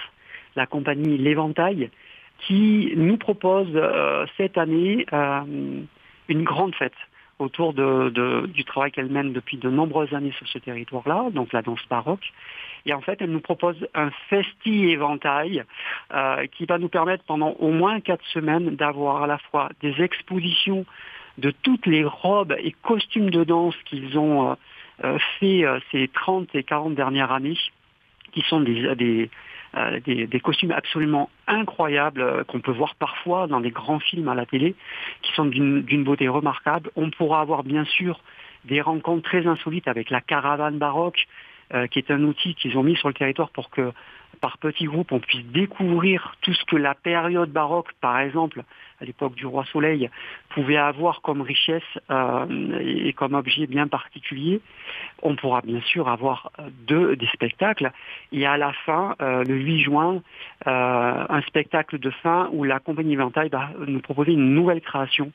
la 0.57 0.67
compagnie 0.67 1.17
L'Éventail, 1.19 1.91
qui 2.41 2.93
nous 2.97 3.17
propose 3.17 3.69
euh, 3.75 4.27
cette 4.37 4.59
année 4.59 5.07
une 6.29 6.45
grande 6.45 6.75
fête 6.75 6.95
autour 7.39 7.73
du 7.73 8.65
travail 8.65 8.91
qu'elle 8.91 9.11
mène 9.11 9.33
depuis 9.33 9.59
de 9.59 9.71
nombreuses 9.71 10.13
années 10.13 10.33
sur 10.33 10.49
ce 10.49 10.59
territoire-là, 10.59 11.31
donc 11.31 11.53
la 11.53 11.63
danse 11.63 11.81
baroque. 11.89 12.33
Et 12.85 12.93
en 12.93 13.01
fait, 13.01 13.23
elle 13.23 13.31
nous 13.31 13.41
propose 13.41 13.77
un 13.95 14.11
festi 14.29 14.89
éventail 14.89 15.63
qui 16.51 16.67
va 16.67 16.79
nous 16.79 16.89
permettre 16.89 17.23
pendant 17.25 17.51
au 17.61 17.71
moins 17.71 18.01
quatre 18.01 18.25
semaines 18.33 18.75
d'avoir 18.75 19.23
à 19.23 19.29
la 19.29 19.39
fois 19.39 19.69
des 19.81 20.03
expositions 20.03 20.85
de 21.39 21.53
toutes 21.63 21.87
les 21.87 22.05
robes 22.05 22.55
et 22.59 22.73
costumes 22.83 23.31
de 23.31 23.45
danse 23.45 23.77
qu'ils 23.85 24.19
ont 24.19 24.51
euh, 24.51 24.55
euh, 25.05 25.19
fait 25.39 25.65
euh, 25.65 25.79
ces 25.93 26.09
30 26.09 26.55
et 26.55 26.65
40 26.65 26.95
dernières 26.95 27.33
années, 27.33 27.57
qui 28.33 28.43
sont 28.43 28.61
des, 28.61 28.95
des, 28.97 30.41
costumes 30.41 30.73
absolument 30.73 31.31
incroyables 31.47 32.45
qu'on 32.47 32.61
peut 32.61 32.73
voir 32.73 32.95
parfois 32.97 33.47
dans 33.47 33.61
des 33.61 33.71
grands 33.71 34.01
films 34.01 34.29
à 34.29 34.35
la 34.35 34.45
télé, 34.45 34.75
qui 35.23 35.33
sont 35.33 35.47
d'une 35.47 36.05
beauté 36.05 36.29
remarquable. 36.29 36.91
On 36.97 37.11
pourra 37.11 37.41
avoir 37.41 37.63
bien 37.65 37.85
sûr 37.85 38.21
des 38.65 38.81
rencontres 38.81 39.23
très 39.23 39.47
insolites 39.47 39.89
avec 39.89 40.11
la 40.11 40.21
caravane 40.21 40.79
baroque, 40.79 41.27
qui 41.91 41.99
est 41.99 42.11
un 42.11 42.23
outil 42.25 42.55
qu'ils 42.55 42.77
ont 42.77 42.83
mis 42.83 42.97
sur 42.97 43.09
le 43.09 43.15
territoire 43.15 43.51
pour 43.51 43.71
que 43.71 43.93
par 44.39 44.59
petits 44.59 44.87
groupes 44.87 45.13
on 45.13 45.21
puisse 45.21 45.45
découvrir 45.47 46.37
tout 46.43 46.53
ce 46.53 46.65
que 46.65 46.77
la 46.77 46.95
période 46.95 47.51
baroque, 47.51 47.93
par 48.01 48.19
exemple, 48.19 48.63
à 49.01 49.05
l'époque 49.05 49.35
du 49.35 49.47
roi 49.47 49.65
Soleil, 49.73 50.11
pouvait 50.51 50.77
avoir 50.77 51.21
comme 51.23 51.41
richesse 51.41 51.83
euh, 52.11 52.79
et 52.81 53.13
comme 53.13 53.35
objet 53.35 53.67
bien 53.67 53.87
particulier. 53.87 54.61
On 55.23 55.37
pourra 55.37 55.61
bien 55.61 55.81
sûr 55.83 56.09
avoir 56.09 56.51
euh, 56.59 56.69
deux, 56.87 57.17
des 57.17 57.29
spectacles. 57.29 57.93
Et 58.33 58.47
à 58.47 58.57
la 58.57 58.73
fin, 58.73 59.15
euh, 59.21 59.45
le 59.45 59.55
8 59.55 59.83
juin, 59.83 60.23
un 60.67 61.41
spectacle 61.43 61.99
de 61.99 62.11
fin 62.11 62.49
où 62.53 62.65
la 62.65 62.81
compagnie 62.81 63.17
Ventaille 63.17 63.49
va 63.49 63.71
nous 63.87 64.01
proposer 64.01 64.33
une 64.33 64.55
nouvelle 64.55 64.81
création 64.81 65.33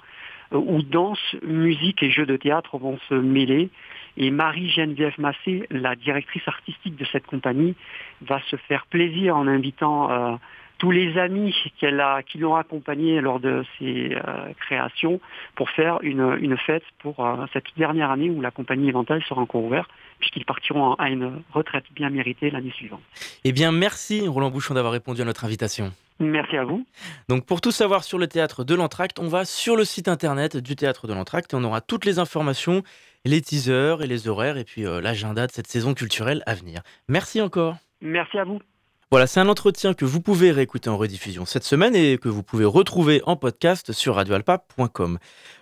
où 0.51 0.81
danse, 0.83 1.35
musique 1.41 2.03
et 2.03 2.11
jeux 2.11 2.25
de 2.25 2.37
théâtre 2.37 2.77
vont 2.77 2.99
se 3.09 3.15
mêler. 3.15 3.69
Et 4.17 4.31
Marie-Geneviève 4.31 5.19
Massé, 5.19 5.67
la 5.71 5.95
directrice 5.95 6.47
artistique 6.47 6.95
de 6.95 7.05
cette 7.05 7.25
compagnie, 7.25 7.75
va 8.21 8.39
se 8.49 8.55
faire 8.55 8.85
plaisir 8.85 9.35
en 9.35 9.47
invitant 9.47 10.37
tous 10.83 10.91
les 10.91 11.17
amis 11.17 11.55
qu'elle 11.79 12.01
a, 12.01 12.23
qui 12.23 12.37
l'ont 12.37 12.55
accompagnée 12.55 13.21
lors 13.21 13.39
de 13.39 13.63
ses 13.79 14.15
euh, 14.15 14.51
créations 14.59 15.21
pour 15.55 15.69
faire 15.69 15.99
une, 16.01 16.57
fête 16.57 16.83
pour 16.99 17.25
euh, 17.25 17.45
cette 17.53 17.63
dernière 17.77 18.11
année 18.11 18.29
où 18.29 18.41
la 18.41 18.51
compagnie 18.51 18.89
Éventail 18.89 19.21
sera 19.27 19.39
encore 19.39 19.63
ouverte, 19.63 19.89
puisqu'ils 20.19 20.43
partiront 20.43 20.95
à 20.95 21.09
une 21.09 21.41
retraite 21.53 21.85
bien 21.95 22.09
méritée 22.09 22.49
l'année 22.49 22.73
suivante. 22.75 22.99
Eh 23.45 23.53
bien, 23.53 23.71
merci 23.71 24.27
Roland 24.27 24.51
Bouchon 24.51 24.73
d'avoir 24.73 24.91
répondu 24.91 25.21
à 25.21 25.25
notre 25.25 25.45
invitation. 25.45 25.93
Merci 26.19 26.57
à 26.57 26.65
vous. 26.65 26.85
Donc 27.29 27.45
pour 27.45 27.61
tout 27.61 27.71
savoir 27.71 28.03
sur 28.03 28.17
le 28.17 28.27
théâtre 28.27 28.65
de 28.65 28.75
l'Entracte, 28.75 29.19
on 29.19 29.29
va 29.29 29.45
sur 29.45 29.77
le 29.77 29.85
site 29.85 30.09
internet 30.09 30.57
du 30.57 30.75
théâtre 30.75 31.07
de 31.07 31.13
l'Entracte 31.13 31.53
et 31.53 31.55
on 31.55 31.63
aura 31.63 31.79
toutes 31.79 32.03
les 32.03 32.19
informations, 32.19 32.83
les 33.25 33.41
teasers 33.41 34.01
et 34.01 34.07
les 34.07 34.27
horaires 34.27 34.57
et 34.57 34.63
puis 34.63 34.85
euh, 34.85 35.01
l'agenda 35.01 35.47
de 35.47 35.51
cette 35.51 35.67
saison 35.67 35.93
culturelle 35.93 36.43
à 36.45 36.55
venir. 36.55 36.81
Merci 37.07 37.41
encore. 37.41 37.77
Merci 38.01 38.37
à 38.37 38.43
vous. 38.43 38.59
Voilà, 39.11 39.27
c'est 39.27 39.39
un 39.39 39.47
entretien 39.47 39.93
que 39.93 40.05
vous 40.05 40.21
pouvez 40.21 40.51
réécouter 40.51 40.89
en 40.89 40.97
rediffusion 40.97 41.45
cette 41.45 41.63
semaine 41.63 41.95
et 41.95 42.17
que 42.17 42.29
vous 42.29 42.41
pouvez 42.41 42.65
retrouver 42.65 43.21
en 43.25 43.35
podcast 43.35 43.91
sur 43.91 44.15
radioalpa.com. 44.15 45.19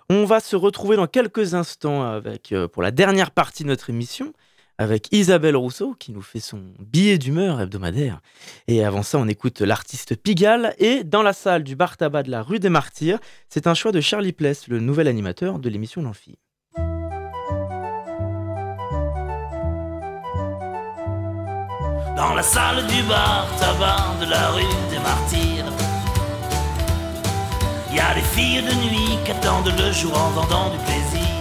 On 0.09 0.25
va 0.25 0.39
se 0.39 0.55
retrouver 0.55 0.95
dans 0.95 1.07
quelques 1.07 1.53
instants 1.53 2.03
avec, 2.03 2.53
euh, 2.53 2.67
pour 2.67 2.81
la 2.81 2.91
dernière 2.91 3.31
partie 3.31 3.63
de 3.63 3.67
notre 3.67 3.89
émission 3.89 4.33
avec 4.77 5.09
Isabelle 5.11 5.55
Rousseau 5.55 5.93
qui 5.99 6.11
nous 6.11 6.21
fait 6.21 6.39
son 6.39 6.63
billet 6.79 7.17
d'humeur 7.17 7.61
hebdomadaire. 7.61 8.21
Et 8.67 8.83
avant 8.83 9.03
ça, 9.03 9.19
on 9.19 9.27
écoute 9.27 9.61
l'artiste 9.61 10.15
Pigalle 10.15 10.73
et 10.79 11.03
dans 11.03 11.21
la 11.21 11.33
salle 11.33 11.63
du 11.63 11.75
bar 11.75 11.97
tabac 11.97 12.23
de 12.23 12.31
la 12.31 12.41
rue 12.41 12.59
des 12.59 12.69
Martyrs, 12.69 13.19
c'est 13.47 13.67
un 13.67 13.73
choix 13.73 13.91
de 13.91 14.01
Charlie 14.01 14.31
Pless, 14.31 14.69
le 14.69 14.79
nouvel 14.79 15.07
animateur 15.07 15.59
de 15.59 15.69
l'émission 15.69 16.01
L'Amphi. 16.01 16.39
Dans 22.21 22.35
la 22.35 22.43
salle 22.43 22.85
du 22.85 23.01
bar 23.03 23.47
tabac 23.59 24.03
de 24.21 24.27
la 24.29 24.49
rue 24.55 24.75
des 24.91 24.99
Martyrs. 25.07 25.71
Y 27.91 27.99
a 27.99 28.13
des 28.13 28.27
filles 28.35 28.61
de 28.69 28.75
nuit 28.85 29.17
qui 29.25 29.31
attendent 29.31 29.73
le 29.83 29.91
jour 29.91 30.15
en 30.25 30.29
vendant 30.37 30.69
du 30.69 30.77
plaisir. 30.87 31.33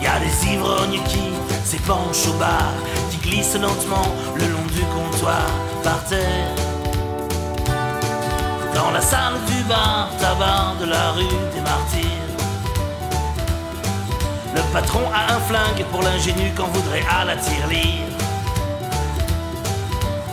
Y 0.00 0.06
a 0.06 0.18
des 0.24 0.36
ivrognes 0.54 1.00
qui 1.10 1.24
s'épanchent 1.62 2.28
au 2.30 2.36
bar, 2.44 2.72
qui 3.10 3.18
glissent 3.18 3.58
lentement 3.66 4.08
le 4.40 4.46
long 4.54 4.68
du 4.78 4.84
comptoir 4.96 5.48
par 5.84 6.02
terre. 6.04 6.54
Dans 8.74 8.90
la 8.92 9.02
salle 9.02 9.38
du 9.46 9.60
bar 9.64 10.08
tabac 10.20 10.64
de 10.80 10.86
la 10.94 11.10
rue 11.16 11.38
des 11.54 11.62
Martyrs. 11.70 12.26
Le 14.56 14.62
patron 14.72 15.04
a 15.12 15.34
un 15.34 15.40
flingue 15.48 15.84
pour 15.92 16.00
l'ingénu 16.02 16.50
qu'on 16.56 16.70
voudrait 16.76 17.04
à 17.18 17.26
la 17.26 17.36
tirelire. 17.36 18.07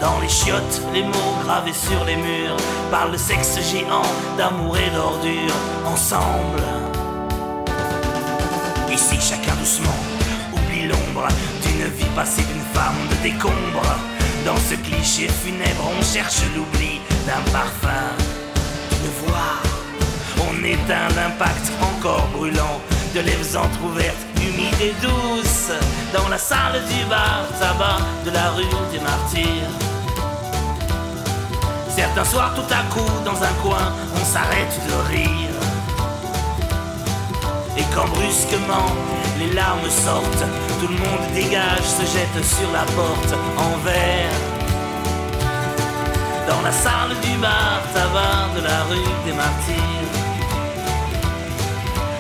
Dans 0.06 0.20
les 0.20 0.30
chiottes, 0.30 0.84
les 0.94 1.02
mots 1.02 1.36
gravés 1.44 1.74
sur 1.74 2.06
les 2.06 2.16
murs 2.16 2.58
parlent 2.92 3.12
de 3.12 3.18
sexe 3.18 3.58
géant, 3.72 4.04
d'amour 4.38 4.78
et 4.78 4.92
d'ordure 4.92 5.56
ensemble. 5.84 6.62
Ici, 8.94 9.18
chacun 9.20 9.56
doucement 9.56 10.00
oublie 10.54 10.88
l'ombre 10.88 11.28
d'une 11.64 11.82
une 11.82 11.92
vie 11.92 12.14
passée 12.16 12.44
d'une 12.44 12.68
femme 12.72 13.02
de 13.10 13.16
décombre. 13.24 13.82
Dans 14.46 14.58
ce 14.58 14.76
cliché 14.76 15.28
funèbre, 15.28 15.90
on 15.98 16.04
cherche 16.04 16.42
l'oubli 16.56 17.02
d'un 17.26 17.42
parfum, 17.52 18.14
d'une 18.92 19.10
voix. 19.26 19.58
On 20.48 20.64
éteint 20.64 21.10
l'impact 21.16 21.72
encore 21.82 22.28
brûlant 22.28 22.80
de 23.16 23.22
lèvres 23.22 23.58
entr'ouvertes, 23.58 24.24
humides 24.38 24.82
et 24.82 24.94
douces, 25.02 25.72
dans 26.14 26.30
la 26.30 26.38
salle 26.38 26.80
du 26.92 27.06
bar 27.10 27.48
tabac 27.60 28.06
de 28.24 28.30
la 28.30 28.52
rue 28.52 28.70
des 28.92 29.00
Martyrs. 29.00 29.95
Certains 31.96 32.26
soirs, 32.26 32.54
tout 32.54 32.74
à 32.74 32.84
coup, 32.94 33.10
dans 33.24 33.42
un 33.42 33.54
coin, 33.64 33.94
on 34.14 34.26
s'arrête 34.26 34.80
de 34.86 35.14
rire. 35.14 35.56
Et 37.78 37.84
quand 37.94 38.08
brusquement 38.10 38.92
les 39.40 39.54
larmes 39.54 39.90
sortent, 39.90 40.46
tout 40.82 40.90
le 40.90 40.98
monde 40.98 41.26
dégage, 41.34 41.84
se 41.84 42.02
jette 42.02 42.44
sur 42.44 42.70
la 42.74 42.84
porte 42.98 43.34
en 43.58 43.78
verre. 43.86 44.40
Dans 46.50 46.62
la 46.62 46.72
salle 46.74 47.16
du 47.24 47.38
bar 47.38 47.82
tabac 47.94 48.60
de 48.60 48.62
la 48.68 48.84
rue 48.90 49.16
des 49.26 49.32
Martyrs. 49.32 50.12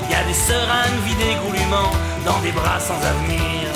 Y 0.09 0.15
a 0.15 0.23
des 0.23 0.33
seringues 0.33 1.03
vidées 1.03 1.35
goulûment 1.45 1.91
dans 2.25 2.39
des 2.39 2.53
bras 2.53 2.79
sans 2.79 2.95
avenir. 2.95 3.67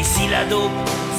Ici 0.00 0.28
la 0.28 0.46
dope, 0.46 0.70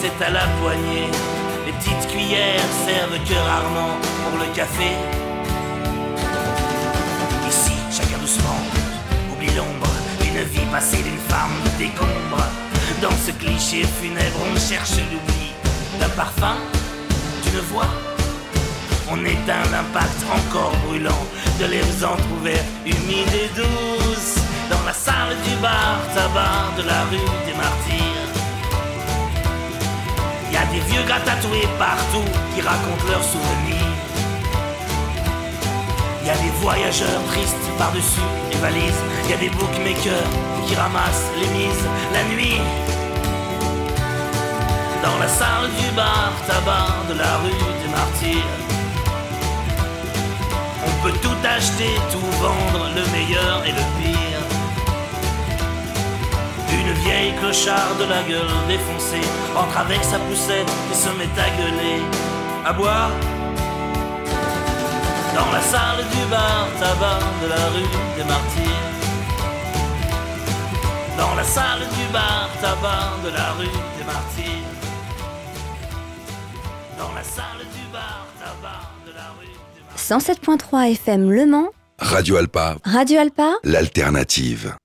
c'est 0.02 0.26
à 0.26 0.32
la 0.32 0.48
poignée. 0.60 1.41
Petites 1.82 2.08
cuillères 2.12 2.72
servent 2.86 3.18
que 3.28 3.34
rarement 3.34 3.98
pour 4.24 4.38
le 4.38 4.46
café. 4.54 4.92
Ici, 7.50 7.74
chacun 7.92 8.20
doucement, 8.20 8.62
oublie 9.34 9.50
l'ombre 9.56 9.90
d'une 10.22 10.44
vie 10.44 10.70
passée 10.72 11.02
d'une 11.02 11.18
femme 11.28 11.58
décombre. 11.80 12.46
Dans 13.02 13.18
ce 13.26 13.32
cliché 13.32 13.84
funèbre, 14.00 14.42
on 14.46 14.60
cherche 14.60 14.98
l'oubli 15.12 15.54
d'un 16.00 16.10
parfum, 16.10 16.56
d'une 17.46 17.60
voix. 17.72 17.90
On 19.12 19.18
éteint 19.26 19.66
l'impact 19.72 20.22
encore 20.32 20.76
brûlant 20.86 21.26
de 21.60 21.66
lèvres 21.66 22.06
entr'ouvertes, 22.06 22.64
humides 22.86 23.34
et 23.34 23.50
douces. 23.56 24.36
Dans 24.70 24.86
la 24.86 24.94
salle 24.94 25.36
du 25.48 25.56
bar 25.64 25.98
tabac 26.14 26.78
de 26.78 26.88
la 26.88 27.02
rue 27.06 27.18
des 27.48 27.58
Martyrs. 27.58 28.21
Y 30.62 30.64
a 30.64 30.68
des 30.68 30.80
vieux 30.92 31.04
gars 31.08 31.20
tatoués 31.26 31.68
partout 31.80 32.24
qui 32.54 32.62
racontent 32.62 33.08
leurs 33.10 33.24
souvenirs. 33.24 33.96
Y 36.24 36.30
a 36.30 36.36
des 36.36 36.52
voyageurs 36.62 37.24
tristes 37.32 37.68
par-dessus 37.80 38.22
les 38.52 38.58
valises. 38.60 39.02
Y 39.28 39.34
a 39.34 39.38
des 39.38 39.50
bookmakers 39.50 40.30
qui 40.68 40.76
ramassent 40.76 41.32
les 41.40 41.48
mises 41.48 41.86
la 42.14 42.24
nuit. 42.36 42.62
Dans 45.02 45.18
la 45.18 45.28
salle 45.28 45.72
du 45.80 45.90
bar 45.96 46.32
tabac 46.46 47.10
de 47.10 47.18
la 47.18 47.38
rue 47.38 47.66
des 47.82 47.90
Martyrs. 47.90 48.58
On 50.86 51.04
peut 51.04 51.18
tout 51.24 51.42
acheter, 51.44 51.96
tout 52.12 52.32
vendre, 52.40 52.88
le 52.94 53.04
meilleur 53.12 53.66
et 53.66 53.72
le 53.72 53.84
pire. 53.98 54.51
Une 56.80 56.94
vieille 57.04 57.34
clochard 57.40 57.96
de 58.00 58.06
la 58.06 58.22
gueule 58.24 58.54
défoncée 58.68 59.28
entre 59.56 59.78
avec 59.78 60.04
sa 60.04 60.18
poussette 60.20 60.70
et 60.92 60.96
se 60.96 61.10
met 61.18 61.30
à 61.40 61.50
gueuler, 61.58 62.02
à 62.66 62.74
boire. 62.74 63.12
Dans 65.36 65.52
la 65.52 65.62
salle 65.62 66.04
du 66.14 66.24
bar 66.30 66.68
tabac 66.80 67.20
de 67.44 67.48
la 67.50 67.66
rue 67.74 67.92
des 68.18 68.24
Martyrs. 68.24 68.90
Dans 71.18 71.36
la 71.36 71.44
salle 71.44 71.80
du 71.98 72.14
bar 72.14 72.50
tabac 72.62 73.12
de 73.24 73.30
la 73.36 73.52
rue 73.54 73.78
des 73.98 74.06
Martyrs. 74.06 74.68
Dans 76.98 77.14
la 77.14 77.24
salle 77.24 77.64
du 77.76 77.86
bar 77.94 78.26
tabac 78.40 78.82
de 79.06 79.12
la 79.14 79.28
rue 79.40 79.58
des 79.76 79.82
Martyrs. 79.88 80.38
107.3 80.78 80.92
FM 80.94 81.30
Le 81.32 81.46
Mans, 81.46 81.70
Radio 82.00 82.38
Alpa, 82.38 82.78
Radio 82.84 83.20
Alpa, 83.20 83.54
l'alternative. 83.64 84.76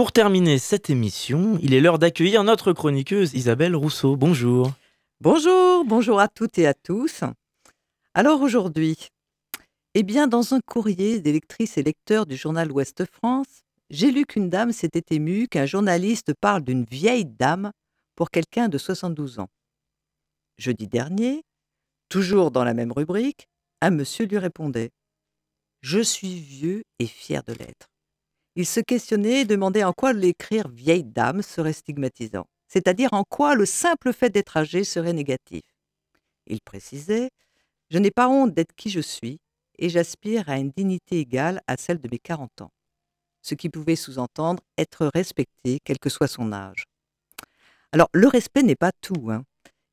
Pour 0.00 0.12
terminer 0.12 0.58
cette 0.58 0.88
émission, 0.88 1.58
il 1.60 1.74
est 1.74 1.80
l'heure 1.82 1.98
d'accueillir 1.98 2.42
notre 2.42 2.72
chroniqueuse 2.72 3.34
Isabelle 3.34 3.76
Rousseau. 3.76 4.16
Bonjour. 4.16 4.72
Bonjour, 5.20 5.84
bonjour 5.84 6.20
à 6.20 6.26
toutes 6.26 6.56
et 6.56 6.66
à 6.66 6.72
tous. 6.72 7.22
Alors 8.14 8.40
aujourd'hui, 8.40 8.96
eh 9.92 10.02
bien, 10.02 10.26
dans 10.26 10.54
un 10.54 10.60
courrier 10.60 11.20
des 11.20 11.38
et 11.76 11.82
lecteurs 11.82 12.24
du 12.24 12.34
journal 12.34 12.72
Ouest 12.72 13.04
France, 13.04 13.60
j'ai 13.90 14.10
lu 14.10 14.24
qu'une 14.24 14.48
dame 14.48 14.72
s'était 14.72 15.14
émue 15.14 15.48
qu'un 15.48 15.66
journaliste 15.66 16.32
parle 16.40 16.62
d'une 16.62 16.84
vieille 16.84 17.26
dame 17.26 17.70
pour 18.16 18.30
quelqu'un 18.30 18.70
de 18.70 18.78
72 18.78 19.38
ans. 19.38 19.50
Jeudi 20.56 20.88
dernier, 20.88 21.42
toujours 22.08 22.50
dans 22.50 22.64
la 22.64 22.72
même 22.72 22.92
rubrique, 22.92 23.48
un 23.82 23.90
monsieur 23.90 24.24
lui 24.24 24.38
répondait 24.38 24.92
Je 25.82 26.00
suis 26.00 26.40
vieux 26.40 26.84
et 27.00 27.06
fier 27.06 27.42
de 27.42 27.52
l'être. 27.52 27.89
Il 28.56 28.66
se 28.66 28.80
questionnait 28.80 29.42
et 29.42 29.44
demandait 29.44 29.84
en 29.84 29.92
quoi 29.92 30.12
l'écrire 30.12 30.68
vieille 30.68 31.04
dame 31.04 31.42
serait 31.42 31.72
stigmatisant, 31.72 32.46
c'est-à-dire 32.68 33.12
en 33.12 33.24
quoi 33.24 33.54
le 33.54 33.66
simple 33.66 34.12
fait 34.12 34.30
d'être 34.30 34.56
âgé 34.56 34.84
serait 34.84 35.12
négatif. 35.12 35.62
Il 36.46 36.60
précisait 36.60 37.30
Je 37.90 37.98
n'ai 37.98 38.10
pas 38.10 38.28
honte 38.28 38.52
d'être 38.52 38.74
qui 38.74 38.90
je 38.90 39.00
suis 39.00 39.38
et 39.78 39.88
j'aspire 39.88 40.48
à 40.48 40.58
une 40.58 40.70
dignité 40.70 41.18
égale 41.18 41.60
à 41.66 41.76
celle 41.76 42.00
de 42.00 42.08
mes 42.10 42.18
40 42.18 42.62
ans. 42.62 42.72
Ce 43.42 43.54
qui 43.54 43.70
pouvait 43.70 43.96
sous-entendre 43.96 44.62
être 44.76 45.10
respecté, 45.14 45.78
quel 45.84 45.98
que 45.98 46.10
soit 46.10 46.28
son 46.28 46.52
âge. 46.52 46.84
Alors, 47.92 48.08
le 48.12 48.28
respect 48.28 48.62
n'est 48.62 48.76
pas 48.76 48.92
tout. 49.00 49.30
hein. 49.30 49.44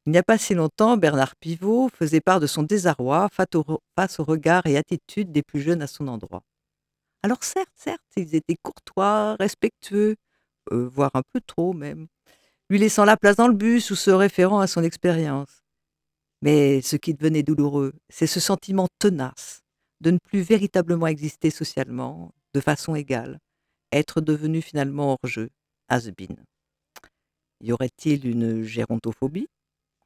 Il 0.05 0.11
n'y 0.11 0.17
a 0.17 0.23
pas 0.23 0.37
si 0.37 0.53
longtemps, 0.53 0.97
Bernard 0.97 1.35
Pivot 1.35 1.89
faisait 1.89 2.21
part 2.21 2.39
de 2.39 2.47
son 2.47 2.63
désarroi 2.63 3.27
face 3.29 4.19
au, 4.19 4.23
regard 4.23 4.65
et 4.65 4.77
attitude 4.77 5.31
des 5.31 5.43
plus 5.43 5.61
jeunes 5.61 5.81
à 5.81 5.87
son 5.87 6.07
endroit. 6.07 6.43
Alors 7.27 7.43
certes, 7.43 7.73
certes, 7.75 7.99
ils 8.15 8.35
étaient 8.35 8.55
courtois, 8.55 9.35
respectueux, 9.37 10.15
euh, 10.71 10.87
voire 10.87 11.11
un 11.13 11.23
peu 11.33 11.41
trop 11.45 11.73
même, 11.73 12.07
lui 12.69 12.79
laissant 12.79 13.03
la 13.03 13.17
place 13.17 13.35
dans 13.35 13.49
le 13.49 13.53
bus 13.53 13.91
ou 13.91 13.97
se 13.97 14.11
référant 14.11 14.61
à 14.61 14.67
son 14.67 14.81
expérience. 14.81 15.61
Mais 16.41 16.81
ce 16.81 16.95
qui 16.95 17.13
devenait 17.13 17.43
douloureux, 17.43 17.91
c'est 18.07 18.27
ce 18.27 18.39
sentiment 18.39 18.87
tenace 18.97 19.59
de 19.99 20.11
ne 20.11 20.19
plus 20.19 20.39
véritablement 20.39 21.05
exister 21.05 21.49
socialement, 21.49 22.31
de 22.53 22.61
façon 22.61 22.95
égale, 22.95 23.39
être 23.91 24.21
devenu 24.21 24.61
finalement 24.61 25.11
hors 25.11 25.29
jeu, 25.29 25.49
has-been. 25.89 26.45
Y 27.59 27.73
aurait-il 27.73 28.25
une 28.25 28.63
gérontophobie? 28.63 29.49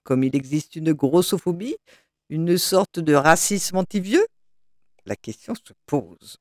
Comme 0.01 0.23
il 0.23 0.35
existe 0.35 0.75
une 0.75 0.93
grossophobie 0.93 1.77
Une 2.29 2.57
sorte 2.57 2.99
de 2.99 3.13
racisme 3.13 3.77
anti-vieux? 3.77 4.25
La 5.05 5.15
question 5.15 5.53
se 5.53 5.73
pose. 5.85 6.39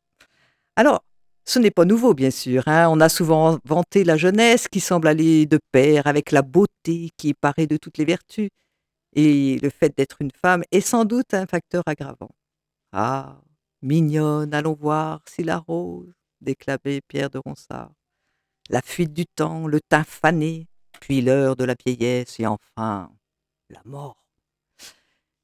Alors, 0.76 1.04
ce 1.44 1.58
n'est 1.58 1.70
pas 1.70 1.84
nouveau, 1.84 2.14
bien 2.14 2.30
sûr. 2.30 2.62
hein. 2.68 2.88
On 2.90 3.00
a 3.00 3.08
souvent 3.08 3.58
vanté 3.64 4.04
la 4.04 4.16
jeunesse 4.16 4.68
qui 4.68 4.80
semble 4.80 5.08
aller 5.08 5.46
de 5.46 5.58
pair 5.72 6.06
avec 6.06 6.30
la 6.32 6.42
beauté 6.42 7.10
qui 7.16 7.34
paraît 7.34 7.66
de 7.66 7.76
toutes 7.76 7.98
les 7.98 8.04
vertus. 8.04 8.50
Et 9.14 9.58
le 9.60 9.70
fait 9.70 9.96
d'être 9.96 10.22
une 10.22 10.30
femme 10.30 10.62
est 10.70 10.80
sans 10.80 11.04
doute 11.04 11.34
un 11.34 11.46
facteur 11.46 11.82
aggravant. 11.86 12.30
Ah, 12.92 13.40
mignonne, 13.82 14.54
allons 14.54 14.74
voir 14.74 15.20
si 15.28 15.42
la 15.42 15.58
rose, 15.58 16.12
déclamait 16.40 17.00
Pierre 17.08 17.30
de 17.30 17.38
Ronsard. 17.38 17.92
La 18.68 18.82
fuite 18.82 19.12
du 19.12 19.26
temps, 19.26 19.66
le 19.66 19.80
teint 19.80 20.04
fané, 20.04 20.68
puis 21.00 21.22
l'heure 21.22 21.56
de 21.56 21.64
la 21.64 21.74
vieillesse 21.84 22.38
et 22.38 22.46
enfin 22.46 23.10
la 23.68 23.80
mort. 23.84 24.22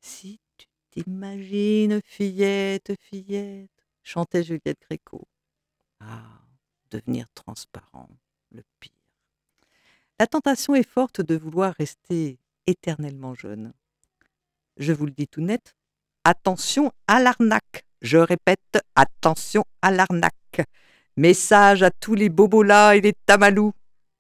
Si 0.00 0.38
tu 0.56 0.66
t'imagines, 0.90 2.00
fillette, 2.04 2.92
fillette, 3.00 3.75
chantait 4.06 4.44
Juliette 4.44 4.80
Gréco. 4.88 5.26
Ah, 6.00 6.40
devenir 6.90 7.26
transparent, 7.34 8.08
le 8.52 8.62
pire. 8.78 8.92
La 10.20 10.26
tentation 10.26 10.74
est 10.74 10.88
forte 10.88 11.20
de 11.20 11.36
vouloir 11.36 11.74
rester 11.74 12.38
éternellement 12.66 13.34
jeune. 13.34 13.72
Je 14.76 14.92
vous 14.92 15.06
le 15.06 15.12
dis 15.12 15.26
tout 15.26 15.40
net, 15.40 15.74
attention 16.24 16.92
à 17.08 17.20
l'arnaque. 17.20 17.84
Je 18.00 18.18
répète, 18.18 18.78
attention 18.94 19.64
à 19.82 19.90
l'arnaque. 19.90 20.62
Message 21.16 21.82
à 21.82 21.90
tous 21.90 22.14
les 22.14 22.28
bobos-là 22.28 22.94
et 22.94 23.00
les 23.00 23.14
tamalous. 23.26 23.72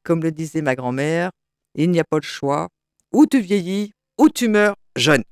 Comme 0.02 0.22
le 0.22 0.32
disait 0.32 0.62
ma 0.62 0.74
grand-mère, 0.74 1.30
il 1.74 1.90
n'y 1.90 2.00
a 2.00 2.04
pas 2.04 2.18
le 2.18 2.22
choix. 2.22 2.68
Ou 3.12 3.26
tu 3.26 3.40
vieillis, 3.40 3.92
ou 4.18 4.28
tu 4.30 4.48
meurs 4.48 4.76
jeune. 4.96 5.24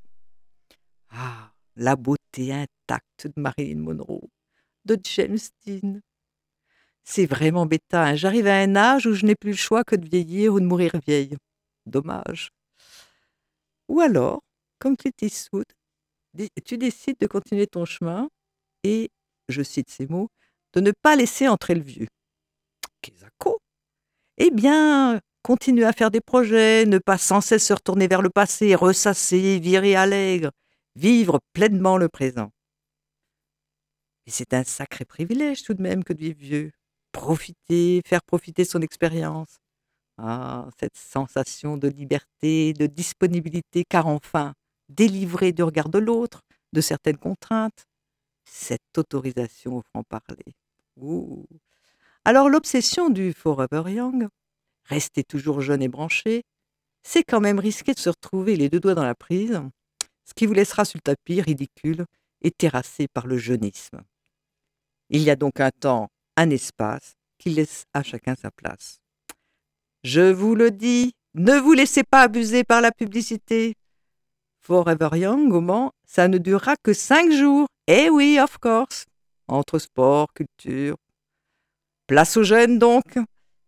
Ah, 1.11 1.53
la 1.77 1.97
beauté 1.97 2.53
intacte 2.53 3.27
de 3.27 3.41
Marilyn 3.41 3.81
Monroe, 3.81 4.29
de 4.85 4.99
James 5.03 5.39
Dean. 5.67 6.01
C'est 7.05 7.27
vraiment 7.27 7.67
bêta. 7.67 8.05
hein. 8.05 8.15
J'arrive 8.17 8.47
à 8.47 8.57
un 8.57 8.77
âge 8.77 9.07
où 9.07 9.15
je 9.15 9.27
n'ai 9.27 9.35
plus 9.35 9.51
le 9.51 9.57
choix 9.57 9.85
que 9.85 9.97
de 9.97 10.09
vieillir 10.09 10.55
ou 10.55 10.61
de 10.61 10.65
mourir 10.65 10.93
vieille. 11.07 11.37
Dommage. 11.87 12.51
Ou 13.89 14.01
alors, 14.01 14.41
comme 14.79 14.97
Clint 14.97 15.13
Eastwood, 15.21 15.67
tu 16.65 16.79
décides 16.79 17.19
de 17.21 17.27
continuer 17.27 17.67
ton 17.67 17.85
chemin 17.85 18.29
et, 18.83 19.11
je 19.49 19.63
cite 19.63 19.91
ces 19.91 20.07
mots, 20.07 20.29
de 20.73 20.81
ne 20.81 20.93
pas 21.03 21.17
laisser 21.17 21.47
entrer 21.49 21.75
le 21.75 21.83
vieux. 21.83 22.09
Kézako 23.03 23.59
Eh 24.39 24.51
bien, 24.51 25.21
continuer 25.43 25.85
à 25.85 25.93
faire 25.93 26.11
des 26.11 26.21
projets, 26.21 26.87
ne 26.87 26.99
pas 26.99 27.19
sans 27.19 27.41
cesse 27.41 27.67
se 27.67 27.73
retourner 27.75 28.09
vers 28.09 28.23
le 28.23 28.31
passé, 28.31 28.75
ressasser, 28.75 29.59
virer 29.61 29.95
allègre, 29.95 30.51
vivre 30.97 31.41
pleinement 31.53 31.99
le 31.99 32.09
présent. 32.09 32.51
C'est 34.27 34.55
un 34.55 34.65
sacré 34.65 35.05
privilège 35.05 35.63
tout 35.63 35.75
de 35.75 35.83
même 35.83 36.05
que 36.05 36.13
de 36.13 36.19
vivre 36.19 36.39
vieux. 36.39 36.73
Profiter, 37.13 38.01
faire 38.07 38.23
profiter 38.23 38.65
son 38.65 38.81
expérience. 38.81 39.59
Ah, 40.19 40.69
cette 40.79 40.97
sensation 40.97 41.77
de 41.77 41.89
liberté, 41.89 42.73
de 42.73 42.87
disponibilité, 42.87 43.85
car 43.89 44.07
enfin, 44.07 44.55
délivré 44.89 45.53
du 45.53 45.63
regard 45.63 45.89
de 45.89 45.99
l'autre, 45.99 46.43
de 46.73 46.81
certaines 46.81 47.19
contraintes, 47.19 47.85
cette 48.45 48.97
autorisation 48.97 49.79
au 49.79 49.83
franc-parler. 49.83 50.55
Alors 52.25 52.49
l'obsession 52.49 53.11
du 53.11 53.33
Forever 53.33 53.91
Young, 53.91 54.29
rester 54.85 55.25
toujours 55.25 55.61
jeune 55.61 55.83
et 55.83 55.89
branché, 55.89 56.45
c'est 57.03 57.25
quand 57.25 57.41
même 57.41 57.59
risquer 57.59 57.93
de 57.93 57.99
se 57.99 58.11
retrouver 58.11 58.57
les 58.57 58.69
deux 58.69 58.81
doigts 58.81 58.95
dans 58.95 59.05
la 59.05 59.15
prise, 59.15 59.61
ce 60.25 60.35
qui 60.35 60.47
vous 60.47 60.55
laissera 60.55 60.85
sur 60.85 60.99
le 60.99 61.03
tapis 61.03 61.41
ridicule 61.41 62.07
et 62.43 62.51
terrassé 62.51 63.09
par 63.09 63.27
le 63.27 63.37
jeunisme. 63.37 64.03
Il 65.11 65.23
y 65.23 65.31
a 65.31 65.37
donc 65.37 65.61
un 65.61 65.71
temps, 65.71 66.09
un 66.37 66.51
espace 66.51 67.15
qui 67.39 67.51
laisse 67.51 67.85
à 67.93 68.03
chacun 68.03 68.35
sa 68.35 68.51
place. 68.51 68.99
Je 70.03 70.33
vous 70.33 70.55
le 70.55 70.71
dis, 70.71 71.13
ne 71.35 71.59
vous 71.59 71.73
laissez 71.73 72.03
pas 72.05 72.23
abuser 72.23 72.65
par 72.65 72.81
la 72.81 72.93
publicité. 72.93 73.75
Forever 74.61 75.11
Young, 75.13 75.53
au 75.53 75.61
Mans, 75.61 75.93
ça 76.07 76.29
ne 76.29 76.39
durera 76.39 76.75
que 76.83 76.93
cinq 76.93 77.33
jours. 77.33 77.67
Eh 77.87 78.09
oui, 78.09 78.39
of 78.41 78.59
course. 78.59 79.05
Entre 79.47 79.79
sport, 79.79 80.33
culture. 80.33 80.97
Place 82.07 82.37
aux 82.37 82.45
jeunes 82.45 82.79
donc. 82.79 83.19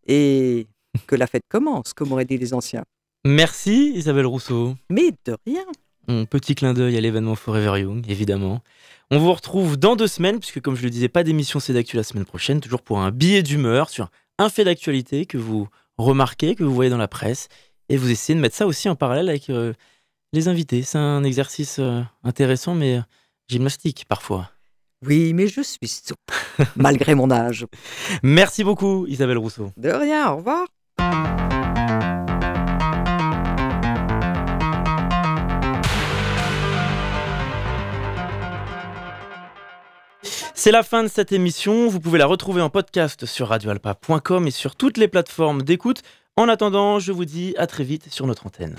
Et 0.07 0.67
que 1.07 1.17
la 1.17 1.27
fête 1.27 1.45
commence, 1.49 1.93
comme 1.93 2.13
auraient 2.13 2.25
dit 2.25 2.39
les 2.39 2.55
anciens. 2.55 2.85
Merci 3.25 3.93
Isabelle 3.95 4.27
Rousseau. 4.27 4.75
Mais 4.89 5.11
de 5.25 5.37
rien. 5.47 5.67
Un 6.09 6.25
petit 6.25 6.55
clin 6.55 6.73
d'œil 6.75 6.97
à 6.97 7.01
l'événement 7.01 7.35
Forever 7.35 7.81
Young, 7.81 8.05
évidemment. 8.09 8.63
On 9.11 9.19
vous 9.19 9.33
retrouve 9.33 9.77
dans 9.77 9.97
deux 9.97 10.07
semaines, 10.07 10.39
puisque 10.39 10.61
comme 10.61 10.77
je 10.77 10.83
le 10.83 10.91
disais, 10.91 11.09
pas 11.09 11.23
d'émission 11.23 11.61
C'est 11.61 11.73
d'actu 11.73 11.97
la 11.97 12.03
semaine 12.03 12.25
prochaine, 12.25 12.61
toujours 12.61 12.83
pour 12.83 13.01
un 13.01 13.11
billet 13.11 13.43
d'humeur 13.43 13.89
sur 13.89 14.11
un 14.39 14.49
fait 14.49 14.65
d'actualité 14.65 15.27
que 15.27 15.39
vous 15.39 15.69
remarquez, 15.97 16.55
que 16.55 16.65
vous 16.65 16.75
voyez 16.75 16.91
dans 16.91 16.99
la 16.99 17.09
presse, 17.09 17.49
et 17.89 17.97
vous 17.97 18.11
essayez 18.11 18.37
de 18.37 18.41
mettre 18.41 18.57
ça 18.57 18.67
aussi 18.67 18.89
en 18.89 18.97
parallèle 18.97 19.29
avec 19.29 19.49
euh, 19.51 19.73
les 20.33 20.49
invités. 20.49 20.83
C'est 20.83 20.99
un 20.99 21.25
exercice 21.25 21.79
euh, 21.79 22.03
intéressant, 22.25 22.75
mais 22.75 22.99
euh, 22.99 23.03
gymnastique 23.49 24.05
parfois. 24.09 24.51
Oui, 25.05 25.33
mais 25.35 25.47
je 25.47 25.61
suis 25.61 25.89
souple, 25.89 26.35
malgré 26.77 27.15
mon 27.15 27.31
âge. 27.31 27.67
Merci 28.23 28.65
beaucoup 28.65 29.07
Isabelle 29.07 29.39
Rousseau. 29.39 29.73
De 29.77 29.91
rien, 29.91 30.33
au 30.33 30.37
revoir. 30.37 30.67
C'est 40.59 40.73
la 40.73 40.83
fin 40.83 41.03
de 41.03 41.09
cette 41.09 41.33
émission. 41.33 41.87
Vous 41.87 42.01
pouvez 42.01 42.19
la 42.19 42.25
retrouver 42.25 42.63
en 42.63 42.71
podcast 42.71 43.27
sur 43.27 43.49
radioalpa.com 43.49 44.47
et 44.47 44.51
sur 44.51 44.75
toutes 44.75 44.97
les 44.97 45.07
plateformes 45.07 45.63
d'écoute. 45.63 46.01
En 46.35 46.49
attendant, 46.49 46.99
je 46.99 47.13
vous 47.13 47.27
dis 47.27 47.55
à 47.59 47.67
très 47.67 47.85
vite 47.85 48.11
sur 48.11 48.27
notre 48.27 48.47
antenne. 48.47 48.75